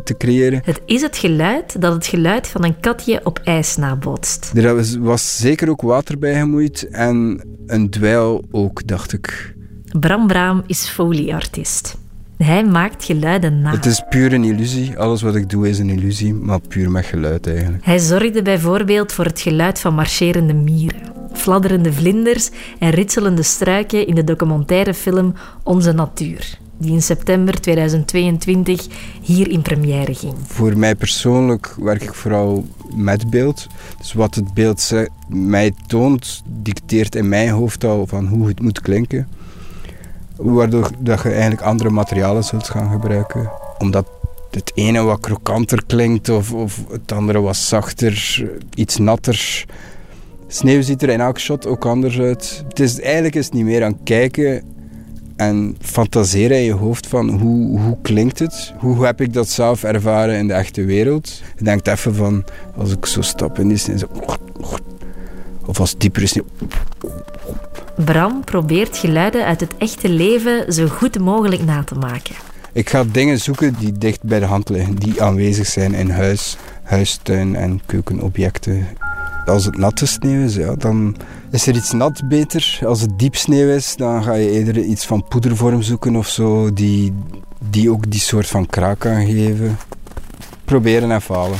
te 0.03 0.17
creëren. 0.17 0.61
Het 0.63 0.81
is 0.85 1.01
het 1.01 1.17
geluid 1.17 1.81
dat 1.81 1.93
het 1.93 2.05
geluid 2.05 2.47
van 2.47 2.63
een 2.63 2.79
katje 2.79 3.19
op 3.23 3.39
ijs 3.43 3.75
nabootst. 3.75 4.51
Er 4.55 4.75
was, 4.75 4.97
was 4.97 5.37
zeker 5.37 5.69
ook 5.69 5.81
water 5.81 6.19
bij 6.19 6.39
gemoeid 6.39 6.87
en 6.87 7.41
een 7.65 7.89
dweil 7.89 8.45
ook, 8.51 8.87
dacht 8.87 9.13
ik. 9.13 9.55
Bram 9.99 10.27
Braam 10.27 10.63
is 10.65 10.89
folieartiest. 10.89 11.97
Hij 12.37 12.65
maakt 12.65 13.03
geluiden 13.03 13.61
na. 13.61 13.71
Het 13.71 13.85
is 13.85 14.03
puur 14.09 14.33
een 14.33 14.43
illusie. 14.43 14.99
Alles 14.99 15.21
wat 15.21 15.35
ik 15.35 15.49
doe 15.49 15.69
is 15.69 15.79
een 15.79 15.89
illusie, 15.89 16.33
maar 16.33 16.59
puur 16.59 16.91
met 16.91 17.05
geluid 17.05 17.47
eigenlijk. 17.47 17.85
Hij 17.85 17.99
zorgde 17.99 18.41
bijvoorbeeld 18.41 19.11
voor 19.11 19.25
het 19.25 19.41
geluid 19.41 19.79
van 19.79 19.95
marcherende 19.95 20.53
mieren, 20.53 21.01
fladderende 21.33 21.93
vlinders 21.93 22.49
en 22.79 22.89
ritselende 22.89 23.43
struiken 23.43 24.07
in 24.07 24.15
de 24.15 24.23
documentaire 24.23 24.93
film 24.93 25.33
Onze 25.63 25.91
Natuur, 25.91 26.57
die 26.77 26.91
in 26.91 27.01
september 27.01 27.61
2022 27.61 28.87
hier 29.21 29.49
in 29.51 29.61
première 29.61 30.13
ging. 30.13 30.33
Voor 30.45 30.77
mij 30.77 30.95
persoonlijk 30.95 31.75
werk 31.79 32.03
ik 32.03 32.13
vooral 32.13 32.65
met 32.95 33.29
beeld. 33.29 33.67
Dus 33.97 34.13
wat 34.13 34.35
het 34.35 34.53
beeld 34.53 34.93
mij 35.27 35.73
toont, 35.87 36.43
dicteert 36.45 37.15
in 37.15 37.29
mijn 37.29 37.49
hoofd 37.49 37.83
al 37.83 38.07
van 38.07 38.27
hoe 38.27 38.47
het 38.47 38.61
moet 38.61 38.81
klinken 38.81 39.27
waardoor 40.37 40.89
dat 40.99 41.21
je 41.21 41.29
eigenlijk 41.29 41.61
andere 41.61 41.89
materialen 41.89 42.43
zult 42.43 42.69
gaan 42.69 42.91
gebruiken. 42.91 43.49
Omdat 43.77 44.07
het 44.51 44.71
ene 44.75 45.01
wat 45.01 45.19
krokanter 45.19 45.85
klinkt 45.85 46.29
of, 46.29 46.53
of 46.53 46.83
het 46.91 47.11
andere 47.11 47.41
wat 47.41 47.55
zachter, 47.55 48.43
iets 48.75 48.97
natter. 48.97 49.65
Sneeuw 50.47 50.81
ziet 50.81 51.01
er 51.01 51.09
in 51.09 51.21
elk 51.21 51.39
shot 51.39 51.67
ook 51.67 51.85
anders 51.85 52.19
uit. 52.19 52.63
Het 52.67 52.79
is, 52.79 53.01
eigenlijk 53.01 53.35
is 53.35 53.49
niet 53.49 53.65
meer 53.65 53.83
aan 53.83 54.03
kijken 54.03 54.63
en 55.35 55.75
fantaseren 55.81 56.57
in 56.57 56.63
je 56.63 56.73
hoofd 56.73 57.07
van 57.07 57.29
hoe, 57.29 57.79
hoe 57.79 57.97
klinkt 58.01 58.39
het? 58.39 58.73
Hoe 58.77 59.05
heb 59.05 59.21
ik 59.21 59.33
dat 59.33 59.49
zelf 59.49 59.83
ervaren 59.83 60.37
in 60.37 60.47
de 60.47 60.53
echte 60.53 60.85
wereld? 60.85 61.41
Je 61.57 61.63
denkt 61.63 61.87
even 61.87 62.15
van, 62.15 62.43
als 62.77 62.91
ik 62.91 63.05
zo 63.05 63.21
stap 63.21 63.59
in 63.59 63.67
die 63.67 63.77
sneeuw, 63.77 63.97
zo, 63.97 64.07
of 65.67 65.79
als 65.79 65.97
diepere 65.97 66.25
sneeuw, 66.25 66.45
Bram 68.05 68.43
probeert 68.43 68.97
geluiden 68.97 69.45
uit 69.45 69.59
het 69.59 69.77
echte 69.77 70.09
leven 70.09 70.73
zo 70.73 70.87
goed 70.87 71.19
mogelijk 71.19 71.63
na 71.63 71.83
te 71.83 71.95
maken. 71.95 72.35
Ik 72.73 72.89
ga 72.89 73.03
dingen 73.11 73.39
zoeken 73.39 73.75
die 73.79 73.91
dicht 73.91 74.23
bij 74.23 74.39
de 74.39 74.45
hand 74.45 74.69
liggen, 74.69 74.95
die 74.95 75.21
aanwezig 75.21 75.67
zijn 75.67 75.93
in 75.93 76.09
huis, 76.09 76.57
huistuin 76.83 77.55
en 77.55 77.81
keukenobjecten. 77.85 78.87
Als 79.45 79.65
het 79.65 79.77
natte 79.77 80.05
sneeuw 80.05 80.43
is, 80.43 80.55
ja, 80.55 80.75
dan 80.75 81.15
is 81.51 81.67
er 81.67 81.75
iets 81.75 81.91
nat 81.91 82.27
beter. 82.27 82.79
Als 82.85 83.01
het 83.01 83.19
diep 83.19 83.35
sneeuw 83.35 83.69
is, 83.69 83.95
dan 83.95 84.23
ga 84.23 84.33
je 84.33 84.51
eerder 84.51 84.77
iets 84.77 85.05
van 85.05 85.27
poedervorm 85.27 85.81
zoeken 85.81 86.15
of 86.15 86.27
zo, 86.27 86.73
die, 86.73 87.13
die 87.69 87.91
ook 87.91 88.11
die 88.11 88.19
soort 88.19 88.47
van 88.47 88.65
kraak 88.65 88.99
kan 88.99 89.25
geven. 89.25 89.77
Proberen 90.65 91.11
en 91.11 91.21
falen. 91.21 91.59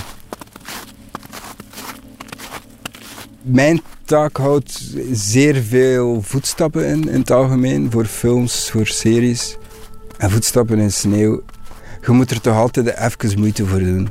Mijn 3.41 3.81
taak 4.07 4.37
houdt 4.37 4.93
zeer 5.11 5.55
veel 5.55 6.21
voetstappen 6.21 6.85
in, 6.85 7.09
in 7.09 7.19
het 7.19 7.31
algemeen, 7.31 7.91
voor 7.91 8.05
films, 8.05 8.69
voor 8.71 8.87
series. 8.87 9.57
En 10.17 10.29
voetstappen 10.29 10.79
in 10.79 10.91
sneeuw, 10.91 11.41
je 12.05 12.11
moet 12.11 12.31
er 12.31 12.41
toch 12.41 12.55
altijd 12.55 12.97
even 12.97 13.39
moeite 13.39 13.65
voor 13.65 13.79
doen. 13.79 14.09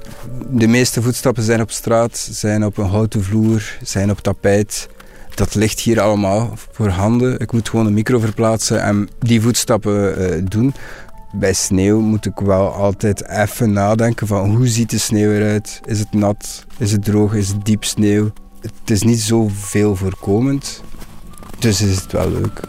De 0.50 0.66
meeste 0.66 1.02
voetstappen 1.02 1.42
zijn 1.42 1.60
op 1.60 1.70
straat, 1.70 2.28
zijn 2.30 2.64
op 2.64 2.76
een 2.76 2.86
houten 2.86 3.22
vloer, 3.22 3.78
zijn 3.82 4.10
op 4.10 4.20
tapijt. 4.20 4.88
Dat 5.34 5.54
ligt 5.54 5.80
hier 5.80 6.00
allemaal 6.00 6.52
voor 6.72 6.88
handen. 6.88 7.38
Ik 7.38 7.52
moet 7.52 7.68
gewoon 7.68 7.86
een 7.86 7.94
micro 7.94 8.18
verplaatsen 8.18 8.82
en 8.82 9.08
die 9.18 9.40
voetstappen 9.40 10.20
uh, 10.20 10.42
doen. 10.44 10.74
Bij 11.32 11.52
sneeuw 11.52 12.00
moet 12.00 12.26
ik 12.26 12.38
wel 12.38 12.72
altijd 12.72 13.28
even 13.28 13.72
nadenken 13.72 14.26
van 14.26 14.56
hoe 14.56 14.68
ziet 14.68 14.90
de 14.90 14.98
sneeuw 14.98 15.30
eruit? 15.30 15.80
Is 15.84 15.98
het 15.98 16.12
nat? 16.12 16.64
Is 16.78 16.92
het 16.92 17.04
droog? 17.04 17.34
Is 17.34 17.48
het 17.48 17.64
diep 17.64 17.84
sneeuw? 17.84 18.32
Het 18.80 18.90
is 18.90 19.02
niet 19.02 19.20
zo 19.20 19.50
veel 19.52 19.96
voorkomend. 19.96 20.82
Dus 21.58 21.82
is 21.82 22.00
het 22.00 22.12
wel 22.12 22.30
leuk. 22.30 22.60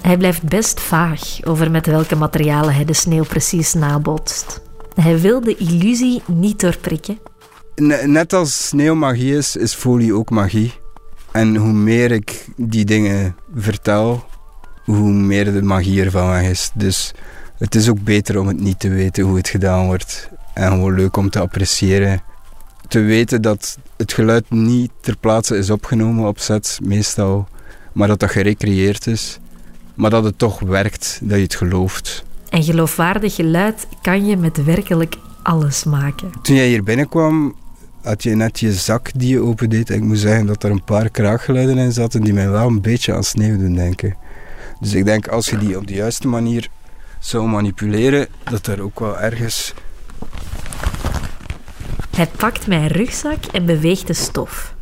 Hij 0.00 0.16
blijft 0.16 0.42
best 0.42 0.80
vaag 0.80 1.44
over 1.44 1.70
met 1.70 1.86
welke 1.86 2.16
materialen 2.16 2.74
hij 2.74 2.84
de 2.84 2.92
sneeuw 2.92 3.24
precies 3.24 3.74
nabootst. 3.74 4.60
Hij 4.94 5.20
wil 5.20 5.40
de 5.40 5.56
illusie 5.56 6.22
niet 6.26 6.60
doorprikken. 6.60 7.18
Net 8.06 8.32
als 8.32 8.66
sneeuw 8.66 8.94
magie 8.94 9.36
is, 9.36 9.56
is 9.56 9.74
folie 9.74 10.14
ook 10.14 10.30
magie. 10.30 10.72
En 11.32 11.56
hoe 11.56 11.72
meer 11.72 12.10
ik 12.10 12.46
die 12.56 12.84
dingen 12.84 13.36
vertel, 13.54 14.24
hoe 14.84 15.12
meer 15.12 15.52
de 15.52 15.62
magie 15.62 16.04
ervan 16.04 16.30
weg 16.30 16.50
is. 16.50 16.70
Dus 16.74 17.14
het 17.58 17.74
is 17.74 17.88
ook 17.88 18.02
beter 18.02 18.38
om 18.38 18.46
het 18.46 18.60
niet 18.60 18.80
te 18.80 18.88
weten 18.88 19.24
hoe 19.24 19.36
het 19.36 19.48
gedaan 19.48 19.86
wordt. 19.86 20.30
En 20.54 20.70
gewoon 20.70 20.94
leuk 20.94 21.16
om 21.16 21.30
te 21.30 21.40
appreciëren 21.40 22.22
te 22.94 23.00
weten 23.00 23.42
dat 23.42 23.78
het 23.96 24.12
geluid 24.12 24.50
niet 24.50 24.90
ter 25.00 25.16
plaatse 25.16 25.56
is 25.56 25.70
opgenomen 25.70 26.28
op 26.28 26.38
set, 26.38 26.78
meestal, 26.82 27.48
maar 27.92 28.08
dat 28.08 28.20
dat 28.20 28.30
gerecreëerd 28.30 29.06
is. 29.06 29.38
Maar 29.94 30.10
dat 30.10 30.24
het 30.24 30.38
toch 30.38 30.60
werkt, 30.60 31.18
dat 31.22 31.36
je 31.36 31.42
het 31.42 31.54
gelooft. 31.54 32.24
En 32.48 32.62
geloofwaardig 32.62 33.34
geluid 33.34 33.86
kan 34.02 34.26
je 34.26 34.36
met 34.36 34.64
werkelijk 34.64 35.16
alles 35.42 35.84
maken. 35.84 36.30
Toen 36.42 36.56
jij 36.56 36.68
hier 36.68 36.82
binnenkwam, 36.82 37.54
had 38.02 38.22
je 38.22 38.34
net 38.34 38.60
je 38.60 38.72
zak 38.72 39.10
die 39.14 39.28
je 39.28 39.40
opendeed. 39.40 39.90
En 39.90 39.96
ik 39.96 40.02
moet 40.02 40.18
zeggen 40.18 40.46
dat 40.46 40.62
er 40.62 40.70
een 40.70 40.84
paar 40.84 41.08
kraakgeluiden 41.08 41.78
in 41.78 41.92
zaten 41.92 42.22
die 42.22 42.34
mij 42.34 42.50
wel 42.50 42.66
een 42.66 42.80
beetje 42.80 43.14
aan 43.14 43.24
sneeuw 43.24 43.58
doen 43.58 43.74
denken. 43.74 44.16
Dus 44.80 44.92
ik 44.92 45.04
denk 45.04 45.28
als 45.28 45.48
je 45.48 45.58
die 45.58 45.76
op 45.76 45.86
de 45.86 45.94
juiste 45.94 46.28
manier 46.28 46.68
zou 47.18 47.48
manipuleren, 47.48 48.26
dat 48.50 48.66
er 48.66 48.82
ook 48.82 49.00
wel 49.00 49.18
ergens 49.18 49.74
hij 52.14 52.26
pakt 52.36 52.66
mijn 52.66 52.86
rugzak 52.86 53.44
en 53.52 53.66
beweegt 53.66 54.06
de 54.06 54.12
stof. 54.12 54.74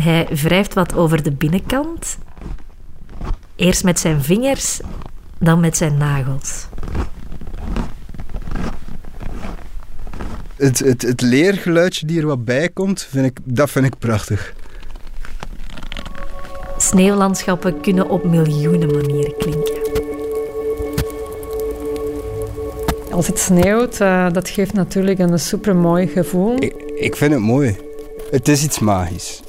Hij 0.00 0.28
wrijft 0.30 0.74
wat 0.74 0.94
over 0.94 1.22
de 1.22 1.32
binnenkant. 1.32 2.18
Eerst 3.56 3.84
met 3.84 4.00
zijn 4.00 4.22
vingers, 4.22 4.80
dan 5.38 5.60
met 5.60 5.76
zijn 5.76 5.96
nagels. 5.96 6.66
Het, 10.56 10.78
het, 10.78 11.02
het 11.02 11.20
leergeluidje 11.20 12.06
die 12.06 12.20
er 12.20 12.26
wat 12.26 12.44
bij 12.44 12.68
komt, 12.68 13.06
vind 13.10 13.26
ik, 13.26 13.38
dat 13.44 13.70
vind 13.70 13.86
ik 13.86 13.98
prachtig. 13.98 14.54
Sneeuwlandschappen 16.76 17.80
kunnen 17.80 18.08
op 18.08 18.24
miljoenen 18.24 18.92
manieren 18.92 19.36
klinken. 19.38 20.07
Als 23.18 23.26
het 23.26 23.38
sneeuwt, 23.38 24.00
uh, 24.00 24.26
dat 24.32 24.48
geeft 24.48 24.72
natuurlijk 24.72 25.18
een 25.18 25.38
supermooi 25.38 26.06
gevoel. 26.06 26.62
Ik, 26.62 26.74
ik, 26.96 27.16
vind 27.16 27.32
het 27.32 27.42
mooi. 27.42 27.76
Het 28.30 28.48
is 28.48 28.64
iets 28.64 28.78
magisch. 28.78 29.40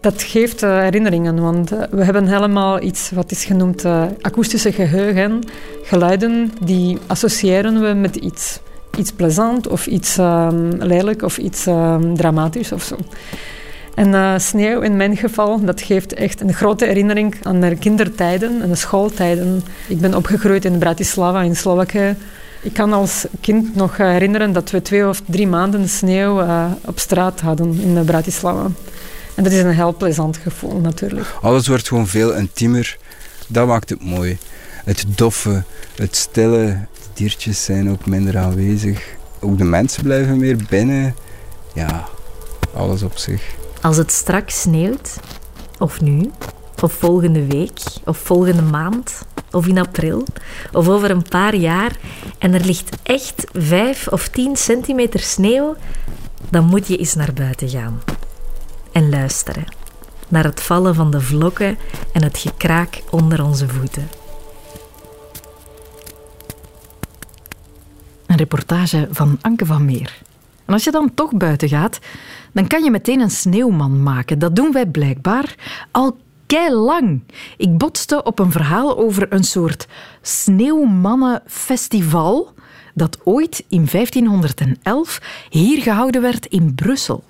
Dat 0.00 0.22
geeft 0.22 0.62
uh, 0.62 0.78
herinneringen, 0.78 1.40
want 1.40 1.72
uh, 1.72 1.82
we 1.90 2.04
hebben 2.04 2.26
helemaal 2.26 2.82
iets 2.82 3.10
wat 3.10 3.30
is 3.30 3.44
genoemd 3.44 3.84
akoestische 4.20 4.72
geheugen. 4.72 5.38
Geluiden 5.82 6.52
die 6.64 6.98
associëren 7.06 7.80
we 7.80 7.92
met 7.92 8.16
iets. 8.16 8.60
Iets 8.98 9.12
plezant 9.12 9.68
of 9.68 9.86
iets 9.86 10.18
ehm, 10.18 10.70
lelijk 10.78 11.22
of 11.22 11.38
iets 11.38 11.66
ehm, 11.66 12.14
dramatisch 12.14 12.72
of 12.72 12.82
zo. 12.82 12.96
En 13.94 14.40
sneeuw 14.40 14.80
in 14.80 14.96
mijn 14.96 15.16
geval, 15.16 15.64
dat 15.64 15.80
geeft 15.80 16.14
echt 16.14 16.40
een 16.40 16.54
grote 16.54 16.84
herinnering 16.84 17.34
aan 17.42 17.58
mijn 17.58 17.78
kindertijden 17.78 18.62
en 18.62 18.68
de 18.68 18.74
schooltijden. 18.74 19.62
Ik 19.88 20.00
ben 20.00 20.14
opgegroeid 20.14 20.64
in 20.64 20.78
Bratislava 20.78 21.42
in 21.42 21.56
Slowakije. 21.56 22.14
Ik 22.64 22.72
kan 22.72 22.92
als 22.92 23.26
kind 23.40 23.74
nog 23.74 23.96
herinneren 23.96 24.52
dat 24.52 24.70
we 24.70 24.82
twee 24.82 25.08
of 25.08 25.22
drie 25.26 25.46
maanden 25.46 25.88
sneeuw 25.88 26.40
uh, 26.40 26.70
op 26.84 26.98
straat 26.98 27.40
hadden 27.40 27.80
in 27.80 28.04
Bratislava. 28.04 28.70
En 29.34 29.44
dat 29.44 29.52
is 29.52 29.62
een 29.62 29.70
heel 29.70 29.94
plezant 29.96 30.36
gevoel 30.36 30.80
natuurlijk. 30.80 31.26
Alles 31.42 31.66
wordt 31.66 31.88
gewoon 31.88 32.06
veel 32.06 32.34
intiemer. 32.34 32.98
Dat 33.46 33.66
maakt 33.66 33.90
het 33.90 34.04
mooi. 34.04 34.38
Het 34.84 35.04
doffe, 35.08 35.64
het 35.94 36.16
stille. 36.16 36.66
De 36.92 37.08
diertjes 37.14 37.64
zijn 37.64 37.90
ook 37.90 38.06
minder 38.06 38.38
aanwezig. 38.38 39.16
Ook 39.40 39.58
de 39.58 39.64
mensen 39.64 40.02
blijven 40.02 40.38
meer 40.38 40.56
binnen. 40.68 41.14
Ja, 41.74 42.04
alles 42.74 43.02
op 43.02 43.16
zich. 43.16 43.42
Als 43.80 43.96
het 43.96 44.12
straks 44.12 44.60
sneeuwt, 44.60 45.16
of 45.78 46.00
nu, 46.00 46.30
of 46.82 46.92
volgende 46.92 47.46
week, 47.46 47.80
of 48.04 48.18
volgende 48.18 48.62
maand, 48.62 49.12
of 49.54 49.66
in 49.66 49.78
april, 49.78 50.26
of 50.72 50.88
over 50.88 51.10
een 51.10 51.28
paar 51.28 51.54
jaar, 51.54 51.96
en 52.38 52.54
er 52.54 52.64
ligt 52.64 52.96
echt 53.02 53.46
5 53.52 54.08
of 54.08 54.28
10 54.28 54.56
centimeter 54.56 55.20
sneeuw, 55.20 55.76
dan 56.50 56.64
moet 56.64 56.86
je 56.86 56.96
eens 56.96 57.14
naar 57.14 57.32
buiten 57.32 57.68
gaan. 57.68 58.02
En 58.92 59.08
luisteren 59.08 59.64
naar 60.28 60.44
het 60.44 60.62
vallen 60.62 60.94
van 60.94 61.10
de 61.10 61.20
vlokken 61.20 61.78
en 62.12 62.22
het 62.22 62.38
gekraak 62.38 63.02
onder 63.10 63.44
onze 63.44 63.68
voeten. 63.68 64.08
Een 68.26 68.36
reportage 68.36 69.08
van 69.10 69.38
Anke 69.40 69.66
van 69.66 69.84
Meer. 69.84 70.22
En 70.64 70.72
als 70.72 70.84
je 70.84 70.90
dan 70.90 71.14
toch 71.14 71.36
buiten 71.36 71.68
gaat, 71.68 71.98
dan 72.52 72.66
kan 72.66 72.84
je 72.84 72.90
meteen 72.90 73.20
een 73.20 73.30
sneeuwman 73.30 74.02
maken. 74.02 74.38
Dat 74.38 74.56
doen 74.56 74.72
wij 74.72 74.86
blijkbaar 74.86 75.54
al 75.90 76.16
lang. 76.60 77.22
Ik 77.56 77.78
botste 77.78 78.22
op 78.22 78.38
een 78.38 78.52
verhaal 78.52 78.98
over 78.98 79.32
een 79.32 79.44
soort 79.44 79.86
sneeuwmannenfestival 80.22 82.52
dat 82.94 83.18
ooit 83.24 83.64
in 83.68 83.88
1511 83.90 85.20
hier 85.50 85.82
gehouden 85.82 86.22
werd 86.22 86.46
in 86.46 86.74
Brussel. 86.74 87.24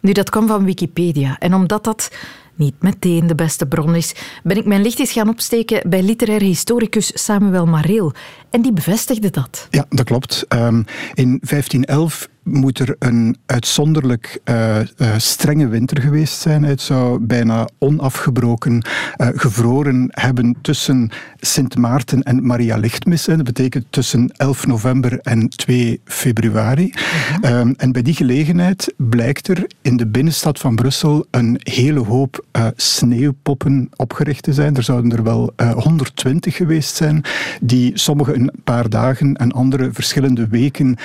Nu, 0.00 0.12
dat 0.12 0.30
kwam 0.30 0.46
van 0.46 0.64
Wikipedia. 0.64 1.38
En 1.38 1.54
omdat 1.54 1.84
dat 1.84 2.10
niet 2.54 2.74
meteen 2.78 3.26
de 3.26 3.34
beste 3.34 3.66
bron 3.66 3.94
is, 3.94 4.14
ben 4.42 4.56
ik 4.56 4.64
mijn 4.64 4.82
licht 4.82 4.98
eens 4.98 5.12
gaan 5.12 5.28
opsteken 5.28 5.90
bij 5.90 6.02
literair 6.02 6.42
historicus 6.42 7.10
Samuel 7.14 7.66
Mareel. 7.66 8.12
En 8.52 8.62
die 8.62 8.72
bevestigde 8.72 9.30
dat. 9.30 9.66
Ja, 9.70 9.84
dat 9.88 10.04
klopt. 10.04 10.44
Um, 10.48 10.84
in 11.14 11.40
1511 11.40 12.28
moet 12.42 12.78
er 12.78 12.96
een 12.98 13.36
uitzonderlijk 13.46 14.40
uh, 14.44 14.78
uh, 14.78 14.84
strenge 15.16 15.68
winter 15.68 16.00
geweest 16.00 16.40
zijn. 16.40 16.62
Het 16.62 16.80
zou 16.80 17.20
bijna 17.20 17.68
onafgebroken 17.78 18.86
uh, 19.16 19.28
gevroren 19.34 20.06
hebben 20.10 20.56
tussen 20.62 21.10
Sint 21.40 21.76
Maarten 21.76 22.22
en 22.22 22.46
Maria 22.46 22.76
Lichtmis. 22.76 23.24
Dat 23.24 23.44
betekent 23.44 23.84
tussen 23.90 24.30
11 24.36 24.66
november 24.66 25.18
en 25.20 25.48
2 25.48 26.00
februari. 26.04 26.92
-huh. 27.40 27.60
um, 27.60 27.74
en 27.76 27.92
bij 27.92 28.02
die 28.02 28.14
gelegenheid 28.14 28.94
blijkt 28.96 29.48
er 29.48 29.66
in 29.82 29.96
de 29.96 30.06
binnenstad 30.06 30.58
van 30.58 30.74
Brussel 30.74 31.26
een 31.30 31.60
hele 31.62 32.00
hoop 32.00 32.44
sneeuwpoppen 32.76 33.88
opgericht 33.96 34.42
te 34.42 34.52
zijn. 34.52 34.76
Er 34.76 34.82
zouden 34.82 35.12
er 35.12 35.22
wel 35.22 35.52
120 35.74 36.56
geweest 36.56 36.94
zijn, 36.94 37.24
die 37.60 37.98
sommige 37.98 38.41
een 38.48 38.60
paar 38.64 38.88
dagen 38.88 39.34
en 39.34 39.52
andere 39.52 39.90
verschillende 39.92 40.48
weken 40.48 40.96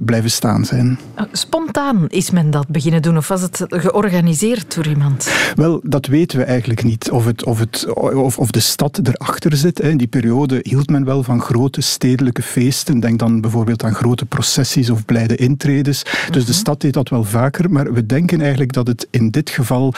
blijven 0.00 0.30
staan 0.30 0.64
zijn. 0.64 0.98
Spontaan 1.32 2.04
is 2.08 2.30
men 2.30 2.50
dat 2.50 2.68
beginnen 2.68 3.02
doen, 3.02 3.16
of 3.16 3.28
was 3.28 3.42
het 3.42 3.64
georganiseerd 3.68 4.74
door 4.74 4.86
iemand? 4.86 5.30
Wel, 5.54 5.80
dat 5.82 6.06
weten 6.06 6.38
we 6.38 6.44
eigenlijk 6.44 6.84
niet. 6.84 7.10
Of, 7.10 7.24
het, 7.24 7.44
of, 7.44 7.58
het, 7.58 7.94
of, 7.94 8.38
of 8.38 8.50
de 8.50 8.60
stad 8.60 9.00
erachter 9.02 9.56
zit. 9.56 9.80
In 9.80 9.96
die 9.96 10.06
periode 10.06 10.58
hield 10.62 10.90
men 10.90 11.04
wel 11.04 11.22
van 11.22 11.40
grote 11.40 11.80
stedelijke 11.80 12.42
feesten. 12.42 13.00
Denk 13.00 13.18
dan 13.18 13.40
bijvoorbeeld 13.40 13.84
aan 13.84 13.94
grote 13.94 14.26
processies 14.26 14.90
of 14.90 15.04
blijde 15.04 15.36
intredes. 15.36 16.02
Dus 16.02 16.12
mm 16.12 16.32
-hmm. 16.32 16.44
de 16.44 16.52
stad 16.52 16.80
deed 16.80 16.92
dat 16.92 17.08
wel 17.08 17.24
vaker, 17.24 17.70
maar 17.70 17.92
we 17.92 18.06
denken 18.06 18.40
eigenlijk 18.40 18.72
dat 18.72 18.86
het 18.86 19.06
in 19.10 19.30
dit 19.30 19.50
geval 19.50 19.94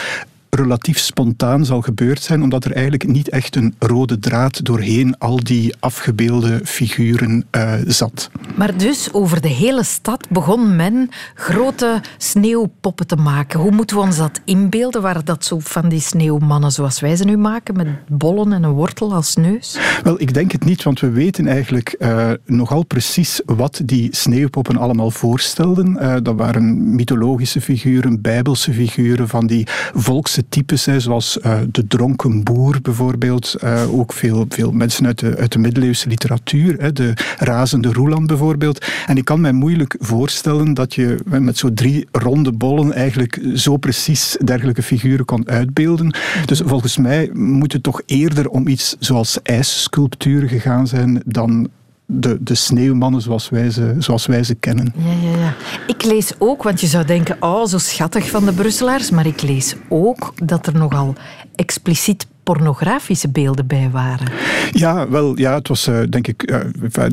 relatief 0.50 0.98
spontaan 0.98 1.64
zal 1.64 1.80
gebeurd 1.80 2.22
zijn, 2.22 2.42
omdat 2.42 2.64
er 2.64 2.72
eigenlijk 2.72 3.06
niet 3.06 3.28
echt 3.28 3.56
een 3.56 3.74
rode 3.78 4.18
draad 4.18 4.64
doorheen 4.64 5.18
al 5.18 5.36
die 5.36 5.74
afgebeelde 5.78 6.60
figuren 6.64 7.44
uh, 7.50 7.72
zat. 7.86 8.30
Maar 8.56 8.76
dus 8.76 9.12
over 9.12 9.40
de 9.40 9.48
hele 9.48 9.84
stad 9.84 10.28
begon 10.30 10.76
men 10.76 11.08
grote 11.34 12.00
sneeuwpoppen 12.18 13.06
te 13.06 13.16
maken. 13.16 13.60
Hoe 13.60 13.70
moeten 13.70 13.96
we 13.96 14.02
ons 14.02 14.16
dat 14.16 14.40
inbeelden? 14.44 15.02
Waren 15.02 15.24
dat 15.24 15.44
zo 15.44 15.58
van 15.58 15.88
die 15.88 16.00
sneeuwmannen 16.00 16.72
zoals 16.72 17.00
wij 17.00 17.16
ze 17.16 17.24
nu 17.24 17.36
maken, 17.36 17.76
met 17.76 17.88
bollen 18.08 18.52
en 18.52 18.62
een 18.62 18.70
wortel 18.70 19.14
als 19.14 19.36
neus? 19.36 19.78
Wel, 20.02 20.20
ik 20.20 20.34
denk 20.34 20.52
het 20.52 20.64
niet, 20.64 20.82
want 20.82 21.00
we 21.00 21.10
weten 21.10 21.46
eigenlijk 21.46 21.96
uh, 21.98 22.30
nogal 22.44 22.84
precies 22.84 23.40
wat 23.44 23.80
die 23.84 24.08
sneeuwpoppen 24.10 24.76
allemaal 24.76 25.10
voorstelden. 25.10 25.98
Uh, 26.00 26.16
dat 26.22 26.36
waren 26.36 26.94
mythologische 26.94 27.60
figuren, 27.60 28.20
bijbelse 28.20 28.72
figuren 28.72 29.28
van 29.28 29.46
die 29.46 29.66
volks 29.94 30.36
types, 30.48 30.84
hè, 30.84 31.00
zoals 31.00 31.38
uh, 31.44 31.58
de 31.70 31.86
dronken 31.86 32.44
boer 32.44 32.78
bijvoorbeeld. 32.82 33.54
Uh, 33.64 33.98
ook 33.98 34.12
veel, 34.12 34.46
veel 34.48 34.72
mensen 34.72 35.06
uit 35.06 35.18
de, 35.18 35.36
uit 35.36 35.52
de 35.52 35.58
middeleeuwse 35.58 36.08
literatuur. 36.08 36.76
Hè, 36.80 36.92
de 36.92 37.12
razende 37.38 37.92
Roeland 37.92 38.26
bijvoorbeeld. 38.26 38.86
En 39.06 39.16
ik 39.16 39.24
kan 39.24 39.40
mij 39.40 39.52
moeilijk 39.52 39.96
voorstellen 39.98 40.74
dat 40.74 40.94
je 40.94 41.18
met 41.24 41.58
zo 41.58 41.72
drie 41.72 42.08
ronde 42.12 42.52
bollen 42.52 42.92
eigenlijk 42.92 43.40
zo 43.54 43.76
precies 43.76 44.36
dergelijke 44.44 44.82
figuren 44.82 45.24
kon 45.24 45.48
uitbeelden. 45.48 46.14
Dus 46.44 46.60
volgens 46.64 46.96
mij 46.96 47.30
moet 47.32 47.72
het 47.72 47.82
toch 47.82 48.02
eerder 48.06 48.48
om 48.48 48.68
iets 48.68 48.96
zoals 48.98 49.42
ijssculpturen 49.42 50.48
gegaan 50.48 50.86
zijn 50.86 51.22
dan 51.24 51.68
de, 52.10 52.36
de 52.40 52.54
sneeuwmannen 52.54 53.20
zoals 53.20 53.48
wij, 53.48 53.70
ze, 53.70 53.94
zoals 53.98 54.26
wij 54.26 54.42
ze 54.42 54.54
kennen. 54.54 54.92
Ja, 54.96 55.30
ja, 55.30 55.38
ja. 55.38 55.54
Ik 55.86 56.04
lees 56.04 56.32
ook, 56.38 56.62
want 56.62 56.80
je 56.80 56.86
zou 56.86 57.04
denken, 57.04 57.36
oh, 57.40 57.66
zo 57.66 57.78
schattig 57.78 58.30
van 58.30 58.44
de 58.44 58.52
Brusselaars, 58.52 59.10
maar 59.10 59.26
ik 59.26 59.42
lees 59.42 59.74
ook 59.88 60.32
dat 60.34 60.66
er 60.66 60.74
nogal 60.74 61.14
expliciet 61.54 62.26
pornografische 62.54 63.28
beelden 63.28 63.66
bij 63.66 63.90
waren. 63.92 64.28
Ja, 64.72 65.08
wel, 65.08 65.38
ja, 65.38 65.54
het 65.54 65.68
was 65.68 65.88
uh, 65.88 66.00
denk 66.10 66.26
ik, 66.26 66.46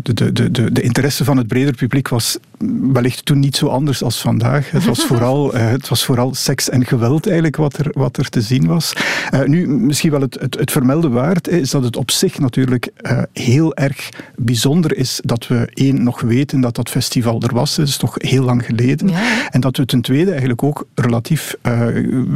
de, 0.04 0.32
de, 0.32 0.52
de, 0.52 0.72
de 0.72 0.82
interesse 0.82 1.24
van 1.24 1.38
het 1.38 1.48
breder 1.48 1.76
publiek 1.76 2.08
was 2.08 2.38
wellicht 2.94 3.26
toen 3.26 3.40
niet 3.40 3.56
zo 3.56 3.68
anders 3.68 4.04
als 4.04 4.22
vandaag. 4.22 4.72
Het 4.72 4.86
was 4.86 5.06
vooral, 5.10 5.56
uh, 5.56 5.70
het 5.70 5.88
was 5.88 6.06
vooral 6.06 6.34
seks 6.34 6.70
en 6.70 6.86
geweld 6.86 7.26
eigenlijk 7.26 7.56
wat 7.56 7.78
er, 7.78 7.88
wat 7.92 8.18
er 8.18 8.30
te 8.30 8.42
zien 8.42 8.66
was. 8.68 8.94
nu, 9.46 9.68
misschien 9.68 10.12
wel 10.12 10.22
het, 10.22 10.38
het, 10.40 10.60
het 10.60 10.72
vermelden 10.72 11.12
waard 11.12 11.48
is 11.48 11.70
dat 11.70 11.84
het 11.84 11.98
op 11.98 12.12
zich 12.12 12.40
natuurlijk 12.40 12.90
heel 13.34 13.76
erg 13.76 14.10
bijzonder 14.36 14.98
is 14.98 15.20
dat 15.24 15.48
we 15.48 15.70
één 15.74 16.04
nog 16.04 16.22
weten 16.22 16.62
dat 16.62 16.76
dat 16.76 16.90
festival 16.90 17.42
er 17.42 17.54
was. 17.54 17.76
Dat 17.76 17.88
is 17.88 17.98
toch 17.98 18.16
heel 18.18 18.44
lang 18.44 18.66
geleden. 18.66 19.08
Ja. 19.08 19.50
En 19.52 19.62
dat 19.62 19.78
we 19.78 19.86
ten 19.86 20.02
tweede 20.02 20.30
eigenlijk 20.30 20.64
ook 20.64 20.88
relatief 20.94 21.56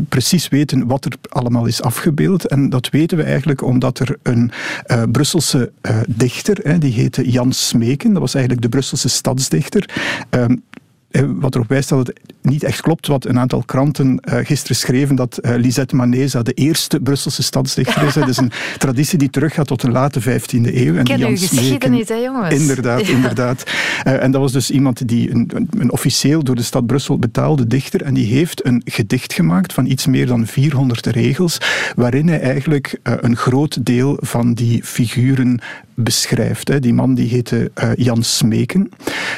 precies 0.09 0.47
weten 0.47 0.87
wat 0.87 1.05
er 1.05 1.13
allemaal 1.29 1.65
is 1.65 1.81
afgebeeld. 1.81 2.47
En 2.47 2.69
dat 2.69 2.88
weten 2.89 3.17
we 3.17 3.23
eigenlijk 3.23 3.61
omdat 3.61 3.99
er 3.99 4.17
een 4.23 4.51
uh, 4.87 5.03
Brusselse 5.11 5.71
uh, 5.81 5.97
dichter, 6.07 6.57
hè, 6.63 6.77
die 6.77 6.93
heette 6.93 7.29
Jan 7.29 7.51
Smeken, 7.51 8.11
dat 8.11 8.21
was 8.21 8.33
eigenlijk 8.33 8.63
de 8.63 8.69
Brusselse 8.69 9.09
stadsdichter. 9.09 9.89
Um, 10.29 10.63
wat 11.11 11.55
erop 11.55 11.67
wijst 11.67 11.89
dat 11.89 12.07
het 12.07 12.19
niet 12.41 12.63
echt 12.63 12.81
klopt 12.81 13.07
wat 13.07 13.25
een 13.25 13.39
aantal 13.39 13.63
kranten 13.65 14.21
uh, 14.23 14.39
gisteren 14.45 14.75
schreven, 14.75 15.15
dat 15.15 15.39
uh, 15.41 15.55
Lisette 15.55 15.95
Manesa 15.95 16.41
de 16.41 16.53
eerste 16.53 16.99
Brusselse 16.99 17.43
stadsdichter 17.43 18.03
is. 18.03 18.13
Dat 18.19 18.27
is 18.27 18.37
een 18.37 18.51
traditie 18.77 19.17
die 19.17 19.29
teruggaat 19.29 19.67
tot 19.67 19.81
de 19.81 19.91
late 19.91 20.21
15e 20.21 20.25
eeuw. 20.51 20.95
En 20.95 21.03
Ken 21.03 21.19
uw 21.19 21.37
geschiedenis, 21.37 22.09
hè 22.09 22.15
jongens? 22.15 22.55
Inderdaad, 22.55 23.07
ja. 23.07 23.13
inderdaad. 23.13 23.63
Uh, 24.07 24.23
en 24.23 24.31
dat 24.31 24.41
was 24.41 24.51
dus 24.51 24.71
iemand 24.71 25.07
die 25.07 25.31
een, 25.31 25.51
een, 25.53 25.67
een, 25.77 25.91
officieel 25.91 26.43
door 26.43 26.55
de 26.55 26.63
stad 26.63 26.85
Brussel 26.85 27.19
betaalde 27.19 27.67
dichter 27.67 28.01
en 28.01 28.13
die 28.13 28.25
heeft 28.25 28.65
een 28.65 28.81
gedicht 28.85 29.33
gemaakt 29.33 29.73
van 29.73 29.85
iets 29.85 30.05
meer 30.05 30.25
dan 30.25 30.47
400 30.47 31.05
regels, 31.05 31.57
waarin 31.95 32.27
hij 32.27 32.39
eigenlijk 32.39 32.99
een 33.03 33.35
groot 33.35 33.85
deel 33.85 34.17
van 34.21 34.53
die 34.53 34.83
figuren 34.83 35.59
beschrijft. 36.03 36.67
Hè. 36.67 36.79
Die 36.79 36.93
man 36.93 37.13
die 37.13 37.29
heette 37.29 37.71
Jan 37.95 38.23
Smeken. 38.23 38.89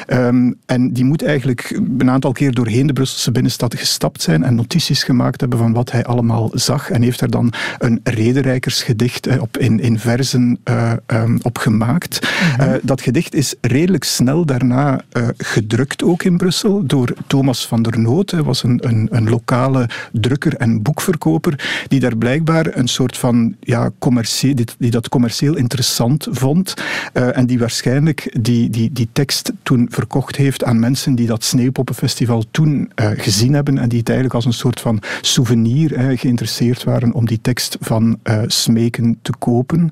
Um, 0.08 0.58
en 0.66 0.92
die 0.92 1.04
moet 1.04 1.22
eigenlijk 1.22 1.80
een 1.98 2.10
aantal 2.10 2.32
keer 2.32 2.52
doorheen 2.52 2.86
de 2.86 2.92
Brusselse 2.92 3.32
binnenstad 3.32 3.74
gestapt 3.74 4.22
zijn 4.22 4.42
en 4.42 4.54
notities 4.54 5.04
gemaakt 5.04 5.40
hebben 5.40 5.58
van 5.58 5.72
wat 5.72 5.90
hij 5.90 6.04
allemaal 6.04 6.50
zag. 6.52 6.90
En 6.90 7.02
heeft 7.02 7.20
er 7.20 7.30
dan 7.30 7.52
een 7.78 8.00
rederijkersgedicht 8.02 9.38
op, 9.38 9.58
in, 9.58 9.80
in 9.80 9.98
verzen 9.98 10.58
uh, 10.64 10.92
um, 11.06 11.38
op 11.42 11.58
gemaakt. 11.58 12.20
Mm 12.20 12.60
-hmm. 12.60 12.74
uh, 12.74 12.78
dat 12.82 13.00
gedicht 13.00 13.34
is 13.34 13.54
redelijk 13.60 14.04
snel 14.04 14.46
daarna 14.46 15.00
gedrukt 15.36 16.02
ook 16.02 16.22
in 16.22 16.36
Brussel 16.36 16.86
door 16.86 17.14
Thomas 17.26 17.66
van 17.66 17.82
der 17.82 17.98
Noot. 17.98 18.30
Hij 18.30 18.42
was 18.42 18.62
een, 18.62 18.88
een, 18.88 19.08
een 19.10 19.28
lokale 19.28 19.88
drukker 20.12 20.54
en 20.56 20.82
boekverkoper 20.82 21.84
die 21.88 22.00
daar 22.00 22.16
blijkbaar 22.16 22.76
een 22.76 22.88
soort 22.88 23.18
van 23.18 23.56
ja, 23.60 23.90
commercie, 23.98 24.54
die, 24.54 24.66
die 24.78 24.90
dat 24.90 25.08
commercieel 25.08 25.56
interessant 25.56 26.28
vond 26.30 26.51
stond. 26.52 26.74
eh, 27.12 27.36
en 27.36 27.46
die 27.46 27.58
waarschijnlijk 27.58 28.36
die, 28.40 28.70
die, 28.70 28.92
die 28.92 29.08
tekst 29.12 29.52
toen 29.62 29.86
verkocht 29.90 30.36
heeft 30.36 30.64
aan 30.64 30.78
mensen 30.78 31.14
die 31.14 31.26
dat 31.26 31.44
Sneeuwpoppenfestival 31.44 32.44
toen 32.50 32.90
eh, 32.94 33.10
gezien 33.16 33.54
hebben 33.54 33.78
en 33.78 33.88
die 33.88 33.98
het 33.98 34.08
eigenlijk 34.08 34.36
als 34.36 34.44
een 34.44 34.60
soort 34.60 34.80
van 34.80 35.02
souvenir 35.20 35.94
eh, 35.94 36.18
geïnteresseerd 36.18 36.84
waren 36.84 37.12
om 37.12 37.26
die 37.26 37.40
tekst 37.42 37.76
van 37.80 38.18
Smeken 38.46 39.18
te 39.22 39.32
kopen. 39.38 39.90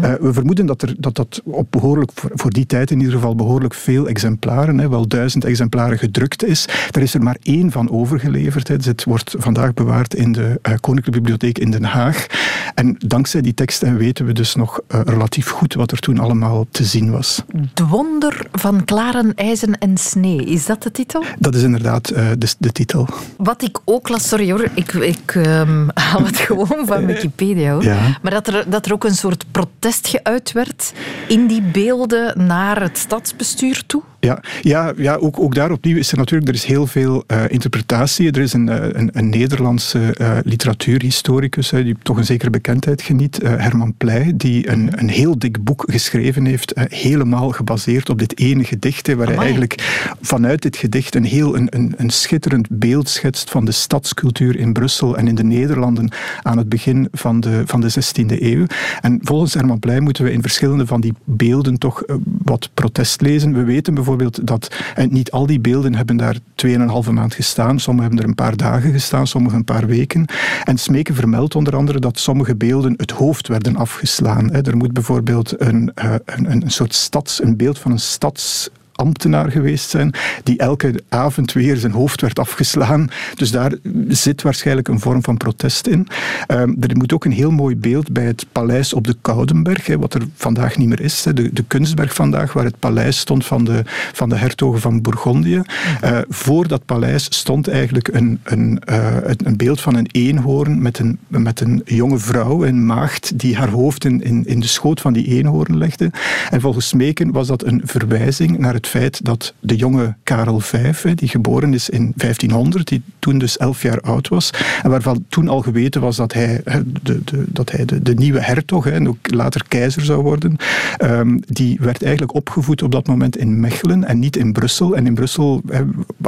Eh, 0.00 0.14
we 0.20 0.32
vermoeden 0.32 0.66
dat, 0.66 0.82
er, 0.82 0.94
dat 0.98 1.14
dat 1.14 1.40
op 1.44 1.66
behoorlijk, 1.70 2.10
voor, 2.14 2.30
voor 2.34 2.50
die 2.50 2.66
tijd 2.66 2.90
in 2.90 2.98
ieder 2.98 3.14
geval 3.14 3.34
behoorlijk 3.34 3.74
veel 3.74 4.08
exemplaren, 4.08 4.78
hè, 4.78 4.88
wel 4.88 5.08
duizend 5.08 5.44
exemplaren 5.44 5.98
gedrukt 5.98 6.44
is. 6.44 6.68
Daar 6.90 7.02
is 7.02 7.14
er 7.14 7.22
maar 7.22 7.36
één 7.42 7.70
van 7.70 7.90
overgeleverd. 7.90 8.68
Hè. 8.68 8.76
Dus 8.76 8.86
het 8.86 9.04
wordt 9.04 9.34
vandaag 9.38 9.74
bewaard 9.74 10.14
in 10.14 10.32
de 10.32 10.60
Koninklijke 10.62 11.10
Bibliotheek 11.10 11.58
in 11.58 11.70
Den 11.70 11.84
Haag. 11.84 12.26
En 12.74 12.96
dankzij 13.06 13.40
die 13.40 13.54
teksten 13.54 13.96
weten 13.96 14.26
we 14.26 14.32
dus 14.32 14.54
nog 14.54 14.80
relatief 14.88 15.48
goed 15.48 15.74
wat 15.74 15.90
er 15.90 15.99
toen 16.00 16.18
allemaal 16.18 16.66
te 16.70 16.84
zien 16.84 17.10
was. 17.10 17.42
Het 17.56 17.88
wonder 17.88 18.46
van 18.52 18.84
klaren, 18.84 19.34
ijzen 19.34 19.78
en 19.78 19.96
snee. 19.96 20.44
Is 20.44 20.66
dat 20.66 20.82
de 20.82 20.90
titel? 20.90 21.24
Dat 21.38 21.54
is 21.54 21.62
inderdaad 21.62 22.10
eh, 22.10 22.28
de, 22.38 22.54
de 22.58 22.72
titel. 22.72 23.08
Wat 23.36 23.62
ik 23.62 23.78
ook 23.84 24.08
las, 24.08 24.28
sorry 24.28 24.50
hoor, 24.50 24.68
ik, 24.74 24.92
ik 24.92 25.34
ehm, 25.34 25.88
haal 26.10 26.24
het 26.24 26.36
gewoon 26.36 26.86
van 26.86 27.06
Wikipedia 27.06 27.72
hoor. 27.72 27.84
Ja. 27.84 28.18
Maar 28.22 28.32
dat 28.32 28.46
er, 28.46 28.70
dat 28.70 28.86
er 28.86 28.92
ook 28.92 29.04
een 29.04 29.14
soort 29.14 29.44
protest 29.50 30.06
geuit 30.06 30.52
werd 30.52 30.92
in 31.28 31.46
die 31.46 31.62
beelden 31.62 32.46
naar 32.46 32.82
het 32.82 32.98
stadsbestuur 32.98 33.82
toe. 33.86 34.02
Ja, 34.20 34.42
ja, 34.62 34.92
ja 34.96 35.14
ook, 35.14 35.40
ook 35.40 35.54
daar 35.54 35.70
opnieuw 35.70 35.96
is 35.96 36.12
er 36.12 36.18
natuurlijk 36.18 36.48
er 36.48 36.54
is 36.54 36.64
heel 36.64 36.86
veel 36.86 37.24
eh, 37.26 37.42
interpretatie. 37.48 38.30
Er 38.30 38.40
is 38.40 38.52
een, 38.52 38.68
eh, 38.68 38.88
een, 38.92 39.10
een 39.12 39.28
Nederlandse 39.28 40.14
eh, 40.14 40.38
literatuurhistoricus 40.44 41.68
die 41.68 41.96
toch 42.02 42.16
een 42.16 42.24
zekere 42.24 42.50
bekendheid 42.50 43.02
geniet, 43.02 43.38
Herman 43.42 43.94
Pleij, 43.96 44.32
die 44.34 44.70
een, 44.70 44.90
een 44.98 45.08
heel 45.08 45.38
dik 45.38 45.64
boek 45.64 45.84
geschreven 45.86 46.44
heeft, 46.44 46.72
helemaal 46.74 47.50
gebaseerd 47.50 48.08
op 48.08 48.18
dit 48.18 48.38
ene 48.38 48.64
gedicht, 48.64 49.14
waar 49.14 49.26
hij 49.26 49.36
eigenlijk 49.36 49.74
vanuit 50.20 50.62
dit 50.62 50.76
gedicht 50.76 51.14
een 51.14 51.24
heel 51.24 51.56
een, 51.56 51.66
een, 51.70 51.94
een 51.96 52.10
schitterend 52.10 52.68
beeld 52.70 53.08
schetst 53.08 53.50
van 53.50 53.64
de 53.64 53.72
stadscultuur 53.72 54.56
in 54.56 54.72
Brussel 54.72 55.16
en 55.16 55.28
in 55.28 55.34
de 55.34 55.44
Nederlanden 55.44 56.12
aan 56.42 56.58
het 56.58 56.68
begin 56.68 57.08
van 57.12 57.40
de, 57.40 57.62
van 57.66 57.80
de 57.80 57.90
16e 57.90 58.42
eeuw. 58.42 58.66
En 59.00 59.18
volgens 59.22 59.54
Herman 59.54 59.78
Pleij 59.78 60.00
moeten 60.00 60.24
we 60.24 60.32
in 60.32 60.42
verschillende 60.42 60.86
van 60.86 61.00
die 61.00 61.14
beelden 61.24 61.78
toch 61.78 62.02
wat 62.44 62.70
protest 62.74 63.20
lezen. 63.20 63.52
We 63.52 63.64
weten 63.64 63.94
bijvoorbeeld 64.16 64.46
dat 64.46 64.74
en 64.94 65.12
niet 65.12 65.30
al 65.30 65.46
die 65.46 65.60
beelden 65.60 65.94
hebben 65.94 66.16
daar 66.16 66.36
2,5 66.66 67.10
maand 67.10 67.34
gestaan. 67.34 67.78
Sommige 67.80 68.06
hebben 68.06 68.24
er 68.24 68.30
een 68.30 68.44
paar 68.44 68.56
dagen 68.56 68.92
gestaan, 68.92 69.26
sommige 69.26 69.56
een 69.56 69.64
paar 69.64 69.86
weken. 69.86 70.26
En 70.64 70.78
Smeken 70.78 71.14
vermeldt 71.14 71.54
onder 71.54 71.76
andere 71.76 71.98
dat 71.98 72.18
sommige 72.18 72.56
beelden 72.56 72.94
het 72.96 73.10
hoofd 73.10 73.48
werden 73.48 73.76
afgeslaan. 73.76 74.52
Er 74.52 74.76
moet 74.76 74.92
bijvoorbeeld 74.92 75.60
een, 75.60 75.92
eh, 75.94 76.14
een, 76.24 76.50
een 76.50 76.70
soort 76.70 76.94
stads, 76.94 77.42
een 77.42 77.56
beeld 77.56 77.78
van 77.78 77.90
een 77.90 77.98
stads 77.98 78.70
ambtenaar 79.00 79.50
geweest 79.50 79.90
zijn, 79.90 80.14
die 80.42 80.58
elke 80.58 81.02
avond 81.08 81.52
weer 81.52 81.76
zijn 81.76 81.92
hoofd 81.92 82.20
werd 82.20 82.38
afgeslaan. 82.38 83.10
Dus 83.34 83.50
daar 83.50 83.72
zit 84.08 84.42
waarschijnlijk 84.42 84.88
een 84.88 85.00
vorm 85.00 85.22
van 85.22 85.36
protest 85.36 85.86
in. 85.86 86.06
Ehm, 86.46 86.74
er 86.80 86.96
moet 86.96 87.12
ook 87.12 87.24
een 87.24 87.32
heel 87.32 87.50
mooi 87.50 87.76
beeld 87.76 88.12
bij 88.12 88.24
het 88.24 88.46
paleis 88.52 88.92
op 88.92 89.06
de 89.06 89.16
Koudenberg, 89.20 89.86
wat 89.96 90.14
er 90.14 90.22
vandaag 90.34 90.76
niet 90.76 90.88
meer 90.88 91.00
is. 91.00 91.22
De, 91.22 91.52
de 91.52 91.64
kunstberg 91.66 92.14
vandaag, 92.14 92.52
waar 92.52 92.64
het 92.64 92.78
paleis 92.78 93.18
stond 93.18 93.46
van 93.46 93.64
de, 93.64 93.82
van 94.12 94.28
de 94.28 94.36
hertogen 94.36 94.80
van 94.80 95.02
Bourgondië. 95.02 95.62
Eh, 96.00 96.18
voor 96.28 96.68
dat 96.68 96.84
paleis 96.84 97.26
stond 97.30 97.68
eigenlijk 97.68 98.08
een, 98.08 98.40
een, 98.42 98.80
eh, 98.84 99.16
een, 99.36 99.56
beeld 99.56 99.80
van 99.80 99.94
een 99.94 100.08
eenhoorn 100.12 100.82
met 100.82 100.98
een, 100.98 101.18
met 101.28 101.60
een 101.60 101.82
jonge 101.84 102.18
vrouw, 102.18 102.64
een 102.64 102.86
maagd, 102.86 103.38
die 103.38 103.56
haar 103.56 103.68
hoofd 103.68 104.04
in, 104.04 104.22
in, 104.22 104.46
in 104.46 104.60
de 104.60 104.66
schoot 104.66 105.00
van 105.00 105.12
die 105.12 105.26
eenhoorn 105.26 105.78
legde. 105.78 106.10
En 106.50 106.60
volgens 106.60 106.88
Smeken 106.88 107.32
was 107.32 107.46
dat 107.46 107.64
een 107.64 107.80
verwijzing 107.84 108.58
naar 108.58 108.74
het 108.74 108.88
feit 108.90 109.24
dat 109.24 109.54
de 109.60 109.76
jonge 109.76 110.16
Karel 110.22 110.60
V, 110.60 111.14
die 111.14 111.28
geboren 111.28 111.74
is 111.74 111.88
in 111.88 112.12
1500, 112.16 112.88
die 112.88 113.02
toen 113.18 113.38
dus 113.38 113.56
elf 113.56 113.82
jaar 113.82 114.00
oud 114.00 114.28
was, 114.28 114.50
en 114.82 114.90
waarvan 114.90 115.24
toen 115.28 115.48
al 115.48 115.60
geweten 115.60 116.00
was 116.00 116.16
dat 116.16 116.32
hij, 116.32 116.60
de, 117.02 117.24
de, 117.24 117.44
dat 117.48 117.70
hij 117.70 117.84
de, 117.84 118.02
de 118.02 118.14
nieuwe 118.14 118.40
hertog 118.40 118.86
en 118.86 119.08
ook 119.08 119.34
later 119.34 119.64
keizer 119.68 120.04
zou 120.04 120.22
worden, 120.22 120.56
ehm, 120.96 121.38
die 121.46 121.78
werd 121.80 122.02
eigenlijk 122.02 122.34
opgevoed 122.34 122.82
op 122.82 122.92
dat 122.92 123.06
moment 123.06 123.36
in 123.36 123.60
Mechelen 123.60 124.04
en 124.04 124.18
niet 124.18 124.36
in 124.36 124.52
Brussel. 124.52 124.96
En 124.96 125.06
in 125.06 125.14
Brussel 125.14 125.62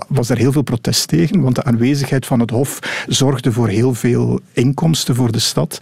was 0.08 0.28
er 0.28 0.36
heel 0.36 0.52
veel 0.52 0.62
protest 0.62 1.08
tegen, 1.08 1.40
want 1.40 1.54
de 1.54 1.64
aanwezigheid 1.64 2.26
van 2.26 2.40
het 2.40 2.50
hof 2.50 2.78
zorgde 3.06 3.52
voor 3.52 3.68
heel 3.68 3.94
veel 3.94 4.40
inkomsten 4.52 5.14
voor 5.14 5.32
de 5.32 5.38
stad. 5.38 5.78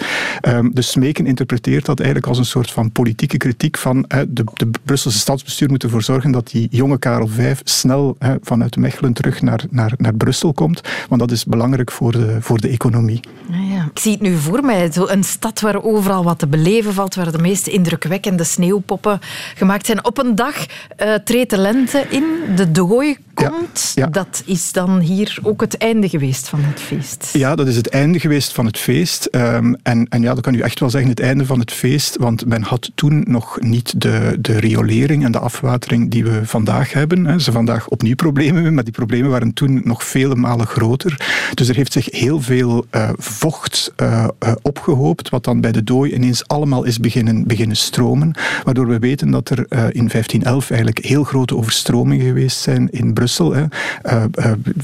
Dus 0.72 0.90
Smeken 0.90 1.26
interpreteert 1.26 1.84
dat 1.84 1.98
eigenlijk 1.98 2.28
als 2.28 2.38
een 2.38 2.44
soort 2.44 2.70
van 2.70 2.92
politieke 2.92 3.36
kritiek 3.36 3.78
van 3.78 4.04
de, 4.28 4.44
de 4.54 4.70
Brusselse 4.84 5.18
stadsbestuur 5.18 5.68
moet 5.68 5.82
ervoor 5.82 6.02
zorgen 6.02 6.30
dat 6.32 6.50
die 6.50 6.68
jonge 6.70 6.98
Karel 6.98 7.28
V 7.28 7.56
snel 7.64 8.16
hè, 8.18 8.34
vanuit 8.42 8.76
Mechelen 8.76 9.12
terug 9.12 9.42
naar, 9.42 9.64
naar, 9.70 9.92
naar 9.96 10.14
Brussel 10.14 10.52
komt, 10.52 10.80
want 11.08 11.20
dat 11.20 11.30
is 11.30 11.44
belangrijk 11.44 11.90
voor 11.90 12.12
de, 12.12 12.36
voor 12.40 12.60
de 12.60 12.68
economie. 12.68 13.20
Ja. 13.50 13.88
Ik 13.92 13.98
zie 13.98 14.12
het 14.12 14.20
nu 14.20 14.36
voor 14.36 14.64
mij. 14.64 14.92
Zo 14.92 15.06
een 15.06 15.24
stad 15.24 15.60
waar 15.60 15.82
overal 15.82 16.24
wat 16.24 16.38
te 16.38 16.46
beleven 16.46 16.94
valt, 16.94 17.14
waar 17.14 17.32
de 17.32 17.38
meest 17.38 17.66
indrukwekkende 17.66 18.44
sneeuwpoppen 18.44 19.18
gemaakt 19.54 19.86
zijn. 19.86 20.04
Op 20.04 20.18
een 20.18 20.34
dag 20.34 20.66
eh 20.96 21.14
treedt 21.14 21.50
de 21.50 21.58
lente 21.58 22.06
in, 22.08 22.24
de 22.56 22.70
dooi 22.70 23.16
komt. 23.34 23.94
Dat 24.10 24.42
is 24.46 24.72
dan 24.72 24.98
hier 24.98 25.38
ook 25.42 25.60
het 25.60 25.76
einde 25.76 26.08
geweest 26.08 26.48
van 26.48 26.60
het 26.62 26.80
feest. 26.80 27.30
Ja, 27.32 27.54
dat 27.54 27.66
is 27.66 27.76
het 27.76 27.88
einde 27.88 28.20
geweest 28.20 28.52
van 28.52 28.66
het 28.66 28.78
feest. 28.78 29.24
Ehm, 29.24 29.74
en, 29.82 30.06
en 30.08 30.22
ja, 30.22 30.34
dat 30.34 30.42
kan 30.42 30.54
u 30.54 30.60
echt 30.60 30.80
wel 30.80 30.90
zeggen, 30.90 31.10
het 31.10 31.20
einde 31.20 31.46
van 31.46 31.60
het 31.60 31.72
feest. 31.72 32.16
Want 32.16 32.46
men 32.46 32.62
had 32.62 32.90
toen 32.94 33.24
nog 33.26 33.60
niet 33.60 34.00
de, 34.00 34.36
de 34.40 34.58
riolering 34.58 35.24
en 35.24 35.32
de 35.32 35.38
afwatering 35.38 36.10
die 36.10 36.24
we 36.24 36.40
vandaag 36.64 36.92
hebben. 36.92 37.24
Hè. 37.24 37.38
Ze 37.38 37.52
vandaag 37.52 37.88
opnieuw 37.88 38.14
problemen 38.14 38.62
mee, 38.62 38.70
maar 38.70 38.84
die 38.84 38.92
problemen 38.92 39.30
waren 39.30 39.52
toen 39.52 39.80
nog 39.84 40.04
vele 40.04 40.34
malen 40.34 40.66
groter. 40.66 41.16
Dus 41.54 41.68
er 41.68 41.76
heeft 41.76 41.92
zich 41.92 42.10
heel 42.10 42.40
veel 42.40 42.86
eh, 42.90 43.10
vocht 43.16 43.92
eh, 43.96 44.28
eh, 44.38 44.52
opgehoopt, 44.62 45.28
wat 45.28 45.44
dan 45.44 45.60
bij 45.60 45.72
de 45.72 45.84
dooi 45.84 46.14
ineens 46.14 46.48
allemaal 46.48 46.84
is 46.84 46.98
beginnen, 46.98 47.46
beginnen 47.46 47.76
stromen. 47.76 48.32
Waardoor 48.64 48.86
we 48.86 48.98
weten 48.98 49.30
dat 49.30 49.50
er 49.50 49.58
in 49.68 50.08
1511 50.08 50.70
eigenlijk 50.70 51.04
heel 51.04 51.24
grote 51.24 51.56
overstromingen 51.56 52.26
geweest 52.26 52.58
zijn 52.58 52.90
in 52.90 53.12
Brussel. 53.12 53.54
Hè. 53.54 53.64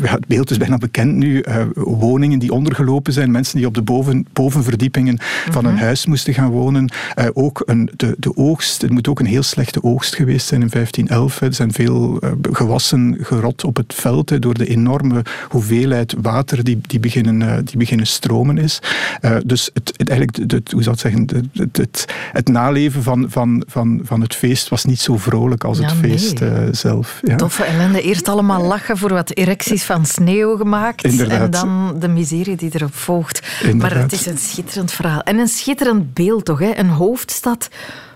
Het 0.03 0.27
beeld 0.27 0.51
is 0.51 0.57
bijna 0.57 0.79
bekend 0.79 1.15
nu. 1.15 1.45
woningen 1.75 2.39
die 2.39 2.53
ondergelopen 2.53 3.13
zijn, 3.13 3.31
mensen 3.31 3.57
die 3.57 3.67
op 3.67 3.75
de 3.75 3.83
boven, 3.83 4.27
bovenverdiepingen 4.33 5.19
van 5.51 5.65
een 5.65 5.79
huis 5.79 6.07
moesten 6.07 6.35
gaan 6.35 6.51
wonen. 6.51 6.91
Ook 7.33 7.63
een, 7.67 7.91
de, 7.97 8.15
de 8.19 8.37
oogst, 8.37 8.83
het 8.83 8.91
moet 8.91 9.09
ook 9.09 9.21
een 9.21 9.27
heel 9.27 9.43
slechte 9.43 9.83
oogst 9.83 10.15
geweest 10.15 10.47
zijn 10.47 10.61
in 10.61 10.69
1511. 10.69 11.39
hè. 11.39 11.47
Er 11.47 11.55
zijn 11.55 11.66
veel 11.73 12.19
eh, 12.19 12.31
gewassen 12.53 13.17
gerot 13.21 13.65
op 13.65 13.77
het 13.77 13.95
veld 13.95 14.43
door 14.43 14.55
de 14.55 14.67
enorme 14.67 15.23
hoeveelheid 15.49 16.15
water 16.23 16.65
die, 16.65 16.79
die, 16.81 17.01
beginnen, 17.01 17.43
eh, 17.43 17.59
die 17.65 17.77
beginnen 17.77 18.07
stromen 18.07 18.59
is. 18.59 18.79
Eh, 19.21 19.37
dus 19.45 19.71
het, 19.75 19.93
het, 19.97 20.09
eigenlijk, 20.09 20.53
het, 20.53 20.73
hoe 20.73 20.83
zou 20.83 20.95
ik 20.95 21.01
zeggen, 21.01 21.49
het, 21.53 21.77
het, 21.77 22.05
het, 22.33 22.49
naleven 22.49 23.03
van, 23.03 23.27
van, 23.29 23.63
van, 23.67 24.01
van 24.03 24.21
het 24.21 24.35
feest 24.35 24.69
was 24.69 24.85
niet 24.85 25.01
zo 25.01 25.17
vrolijk 25.17 25.65
als 25.65 25.79
het 25.79 26.03
nee. 26.03 26.19
feest 26.19 26.41
zelf. 26.71 27.21
Ja. 27.23 27.37
Toffe 27.37 27.65
ellende. 27.65 28.03
Eerst 28.03 28.29
allemaal 28.29 28.63
lachen 28.63 28.97
voor 28.97 29.13
wat 29.13 29.31
erecties 29.31 29.85
van 29.85 30.07
sneeuw 30.07 30.57
gemaakt. 30.57 31.05
Inderdaad. 31.05 31.41
En 31.41 31.51
dan 31.51 31.97
de 31.99 32.09
miserie 32.09 32.57
die 32.57 32.71
erop 32.73 32.95
volgt. 32.95 33.43
Inderdaad. 33.63 33.91
Maar 33.91 34.03
het 34.03 34.13
is 34.13 34.27
een 34.27 34.39
schitterend 34.39 34.93
verhaal. 34.93 35.21
En 35.21 35.39
een 35.39 35.49
schitterend 35.49 36.15
beeld 36.15 36.45
toch. 36.45 36.59
Hè? 36.59 36.77
Een 36.77 36.89
hoofdstad 36.89 37.69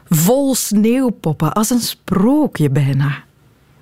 vol 0.09 0.55
sneeuwpoppen. 0.55 1.53
Als 1.53 1.70
een 1.70 1.80
sprookje 1.80 2.70
bijna. 2.70 3.22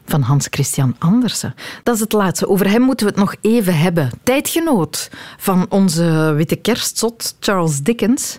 Van 0.09 0.23
Hans 0.23 0.47
Christian 0.51 0.95
Andersen. 0.99 1.55
Dat 1.83 1.95
is 1.95 2.01
het 2.01 2.13
laatste. 2.13 2.49
Over 2.49 2.71
hem 2.71 2.83
moeten 2.83 3.07
we 3.07 3.13
het 3.13 3.21
nog 3.21 3.35
even 3.41 3.79
hebben. 3.79 4.11
Tijdgenoot 4.23 5.11
van 5.37 5.67
onze 5.69 6.33
witte 6.37 6.57
kerstzot 6.57 7.37
Charles 7.41 7.81
Dickens. 7.81 8.39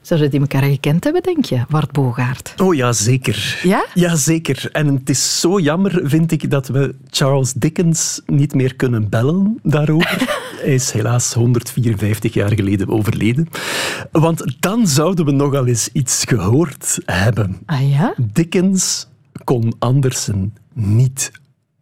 Zouden 0.00 0.30
die 0.30 0.40
elkaar 0.40 0.62
gekend 0.62 1.04
hebben, 1.04 1.22
denk 1.22 1.44
je, 1.44 1.64
Bart 1.68 1.92
Bogaert? 1.92 2.54
Oh 2.56 2.74
ja, 2.74 2.92
zeker. 2.92 3.60
Ja? 3.62 3.86
Ja, 3.94 4.16
zeker. 4.16 4.68
En 4.72 4.86
het 4.86 5.10
is 5.10 5.40
zo 5.40 5.60
jammer, 5.60 6.00
vind 6.02 6.32
ik, 6.32 6.50
dat 6.50 6.68
we 6.68 6.94
Charles 7.10 7.52
Dickens 7.52 8.22
niet 8.26 8.54
meer 8.54 8.74
kunnen 8.76 9.08
bellen 9.08 9.58
daarover. 9.62 10.38
Hij 10.62 10.74
is 10.74 10.90
helaas 10.90 11.32
154 11.32 12.34
jaar 12.34 12.54
geleden 12.54 12.88
overleden. 12.88 13.48
Want 14.12 14.56
dan 14.60 14.86
zouden 14.86 15.24
we 15.24 15.30
nogal 15.30 15.66
eens 15.66 15.88
iets 15.92 16.24
gehoord 16.24 16.98
hebben. 17.04 17.58
Ah 17.66 17.90
ja? 17.90 18.14
Dickens 18.16 19.08
kon 19.44 19.74
Andersen 19.78 20.54
niet 20.78 21.30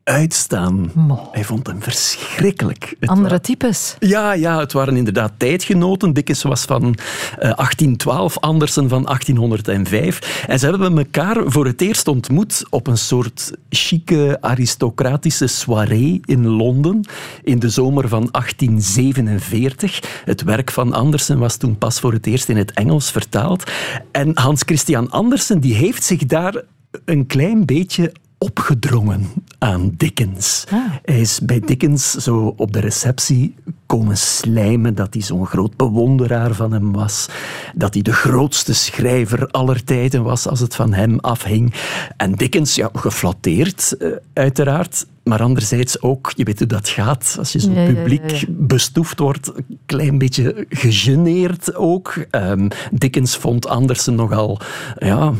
uitstaan. 0.06 0.90
Hij 1.32 1.44
vond 1.44 1.66
hem 1.66 1.82
verschrikkelijk. 1.82 2.96
Het 3.00 3.08
Andere 3.08 3.40
types. 3.40 3.96
ja, 3.98 4.32
ja, 4.32 4.58
het 4.58 4.72
waren 4.72 4.96
inderdaad 4.96 5.32
tijdgenoten. 5.36 6.12
Dickens 6.12 6.42
was 6.42 6.64
van 6.64 6.82
eh, 6.82 7.38
1812, 7.38 8.38
Andersen 8.38 8.88
van 8.88 9.02
1805. 9.02 10.44
En 10.46 10.58
ze 10.58 10.66
hebben 10.66 10.98
elkaar 10.98 11.36
voor 11.46 11.66
het 11.66 11.80
eerst 11.80 12.08
ontmoet 12.08 12.64
op 12.70 12.86
een 12.86 12.98
soort 12.98 13.52
chique 13.68 14.38
aristocratische 14.40 15.46
soirée 15.46 16.20
in 16.24 16.46
Londen 16.46 17.00
in 17.42 17.58
de 17.58 17.68
zomer 17.68 18.08
van 18.08 18.28
1847. 18.30 20.22
Het 20.24 20.42
werk 20.42 20.70
van 20.70 20.92
Andersen 20.92 21.38
was 21.38 21.56
toen 21.56 21.78
pas 21.78 22.00
voor 22.00 22.12
het 22.12 22.26
eerst 22.26 22.48
in 22.48 22.56
het 22.56 22.72
Engels 22.72 23.10
vertaald. 23.10 23.70
En 24.12 24.30
Hans 24.34 24.62
Christian 24.66 25.10
Andersen 25.10 25.60
die 25.60 25.74
heeft 25.74 26.04
zich 26.04 26.26
daar 26.26 26.62
een 27.04 27.26
klein 27.26 27.64
beetje 27.64 28.12
opgedrongen 28.46 29.32
aan 29.58 29.94
Dickens. 29.96 30.64
Hij 31.04 31.20
is 31.20 31.40
bij 31.40 31.60
Dickens 31.60 32.12
zo 32.12 32.54
op 32.56 32.72
de 32.72 32.80
receptie 32.80 33.54
komen 33.86 34.16
slijmen 34.16 34.94
dat 34.94 35.14
hij 35.14 35.22
zo'n 35.22 35.46
groot 35.46 35.76
bewonderaar 35.76 36.54
van 36.54 36.72
hem 36.72 36.92
was. 36.92 37.28
Dat 37.74 37.94
hij 37.94 38.02
de 38.02 38.12
grootste 38.12 38.74
schrijver 38.74 39.46
aller 39.46 39.84
tijden 39.84 40.22
was 40.22 40.48
als 40.48 40.60
het 40.60 40.74
van 40.74 40.92
hem 40.92 41.18
afhing. 41.18 41.74
En 42.16 42.32
Dickens, 42.32 42.74
ja, 42.74 42.90
geflatteerd 42.92 43.96
eh, 43.98 44.10
uiteraard. 44.32 45.06
Maar 45.24 45.42
anderzijds 45.42 46.02
ook, 46.02 46.32
je 46.36 46.44
weet 46.44 46.58
hoe 46.58 46.68
dat 46.68 46.88
gaat, 46.88 47.36
als 47.38 47.52
je 47.52 47.60
zo 47.60 47.70
Ja, 47.70 47.80
ja, 47.80 47.88
ja, 47.88 47.94
publiek 47.94 48.30
ja. 48.30 48.46
bestoefd 48.48 49.18
wordt, 49.18 49.52
een 49.56 49.78
klein 49.86 50.18
beetje 50.18 50.66
gegeneerd 50.68 51.74
ook. 51.74 52.14
Ehm, 52.30 52.68
Dickens 52.92 53.36
vond 53.36 53.66
Andersen 53.66 54.14
nogal 54.14 54.60
ja, 54.98 55.32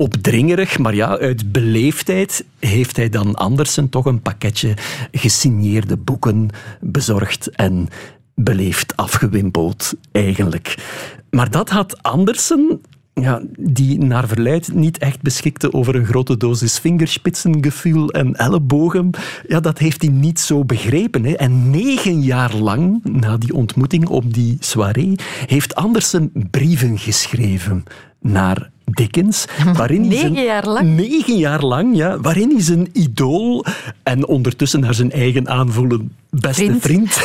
opdringerig, 0.00 0.78
maar 0.78 0.94
ja, 0.94 1.18
uit 1.18 1.52
beleefdheid 1.52 2.44
heeft 2.58 2.96
hij 2.96 3.08
dan 3.08 3.34
Andersen 3.34 3.88
toch 3.88 4.04
een 4.04 4.22
pakketje 4.22 4.74
gesigneerde 5.12 5.96
boeken 5.96 6.48
bezorgd 6.80 7.50
en 7.50 7.88
beleefd 8.34 8.96
afgewimpeld, 8.96 9.94
eigenlijk. 10.12 10.74
Maar 11.30 11.50
dat 11.50 11.68
had 11.68 12.02
Andersen, 12.02 12.80
ja, 13.14 13.42
die 13.58 13.98
naar 13.98 14.28
verluid 14.28 14.74
niet 14.74 14.98
echt 14.98 15.22
beschikte 15.22 15.72
over 15.72 15.94
een 15.94 16.06
grote 16.06 16.36
dosis 16.36 16.78
vingerspitsengevoel 16.78 18.10
en 18.10 18.34
ellebogen, 18.34 19.10
ja, 19.46 19.60
dat 19.60 19.78
heeft 19.78 20.02
hij 20.02 20.10
niet 20.10 20.40
zo 20.40 20.64
begrepen. 20.64 21.24
Hè. 21.24 21.32
En 21.32 21.70
negen 21.70 22.22
jaar 22.22 22.54
lang, 22.54 23.04
na 23.04 23.36
die 23.36 23.54
ontmoeting 23.54 24.08
op 24.08 24.34
die 24.34 24.56
soirée, 24.60 25.14
heeft 25.46 25.74
Andersen 25.74 26.32
brieven 26.50 26.98
geschreven 26.98 27.84
naar 28.20 28.70
Dickens. 28.90 29.44
Waarin 29.76 30.04
hij 30.08 30.16
zijn- 30.16 30.32
Negen 30.32 30.46
jaar 30.46 30.66
lang? 30.66 30.94
Negen 30.96 31.36
jaar 31.36 31.64
lang, 31.64 31.96
ja. 31.96 32.20
Waarin 32.20 32.50
hij 32.50 32.62
zijn 32.62 32.88
idool 32.92 33.64
en 34.02 34.26
ondertussen 34.26 34.80
naar 34.80 34.94
zijn 34.94 35.12
eigen 35.12 35.48
aanvoelen 35.48 36.12
beste 36.30 36.76
vriend, 36.80 37.16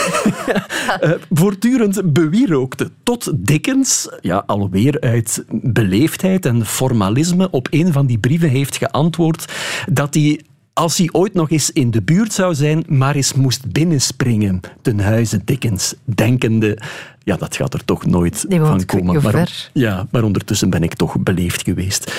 eh, 1.00 1.12
voortdurend 1.32 2.14
bewierookte. 2.14 2.92
Tot 3.04 3.32
Dickens, 3.36 4.10
ja, 4.22 4.44
alweer 4.46 5.00
uit 5.00 5.44
beleefdheid 5.50 6.46
en 6.46 6.66
formalisme, 6.66 7.50
op 7.52 7.68
een 7.70 7.92
van 7.94 8.06
die 8.06 8.18
brieven 8.18 8.50
heeft 8.50 8.78
geantwoord 8.78 9.46
dat 9.92 10.14
hij 10.14 10.42
als 10.74 10.98
hij 10.98 11.10
ooit 11.12 11.34
nog 11.34 11.50
eens 11.52 11.72
in 11.72 11.92
de 11.92 12.02
buurt 12.02 12.34
zou 12.34 12.56
zijn, 12.56 12.84
maar 12.88 13.16
eens 13.16 13.34
moest 13.34 13.72
binnenspringen 13.72 14.60
ten 14.82 15.00
huize 15.00 15.42
Dickens, 15.46 15.96
denkende, 16.06 16.78
ja, 17.26 17.36
dat 17.36 17.56
gaat 17.56 17.74
er 17.74 17.86
toch 17.86 18.06
nooit 18.06 18.46
Die 18.50 18.60
van 18.60 18.86
komen. 18.86 19.22
Maar, 19.22 19.32
ver. 19.32 19.70
ja, 19.74 20.08
maar 20.12 20.24
ondertussen 20.24 20.70
ben 20.70 20.84
ik 20.84 20.94
toch 20.94 21.20
beleefd 21.20 21.62
geweest. 21.64 22.14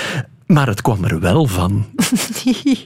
Maar 0.47 0.67
het 0.67 0.83
kwam 0.83 1.05
er 1.05 1.21
wel 1.21 1.47
van. 1.47 1.85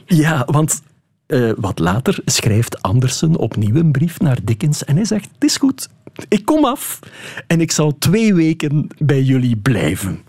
Ja, 0.05 0.45
want 0.45 0.81
eh, 1.27 1.51
wat 1.57 1.79
later 1.79 2.19
schrijft 2.25 2.81
Andersen 2.81 3.35
opnieuw 3.35 3.75
een 3.75 3.91
brief 3.91 4.19
naar 4.19 4.37
Dickens 4.43 4.85
en 4.85 4.95
hij 4.95 5.05
zegt, 5.05 5.29
het 5.33 5.43
is 5.43 5.57
goed, 5.57 5.89
ik 6.27 6.45
kom 6.45 6.65
af 6.65 6.99
en 7.47 7.61
ik 7.61 7.71
zal 7.71 7.97
twee 7.97 8.33
weken 8.33 8.87
bij 8.97 9.21
jullie 9.21 9.57
blijven. 9.57 10.19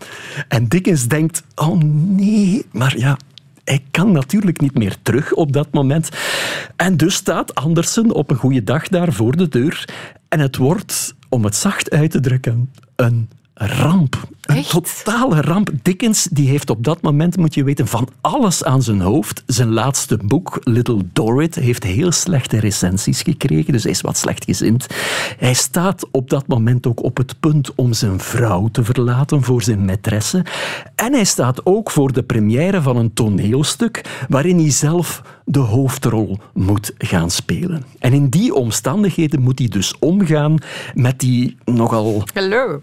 En 0.47 0.67
Dickens 0.67 1.07
denkt, 1.07 1.43
oh 1.55 1.81
nee, 2.05 2.65
maar 2.71 2.97
ja, 2.97 3.17
hij 3.63 3.83
kan 3.91 4.11
natuurlijk 4.11 4.61
niet 4.61 4.77
meer 4.77 4.95
terug 5.01 5.33
op 5.33 5.53
dat 5.53 5.67
moment. 5.71 6.09
En 6.75 6.97
dus 6.97 7.15
staat 7.15 7.55
Andersen 7.55 8.11
op 8.11 8.29
een 8.29 8.35
goede 8.37 8.63
dag 8.63 8.87
daar 8.87 9.13
voor 9.13 9.37
de 9.37 9.47
deur 9.47 9.85
en 10.29 10.39
het 10.39 10.57
wordt, 10.57 11.15
om 11.33 11.43
het 11.43 11.55
zacht 11.55 11.89
uit 11.91 12.11
te 12.11 12.19
drukken, 12.19 12.71
een 12.95 13.29
ramp. 13.53 14.27
Een 14.41 14.63
totale 14.63 15.41
ramp. 15.41 15.69
Dickens 15.81 16.27
die 16.31 16.49
heeft 16.49 16.69
op 16.69 16.83
dat 16.83 17.01
moment, 17.01 17.37
moet 17.37 17.53
je 17.53 17.63
weten, 17.63 17.87
van 17.87 18.09
alles 18.21 18.63
aan 18.63 18.81
zijn 18.81 19.01
hoofd. 19.01 19.43
Zijn 19.45 19.69
laatste 19.69 20.17
boek, 20.25 20.59
Little 20.63 21.01
Dorrit, 21.13 21.55
heeft 21.55 21.83
heel 21.83 22.11
slechte 22.11 22.59
recensies 22.59 23.21
gekregen, 23.21 23.73
dus 23.73 23.83
hij 23.83 23.91
is 23.91 24.01
wat 24.01 24.17
slechtgezind. 24.17 24.87
Hij 25.37 25.53
staat 25.53 26.07
op 26.11 26.29
dat 26.29 26.47
moment 26.47 26.87
ook 26.87 27.03
op 27.03 27.17
het 27.17 27.39
punt 27.39 27.75
om 27.75 27.93
zijn 27.93 28.19
vrouw 28.19 28.67
te 28.67 28.83
verlaten 28.83 29.43
voor 29.43 29.61
zijn 29.61 29.89
maîtresse. 29.89 30.45
En 30.95 31.13
hij 31.13 31.25
staat 31.25 31.65
ook 31.65 31.91
voor 31.91 32.13
de 32.13 32.23
première 32.23 32.81
van 32.81 32.97
een 32.97 33.13
toneelstuk 33.13 34.25
waarin 34.29 34.57
hij 34.57 34.71
zelf 34.71 35.21
de 35.45 35.59
hoofdrol 35.59 36.37
moet 36.53 36.93
gaan 36.97 37.31
spelen. 37.31 37.85
En 37.99 38.13
in 38.13 38.29
die 38.29 38.53
omstandigheden 38.53 39.41
moet 39.41 39.59
hij 39.59 39.67
dus 39.67 39.93
omgaan 39.99 40.57
met 40.93 41.19
die 41.19 41.57
nogal 41.65 42.23
Hallo. 42.33 42.81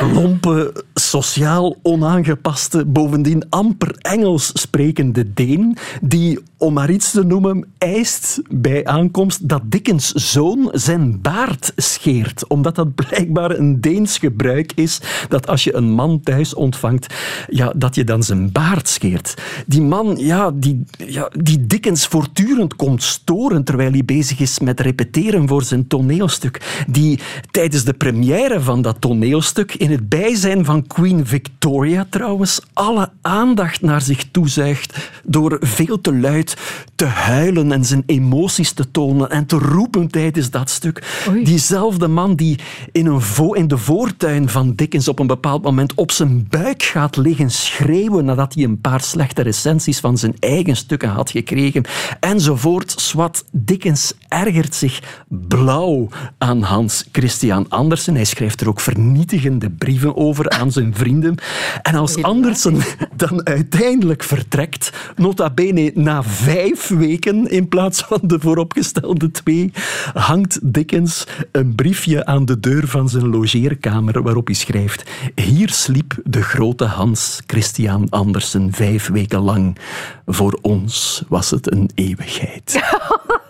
Lompe, 0.00 0.72
sociaal 0.94 1.76
onaangepaste, 1.82 2.84
bovendien 2.84 3.44
amper 3.50 3.94
Engels 4.02 4.50
sprekende 4.60 5.24
Deen, 5.34 5.76
die, 6.00 6.38
om 6.58 6.72
maar 6.72 6.90
iets 6.90 7.10
te 7.10 7.24
noemen, 7.24 7.64
eist 7.78 8.40
bij 8.50 8.84
aankomst 8.84 9.48
dat 9.48 9.62
Dickens 9.64 10.12
zoon 10.12 10.68
zijn 10.72 11.20
baard 11.20 11.72
scheert. 11.76 12.46
Omdat 12.46 12.74
dat 12.74 12.94
blijkbaar 12.94 13.50
een 13.50 13.80
Deens 13.80 14.18
gebruik 14.18 14.72
is, 14.74 15.00
dat 15.28 15.46
als 15.46 15.64
je 15.64 15.74
een 15.74 15.90
man 15.90 16.20
thuis 16.20 16.54
ontvangt, 16.54 17.14
ja, 17.48 17.72
dat 17.76 17.94
je 17.94 18.04
dan 18.04 18.22
zijn 18.22 18.52
baard 18.52 18.88
scheert. 18.88 19.34
Die 19.66 19.82
man, 19.82 20.16
ja, 20.18 20.50
die, 20.54 20.84
ja, 21.06 21.30
die 21.32 21.66
Dickens 21.66 22.06
voortdurend 22.06 22.76
komt 22.76 23.02
storen 23.02 23.64
terwijl 23.64 23.90
hij 23.90 24.04
bezig 24.04 24.38
is 24.38 24.58
met 24.58 24.80
repeteren 24.80 25.48
voor 25.48 25.62
zijn 25.62 25.86
toneelstuk. 25.86 26.84
Die 26.86 27.20
tijdens 27.50 27.84
de 27.84 27.92
première 27.92 28.60
van 28.60 28.82
dat 28.82 29.00
toneelstuk, 29.00 29.74
in 29.74 29.90
het 29.90 30.08
bijzijn 30.08 30.64
van 30.64 30.86
Queen 30.86 31.26
Victoria 31.26 32.06
trouwens, 32.10 32.60
alle 32.72 33.10
aandacht 33.22 33.80
naar 33.80 34.00
zich 34.00 34.24
toezuigt 34.30 35.10
door 35.24 35.56
veel 35.60 36.00
te 36.00 36.14
luid 36.14 36.45
te 36.94 37.04
huilen 37.04 37.72
en 37.72 37.84
zijn 37.84 38.02
emoties 38.06 38.72
te 38.72 38.90
tonen 38.90 39.30
en 39.30 39.46
te 39.46 39.58
roepen 39.58 40.10
tijdens 40.10 40.50
dat 40.50 40.70
stuk. 40.70 41.24
Diezelfde 41.44 42.08
man 42.08 42.34
die 42.34 42.58
in, 42.92 43.06
een 43.06 43.20
vo 43.20 43.52
in 43.52 43.68
de 43.68 43.78
voortuin 43.78 44.48
van 44.48 44.74
Dickens 44.74 45.08
op 45.08 45.18
een 45.18 45.26
bepaald 45.26 45.62
moment 45.62 45.94
op 45.94 46.10
zijn 46.10 46.46
buik 46.50 46.82
gaat 46.82 47.16
liggen 47.16 47.50
schreeuwen 47.50 48.24
nadat 48.24 48.54
hij 48.54 48.64
een 48.64 48.80
paar 48.80 49.00
slechte 49.00 49.42
recensies 49.42 50.00
van 50.00 50.18
zijn 50.18 50.34
eigen 50.38 50.76
stukken 50.76 51.08
had 51.08 51.30
gekregen, 51.30 51.84
enzovoort. 52.20 52.94
Swat, 52.96 53.44
Dickens 53.50 54.14
ergert 54.28 54.74
zich 54.74 55.24
blauw 55.28 56.08
aan 56.38 56.62
Hans 56.62 57.08
Christian 57.12 57.68
Andersen. 57.68 58.14
Hij 58.14 58.24
schrijft 58.24 58.60
er 58.60 58.68
ook 58.68 58.80
vernietigende 58.80 59.70
brieven 59.70 60.16
over 60.16 60.50
aan 60.50 60.72
zijn 60.72 60.94
vrienden. 60.94 61.34
En 61.82 61.94
als 61.94 62.22
Andersen 62.22 62.78
dan 63.16 63.46
uiteindelijk 63.46 64.22
vertrekt, 64.22 64.92
nota 65.16 65.50
bene 65.50 65.90
na 65.94 66.22
vijf 66.22 66.88
weken 66.88 67.50
in 67.50 67.68
plaats 67.68 68.02
van 68.02 68.20
de 68.22 68.40
vooropgestelde 68.40 69.30
twee, 69.30 69.70
hangt 70.14 70.58
Dickens 70.62 71.26
een 71.52 71.74
briefje 71.74 72.26
aan 72.26 72.44
de 72.44 72.60
deur 72.60 72.88
van 72.88 73.08
zijn 73.08 73.28
logeerkamer 73.28 74.22
waarop 74.22 74.46
hij 74.46 74.54
schrijft 74.54 75.10
Hier 75.34 75.70
sliep 75.70 76.14
de 76.24 76.42
grote 76.42 76.84
Hans 76.84 77.42
Christian 77.46 78.06
Andersen 78.08 78.72
vijf 78.72 79.08
weken 79.08 79.40
lang. 79.40 79.78
Voor 80.26 80.58
ons 80.62 81.22
was 81.28 81.50
het 81.50 81.72
een 81.72 81.90
eeuwigheid. 81.94 82.74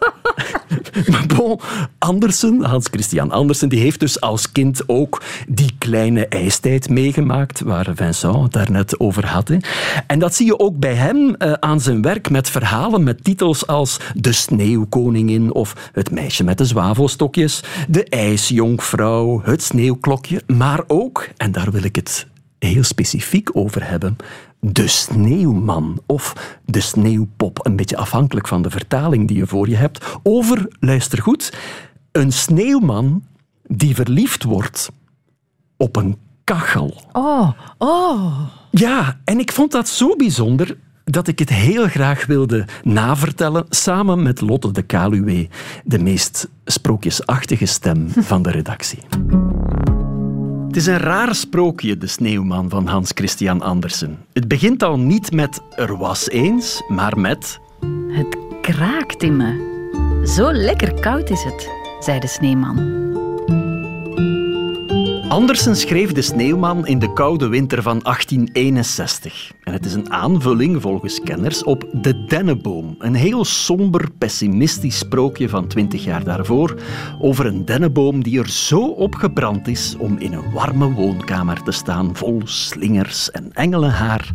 Maar 1.11 1.27
bon, 1.27 1.61
Andersen, 1.99 2.65
Hans 2.65 2.87
Christian 2.91 3.31
Andersen, 3.31 3.69
die 3.69 3.81
heeft 3.81 4.01
dus 4.01 4.21
als 4.21 4.53
kind 4.53 4.83
ook 4.87 5.23
die 5.49 5.71
kleine 5.79 6.29
ijstijd 6.29 6.89
meegemaakt, 6.89 7.61
waar 7.61 7.93
Vincent 7.95 8.43
het 8.43 8.53
daarnet 8.53 9.01
over 9.01 9.27
had. 9.27 9.51
En 10.07 10.19
dat 10.19 10.35
zie 10.35 10.47
je 10.47 10.59
ook 10.59 10.79
bij 10.79 10.95
hem 10.95 11.35
eh, 11.35 11.53
aan 11.53 11.81
zijn 11.81 12.03
werk 12.03 12.31
met 12.31 12.51
verhalen 12.51 13.05
met 13.05 13.25
titels 13.25 13.67
als 13.67 14.01
De 14.15 14.33
Sneeuwkoningin 14.33 15.53
of 15.53 15.91
Het 15.93 16.11
meisje 16.11 16.45
met 16.45 16.59
de 16.59 16.65
zwavelstokjes, 16.65 17.63
De 17.89 18.05
IJsjonkvrouw, 18.05 19.41
Het 19.45 19.63
Sneeuwklokje, 19.63 20.43
maar 20.47 20.81
ook, 20.87 21.29
en 21.37 21.53
daar 21.53 21.71
wil 21.71 21.85
ik 21.85 21.97
het 21.97 22.27
heel 22.67 22.85
specifiek 22.85 23.57
over 23.57 23.89
hebben. 23.89 24.17
De 24.61 24.87
sneeuwman 24.87 26.01
of 26.07 26.59
de 26.65 26.81
sneeuwpop, 26.81 27.67
een 27.67 27.77
beetje 27.77 27.97
afhankelijk 27.97 28.49
van 28.49 28.63
de 28.63 28.71
vertaling 28.71 29.29
die 29.29 29.37
je 29.37 29.47
voor 29.47 29.69
je 29.69 29.77
hebt, 29.77 30.05
over, 30.23 30.67
luister 30.81 31.23
goed, 31.23 31.53
een 32.13 32.33
sneeuwman 32.33 33.25
die 33.67 33.95
verliefd 33.95 34.43
wordt 34.43 34.91
op 35.77 35.97
een 35.97 36.17
kachel. 36.45 37.03
Oh, 37.13 37.51
oh. 37.79 38.41
Ja, 38.71 39.21
en 39.25 39.39
ik 39.39 39.53
vond 39.53 39.73
dat 39.73 39.89
zo 39.89 40.17
bijzonder. 40.17 40.77
dat 41.05 41.29
ik 41.29 41.39
het 41.39 41.49
heel 41.49 41.89
graag 41.89 42.27
wilde 42.27 42.65
navertellen 42.83 43.65
samen 43.69 44.23
met 44.23 44.41
Lotte 44.41 44.71
de 44.71 44.83
Kaluwe, 44.83 45.49
de 45.85 45.99
meest 45.99 46.49
sprookjesachtige 46.65 47.67
stem 47.67 48.09
van 48.11 48.43
de 48.43 48.51
redactie. 48.51 48.99
Het 50.77 50.87
is 50.87 50.93
een 50.93 51.01
raar 51.01 51.35
sprookje, 51.35 51.97
De 51.97 52.07
Sneeuwman 52.07 52.69
van 52.69 52.87
Hans 52.87 53.11
Christian 53.15 53.61
Andersen. 53.61 54.19
Het 54.33 54.49
begint 54.49 54.83
al 54.83 54.99
niet 54.99 55.33
met 55.33 55.61
er 55.77 55.97
was 55.97 56.29
eens, 56.29 56.83
maar 56.89 57.19
met 57.19 57.61
Het 58.09 58.37
kraakt 58.61 59.23
in 59.23 59.37
me. 59.37 60.23
Zo 60.27 60.53
lekker 60.53 60.95
koud 61.01 61.31
is 61.31 61.43
het, 61.43 61.71
zei 62.01 62.21
de 62.21 62.27
sneeuwman. 62.27 63.06
Andersen 65.29 65.77
schreef 65.77 66.13
De 66.13 66.23
Sneeuwman 66.23 66.87
in 66.87 66.99
de 66.99 67.13
koude 67.13 67.49
winter 67.49 67.83
van 67.83 67.99
1861. 67.99 69.53
En 69.63 69.73
het 69.73 69.85
is 69.85 69.95
een 69.95 70.13
aanvulling, 70.13 70.83
volgens 70.83 71.21
kenners, 71.21 71.65
op 71.65 71.89
De 71.93 72.25
Dennenboom. 72.25 72.95
Een 72.99 73.15
heel 73.15 73.45
somber, 73.45 74.11
pessimistisch 74.19 74.99
sprookje 74.99 75.49
van 75.49 75.67
20 75.67 76.05
jaar 76.05 76.25
daarvoor 76.25 76.75
over 77.21 77.47
een 77.47 77.65
dennenboom 77.65 78.23
die 78.23 78.39
er 78.39 78.49
zo 78.49 78.81
opgebrand 78.81 79.69
is 79.69 79.97
om 79.99 80.19
in 80.19 80.33
een 80.33 80.53
warme 80.53 80.93
woonkamer 80.93 81.63
te 81.63 81.73
staan 81.73 82.17
vol 82.17 82.41
slingers 82.45 83.31
en 83.31 83.53
engelenhaar 83.53 84.31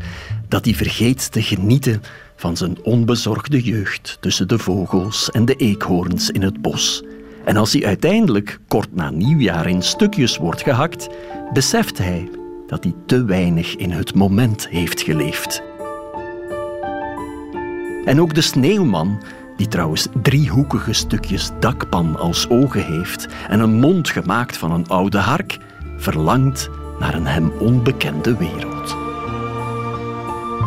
dat 0.48 0.66
hij 0.66 0.74
vergeet 0.74 1.32
te 1.32 1.42
genieten 1.42 2.02
van 2.36 2.58
zijn 2.58 2.84
onbezorgde 2.84 3.62
jeugd 3.62 4.18
tussen 4.20 4.48
de 4.48 4.58
vogels 4.60 5.32
en 5.32 5.46
de 5.46 5.56
eekhoorns 5.56 6.30
in 6.30 6.42
het 6.42 6.62
bos. 6.62 7.04
En 7.46 7.58
als 7.58 7.74
hij 7.74 7.86
uiteindelijk 7.86 8.60
kort 8.68 8.96
na 8.96 9.10
nieuwjaar 9.10 9.70
in 9.70 9.82
stukjes 9.82 10.38
wordt 10.38 10.62
gehakt, 10.62 11.10
beseft 11.54 11.98
hij 11.98 12.30
dat 12.68 12.84
hij 12.84 12.94
te 13.06 13.26
weinig 13.26 13.76
in 13.76 13.92
het 13.92 14.16
moment 14.16 14.68
heeft 14.68 15.02
geleefd. 15.02 15.64
En 18.06 18.22
ook 18.22 18.34
de 18.34 18.42
sneeuwman, 18.42 19.22
die 19.58 19.68
trouwens 19.68 20.08
driehoekige 20.22 20.94
stukjes 20.94 21.50
dakpan 21.60 22.20
als 22.20 22.50
ogen 22.50 22.86
heeft 22.86 23.28
en 23.50 23.60
een 23.60 23.80
mond 23.80 24.10
gemaakt 24.10 24.58
van 24.58 24.72
een 24.72 24.88
oude 24.88 25.18
hark, 25.18 25.58
verlangt 25.98 26.70
naar 27.00 27.14
een 27.14 27.28
hem 27.28 27.52
onbekende 27.60 28.38
wereld. 28.38 28.96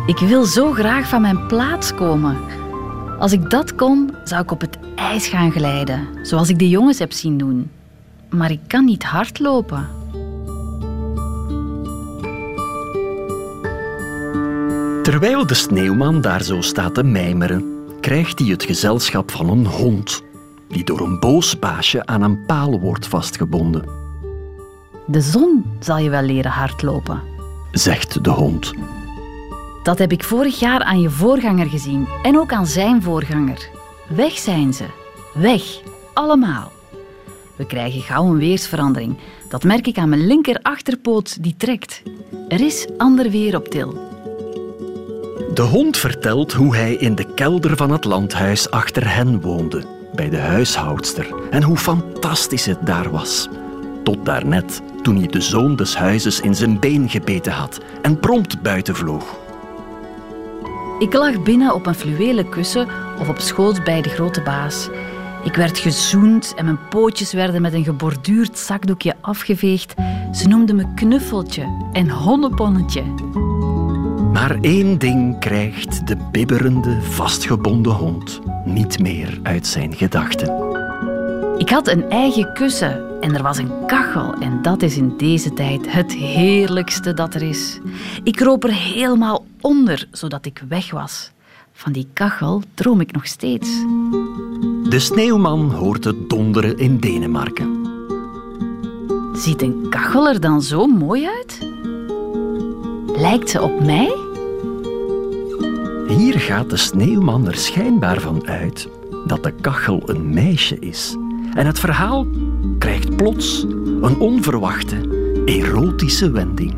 Ik 0.05 0.17
wil 0.17 0.43
zo 0.43 0.71
graag 0.71 1.07
van 1.07 1.21
mijn 1.21 1.47
plaats 1.47 1.93
komen. 1.93 2.37
Als 3.19 3.31
ik 3.31 3.49
dat 3.49 3.75
kon, 3.75 4.11
zou 4.23 4.41
ik 4.43 4.51
op 4.51 4.61
het 4.61 4.77
ijs 4.95 5.27
gaan 5.27 5.51
glijden, 5.51 6.07
zoals 6.21 6.49
ik 6.49 6.59
de 6.59 6.69
jongens 6.69 6.99
heb 6.99 7.11
zien 7.11 7.37
doen. 7.37 7.71
Maar 8.29 8.51
ik 8.51 8.59
kan 8.67 8.85
niet 8.85 9.03
hardlopen. 9.03 9.87
Terwijl 15.03 15.47
de 15.47 15.53
sneeuwman 15.53 16.21
daar 16.21 16.43
zo 16.43 16.61
staat 16.61 16.93
te 16.93 17.03
mijmeren, 17.03 17.65
krijgt 18.01 18.39
hij 18.39 18.47
het 18.47 18.63
gezelschap 18.63 19.31
van 19.31 19.49
een 19.49 19.65
hond, 19.65 20.23
die 20.69 20.83
door 20.83 20.99
een 21.01 21.19
boos 21.19 21.59
baasje 21.59 22.05
aan 22.05 22.21
een 22.21 22.45
paal 22.45 22.79
wordt 22.79 23.07
vastgebonden, 23.07 23.83
De 25.07 25.21
zon 25.21 25.65
zal 25.79 25.97
je 25.97 26.09
wel 26.09 26.21
leren 26.21 26.51
hardlopen. 26.51 27.21
zegt 27.71 28.23
de 28.23 28.29
hond. 28.29 28.73
Dat 29.85 29.99
heb 29.99 30.11
ik 30.11 30.23
vorig 30.23 30.59
jaar 30.59 30.83
aan 30.83 31.01
je 31.01 31.09
voorganger 31.09 31.65
gezien 31.65 32.07
en 32.23 32.39
ook 32.39 32.51
aan 32.51 32.65
zijn 32.65 33.01
voorganger. 33.01 33.69
Weg 34.07 34.37
zijn 34.37 34.73
ze. 34.73 34.85
Weg. 35.33 35.81
Allemaal. 36.13 36.71
We 37.55 37.65
krijgen 37.65 38.01
gauw 38.01 38.25
een 38.25 38.37
weersverandering. 38.37 39.17
Dat 39.49 39.63
merk 39.63 39.87
ik 39.87 39.97
aan 39.97 40.09
mijn 40.09 40.27
linker 40.27 40.59
achterpoot 40.61 41.43
die 41.43 41.55
trekt. 41.57 42.01
Er 42.47 42.65
is 42.65 42.87
ander 42.97 43.29
weer 43.29 43.55
op 43.55 43.67
til. 43.67 43.93
De 45.53 45.61
hond 45.61 45.97
vertelt 45.97 46.53
hoe 46.53 46.75
hij 46.75 46.93
in 46.93 47.15
de 47.15 47.33
kelder 47.33 47.77
van 47.77 47.91
het 47.91 48.03
landhuis 48.03 48.69
achter 48.69 49.13
hen 49.13 49.41
woonde, 49.41 49.83
bij 50.15 50.29
de 50.29 50.39
huishoudster, 50.39 51.27
en 51.49 51.63
hoe 51.63 51.77
fantastisch 51.77 52.65
het 52.65 52.85
daar 52.85 53.11
was. 53.11 53.47
Tot 54.03 54.25
daarnet, 54.25 54.81
toen 55.01 55.17
hij 55.17 55.27
de 55.27 55.41
zoon 55.41 55.75
des 55.75 55.95
huizes 55.95 56.39
in 56.39 56.55
zijn 56.55 56.79
been 56.79 57.09
gebeten 57.09 57.51
had 57.51 57.79
en 58.01 58.19
prompt 58.19 58.61
buiten 58.61 58.95
vloog. 58.95 59.43
Ik 60.99 61.13
lag 61.13 61.43
binnen 61.43 61.73
op 61.73 61.85
een 61.85 61.95
fluwelen 61.95 62.49
kussen 62.49 62.87
of 63.19 63.29
op 63.29 63.39
schoot 63.39 63.83
bij 63.83 64.01
de 64.01 64.09
grote 64.09 64.41
baas. 64.41 64.89
Ik 65.43 65.55
werd 65.55 65.77
gezoend 65.77 66.53
en 66.55 66.65
mijn 66.65 66.87
pootjes 66.89 67.33
werden 67.33 67.61
met 67.61 67.73
een 67.73 67.83
geborduurd 67.83 68.57
zakdoekje 68.57 69.15
afgeveegd. 69.21 69.93
Ze 70.31 70.47
noemden 70.47 70.75
me 70.75 70.93
knuffeltje 70.93 71.89
en 71.91 72.09
honneponnetje. 72.09 73.03
Maar 74.33 74.57
één 74.61 74.97
ding 74.97 75.39
krijgt 75.39 76.07
de 76.07 76.17
bibberende, 76.31 77.01
vastgebonden 77.01 77.93
hond 77.93 78.41
niet 78.65 78.99
meer 78.99 79.39
uit 79.43 79.67
zijn 79.67 79.93
gedachten. 79.93 80.74
Ik 81.57 81.69
had 81.69 81.87
een 81.87 82.09
eigen 82.09 82.53
kussen 82.53 83.21
en 83.21 83.35
er 83.35 83.43
was 83.43 83.57
een 83.57 83.85
kachel 83.85 84.33
en 84.33 84.61
dat 84.61 84.81
is 84.81 84.97
in 84.97 85.17
deze 85.17 85.53
tijd 85.53 85.91
het 85.91 86.13
heerlijkste 86.13 87.13
dat 87.13 87.33
er 87.33 87.41
is. 87.41 87.79
Ik 88.23 88.35
kroop 88.35 88.63
er 88.63 88.73
helemaal 88.73 89.45
onder, 89.61 90.07
zodat 90.11 90.45
ik 90.45 90.63
weg 90.67 90.91
was. 90.91 91.31
Van 91.73 91.91
die 91.91 92.07
kachel 92.13 92.61
droom 92.73 93.01
ik 93.01 93.11
nog 93.11 93.27
steeds. 93.27 93.69
De 94.89 94.99
sneeuwman 94.99 95.71
hoort 95.71 96.03
het 96.03 96.29
donderen 96.29 96.77
in 96.77 96.99
Denemarken. 96.99 97.87
Ziet 99.33 99.61
een 99.61 99.85
kachel 99.89 100.27
er 100.27 100.39
dan 100.39 100.61
zo 100.61 100.85
mooi 100.85 101.27
uit? 101.27 101.67
Lijkt 103.15 103.49
ze 103.49 103.61
op 103.61 103.83
mij? 103.83 104.15
Hier 106.07 106.39
gaat 106.39 106.69
de 106.69 106.77
sneeuwman 106.77 107.47
er 107.47 107.55
schijnbaar 107.55 108.21
van 108.21 108.47
uit 108.47 108.87
dat 109.25 109.43
de 109.43 109.51
kachel 109.51 110.01
een 110.05 110.33
meisje 110.33 110.79
is. 110.79 111.15
En 111.55 111.65
het 111.65 111.79
verhaal 111.79 112.27
krijgt 112.77 113.15
plots 113.15 113.63
een 114.01 114.19
onverwachte, 114.19 114.95
erotische 115.45 116.31
wending. 116.31 116.73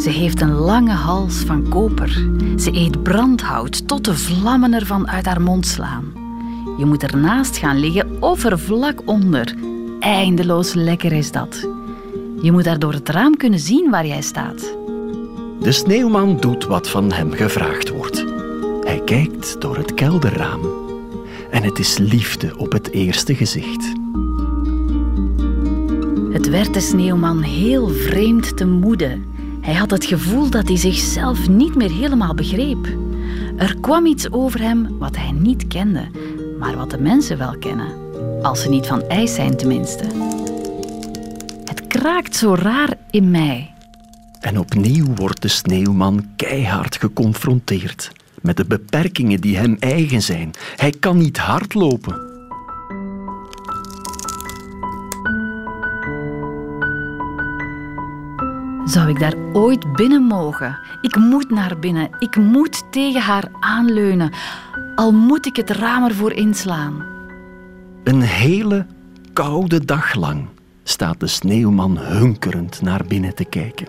Ze 0.00 0.10
heeft 0.10 0.40
een 0.40 0.54
lange 0.54 0.92
hals 0.92 1.34
van 1.34 1.68
koper. 1.68 2.26
Ze 2.56 2.72
eet 2.72 3.02
brandhout 3.02 3.88
tot 3.88 4.04
de 4.04 4.14
vlammen 4.14 4.72
ervan 4.74 5.08
uit 5.08 5.26
haar 5.26 5.40
mond 5.40 5.66
slaan. 5.66 6.12
Je 6.78 6.84
moet 6.86 7.02
ernaast 7.02 7.56
gaan 7.56 7.78
liggen 7.78 8.22
of 8.22 8.44
er 8.44 8.58
vlak 8.58 9.02
onder. 9.04 9.54
Eindeloos 10.00 10.74
lekker 10.74 11.12
is 11.12 11.32
dat. 11.32 11.68
Je 12.42 12.52
moet 12.52 12.64
daar 12.64 12.78
door 12.78 12.92
het 12.92 13.08
raam 13.08 13.36
kunnen 13.36 13.58
zien 13.58 13.90
waar 13.90 14.06
jij 14.06 14.22
staat. 14.22 14.76
De 15.60 15.72
sneeuwman 15.72 16.36
doet 16.36 16.66
wat 16.66 16.88
van 16.88 17.12
hem 17.12 17.32
gevraagd 17.32 17.88
wordt. 17.88 18.24
Hij 18.80 19.02
kijkt 19.04 19.60
door 19.60 19.76
het 19.76 19.94
kelderraam. 19.94 20.60
En 21.50 21.62
het 21.62 21.78
is 21.78 21.98
liefde 21.98 22.56
op 22.56 22.72
het 22.72 22.90
eerste 22.90 23.34
gezicht. 23.34 23.99
Werd 26.50 26.74
de 26.74 26.80
sneeuwman 26.80 27.42
heel 27.42 27.88
vreemd 27.88 28.56
te 28.56 28.66
moede. 28.66 29.18
Hij 29.60 29.74
had 29.74 29.90
het 29.90 30.04
gevoel 30.04 30.50
dat 30.50 30.68
hij 30.68 30.76
zichzelf 30.76 31.48
niet 31.48 31.74
meer 31.74 31.90
helemaal 31.90 32.34
begreep. 32.34 32.88
Er 33.56 33.76
kwam 33.80 34.06
iets 34.06 34.32
over 34.32 34.60
hem 34.60 34.98
wat 34.98 35.16
hij 35.16 35.30
niet 35.30 35.66
kende, 35.66 36.08
maar 36.58 36.76
wat 36.76 36.90
de 36.90 36.98
mensen 36.98 37.38
wel 37.38 37.58
kennen. 37.58 37.92
Als 38.42 38.62
ze 38.62 38.68
niet 38.68 38.86
van 38.86 39.02
ijs 39.02 39.34
zijn, 39.34 39.56
tenminste. 39.56 40.04
Het 41.64 41.86
kraakt 41.86 42.36
zo 42.36 42.54
raar 42.54 42.96
in 43.10 43.30
mij. 43.30 43.74
En 44.40 44.58
opnieuw 44.58 45.14
wordt 45.14 45.42
de 45.42 45.48
sneeuwman 45.48 46.26
keihard 46.36 46.96
geconfronteerd 46.96 48.12
met 48.42 48.56
de 48.56 48.64
beperkingen 48.64 49.40
die 49.40 49.56
hem 49.56 49.76
eigen 49.80 50.22
zijn. 50.22 50.50
Hij 50.76 50.90
kan 50.90 51.18
niet 51.18 51.38
hardlopen. 51.38 52.29
Zou 58.90 59.08
ik 59.08 59.18
daar 59.18 59.34
ooit 59.52 59.92
binnen 59.92 60.22
mogen? 60.22 60.78
Ik 61.00 61.16
moet 61.16 61.50
naar 61.50 61.78
binnen. 61.78 62.08
Ik 62.18 62.36
moet 62.36 62.82
tegen 62.92 63.20
haar 63.20 63.48
aanleunen. 63.60 64.32
Al 64.94 65.12
moet 65.12 65.46
ik 65.46 65.56
het 65.56 65.70
raam 65.70 66.04
ervoor 66.04 66.32
inslaan. 66.32 67.04
Een 68.04 68.20
hele 68.20 68.86
koude 69.32 69.84
dag 69.84 70.14
lang 70.14 70.46
staat 70.82 71.20
de 71.20 71.26
sneeuwman 71.26 71.98
hunkerend 71.98 72.82
naar 72.82 73.04
binnen 73.08 73.34
te 73.34 73.44
kijken. 73.44 73.86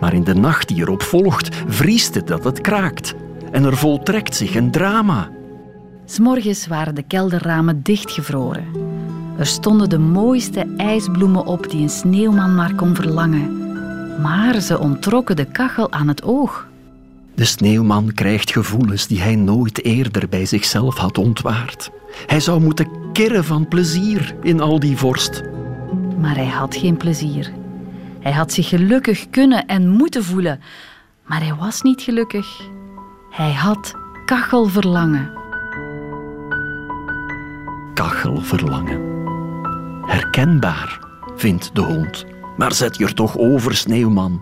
Maar 0.00 0.14
in 0.14 0.24
de 0.24 0.34
nacht 0.34 0.68
die 0.68 0.78
erop 0.78 1.02
volgt, 1.02 1.56
vriest 1.66 2.14
het 2.14 2.26
dat 2.26 2.44
het 2.44 2.60
kraakt. 2.60 3.14
En 3.52 3.64
er 3.64 3.76
voltrekt 3.76 4.34
zich 4.34 4.54
een 4.54 4.70
drama. 4.70 5.30
S'morgens 6.04 6.66
waren 6.66 6.94
de 6.94 7.02
kelderramen 7.02 7.82
dichtgevroren. 7.82 8.66
Er 9.38 9.46
stonden 9.46 9.88
de 9.88 9.98
mooiste 9.98 10.74
ijsbloemen 10.76 11.46
op 11.46 11.70
die 11.70 11.82
een 11.82 11.90
sneeuwman 11.90 12.54
maar 12.54 12.74
kon 12.74 12.94
verlangen. 12.94 13.67
Maar 14.22 14.60
ze 14.60 14.78
onttrokken 14.78 15.36
de 15.36 15.44
kachel 15.44 15.92
aan 15.92 16.08
het 16.08 16.22
oog. 16.22 16.66
De 17.34 17.44
sneeuwman 17.44 18.12
krijgt 18.14 18.52
gevoelens 18.52 19.06
die 19.06 19.20
hij 19.20 19.36
nooit 19.36 19.84
eerder 19.84 20.28
bij 20.28 20.46
zichzelf 20.46 20.96
had 20.96 21.18
ontwaard. 21.18 21.90
Hij 22.26 22.40
zou 22.40 22.60
moeten 22.60 22.88
kirren 23.12 23.44
van 23.44 23.68
plezier 23.68 24.34
in 24.42 24.60
al 24.60 24.80
die 24.80 24.96
vorst. 24.96 25.42
Maar 26.20 26.34
hij 26.34 26.46
had 26.46 26.76
geen 26.76 26.96
plezier. 26.96 27.52
Hij 28.20 28.32
had 28.32 28.52
zich 28.52 28.68
gelukkig 28.68 29.30
kunnen 29.30 29.66
en 29.66 29.88
moeten 29.88 30.24
voelen, 30.24 30.60
maar 31.26 31.40
hij 31.40 31.54
was 31.54 31.82
niet 31.82 32.02
gelukkig. 32.02 32.60
Hij 33.30 33.52
had 33.52 33.94
kachelverlangen. 34.24 35.30
Kachelverlangen. 37.94 39.00
Herkenbaar, 40.06 40.98
vindt 41.36 41.74
de 41.74 41.80
hond. 41.80 42.26
Maar 42.58 42.72
zet 42.72 42.96
je 42.96 43.04
er 43.04 43.14
toch 43.14 43.36
over, 43.36 43.74
sneeuwman. 43.74 44.40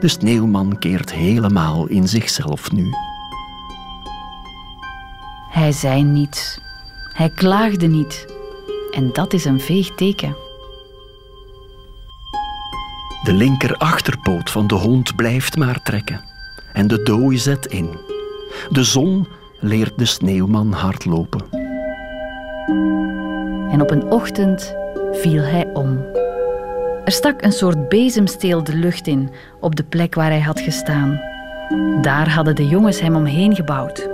De 0.00 0.08
sneeuwman 0.08 0.78
keert 0.78 1.12
helemaal 1.12 1.86
in 1.86 2.08
zichzelf 2.08 2.72
nu. 2.72 2.90
Hij 5.50 5.72
zei 5.72 6.02
niets. 6.02 6.58
Hij 7.12 7.30
klaagde 7.30 7.86
niet. 7.86 8.26
En 8.90 9.12
dat 9.12 9.32
is 9.32 9.44
een 9.44 9.60
veeg 9.60 9.94
teken. 9.94 10.36
De 13.22 13.32
linker 13.32 13.76
achterpoot 13.76 14.50
van 14.50 14.66
de 14.66 14.74
hond 14.74 15.16
blijft 15.16 15.56
maar 15.56 15.82
trekken. 15.82 16.24
En 16.72 16.86
de 16.86 17.02
dooi 17.02 17.38
zet 17.38 17.66
in. 17.66 17.88
De 18.70 18.84
zon 18.84 19.28
leert 19.60 19.98
de 19.98 20.04
sneeuwman 20.04 20.72
hardlopen. 20.72 21.44
En 23.70 23.80
op 23.80 23.90
een 23.90 24.10
ochtend 24.10 24.74
viel 25.12 25.42
hij 25.42 25.66
om. 25.72 26.04
Er 27.06 27.12
stak 27.12 27.42
een 27.42 27.52
soort 27.52 27.88
bezemsteel 27.88 28.64
de 28.64 28.76
lucht 28.76 29.06
in 29.06 29.30
op 29.60 29.76
de 29.76 29.84
plek 29.84 30.14
waar 30.14 30.30
hij 30.30 30.40
had 30.40 30.60
gestaan. 30.60 31.20
Daar 32.00 32.30
hadden 32.30 32.54
de 32.54 32.66
jongens 32.66 33.00
hem 33.00 33.16
omheen 33.16 33.54
gebouwd. 33.54 34.08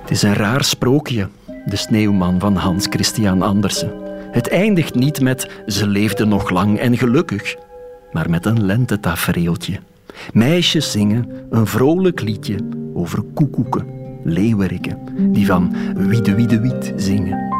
Het 0.00 0.10
is 0.10 0.22
een 0.22 0.34
raar 0.34 0.64
sprookje, 0.64 1.28
de 1.66 1.76
sneeuwman 1.76 2.40
van 2.40 2.56
Hans 2.56 2.86
Christian 2.90 3.42
Andersen. 3.42 3.92
Het 4.30 4.48
eindigt 4.48 4.94
niet 4.94 5.20
met 5.20 5.50
ze 5.66 5.86
leefden 5.86 6.28
nog 6.28 6.50
lang 6.50 6.78
en 6.78 6.96
gelukkig, 6.96 7.56
maar 8.12 8.30
met 8.30 8.46
een 8.46 8.64
lentetafereeltje. 8.64 9.78
Meisjes 10.32 10.90
zingen 10.90 11.30
een 11.50 11.66
vrolijk 11.66 12.20
liedje 12.20 12.56
over 12.94 13.22
koekoeken, 13.34 13.86
leeuweriken, 14.24 14.98
die 15.32 15.46
van 15.46 15.74
wiede 15.94 16.34
wiede 16.34 16.60
wiet 16.60 16.92
zingen. 16.96 17.57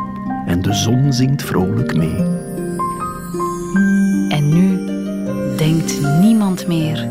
En 0.49 0.62
de 0.62 0.74
zon 0.74 1.12
zingt 1.12 1.42
vrolijk 1.42 1.96
mee. 1.96 2.16
En 4.28 4.49
nu 4.49 4.86
denkt 5.57 6.01
niemand 6.20 6.66
meer 6.66 7.09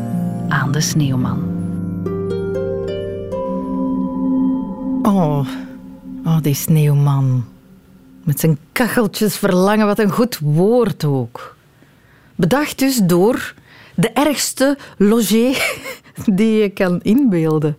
aan 0.48 0.72
de 0.72 0.80
sneeuwman. 0.80 1.42
Oh, 5.02 5.46
oh, 6.24 6.40
die 6.42 6.54
sneeuwman. 6.54 7.44
Met 8.24 8.40
zijn 8.40 8.58
kacheltjes 8.72 9.36
verlangen, 9.36 9.86
wat 9.86 9.98
een 9.98 10.12
goed 10.12 10.38
woord 10.38 11.04
ook. 11.04 11.56
Bedacht 12.34 12.78
dus 12.78 12.96
door 12.96 13.54
de 13.94 14.08
ergste 14.08 14.78
logé 14.96 15.52
die 16.38 16.62
je 16.62 16.68
kan 16.68 17.00
inbeelden. 17.02 17.76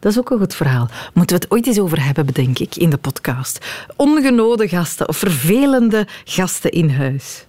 Dat 0.00 0.12
is 0.12 0.18
ook 0.18 0.30
een 0.30 0.38
goed 0.38 0.54
verhaal. 0.54 0.88
Moeten 1.14 1.36
we 1.36 1.42
het 1.42 1.52
ooit 1.52 1.66
eens 1.66 1.78
over 1.78 2.04
hebben, 2.04 2.26
bedenk 2.26 2.58
ik, 2.58 2.76
in 2.76 2.90
de 2.90 2.96
podcast. 2.96 3.66
Ongenode 3.96 4.68
gasten 4.68 5.08
of 5.08 5.16
vervelende 5.16 6.06
gasten 6.24 6.70
in 6.70 6.90
huis. 6.90 7.44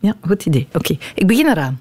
Ja, 0.00 0.16
goed 0.26 0.46
idee. 0.46 0.68
Oké, 0.72 0.96
ik 1.14 1.26
begin 1.26 1.46
eraan. 1.46 1.80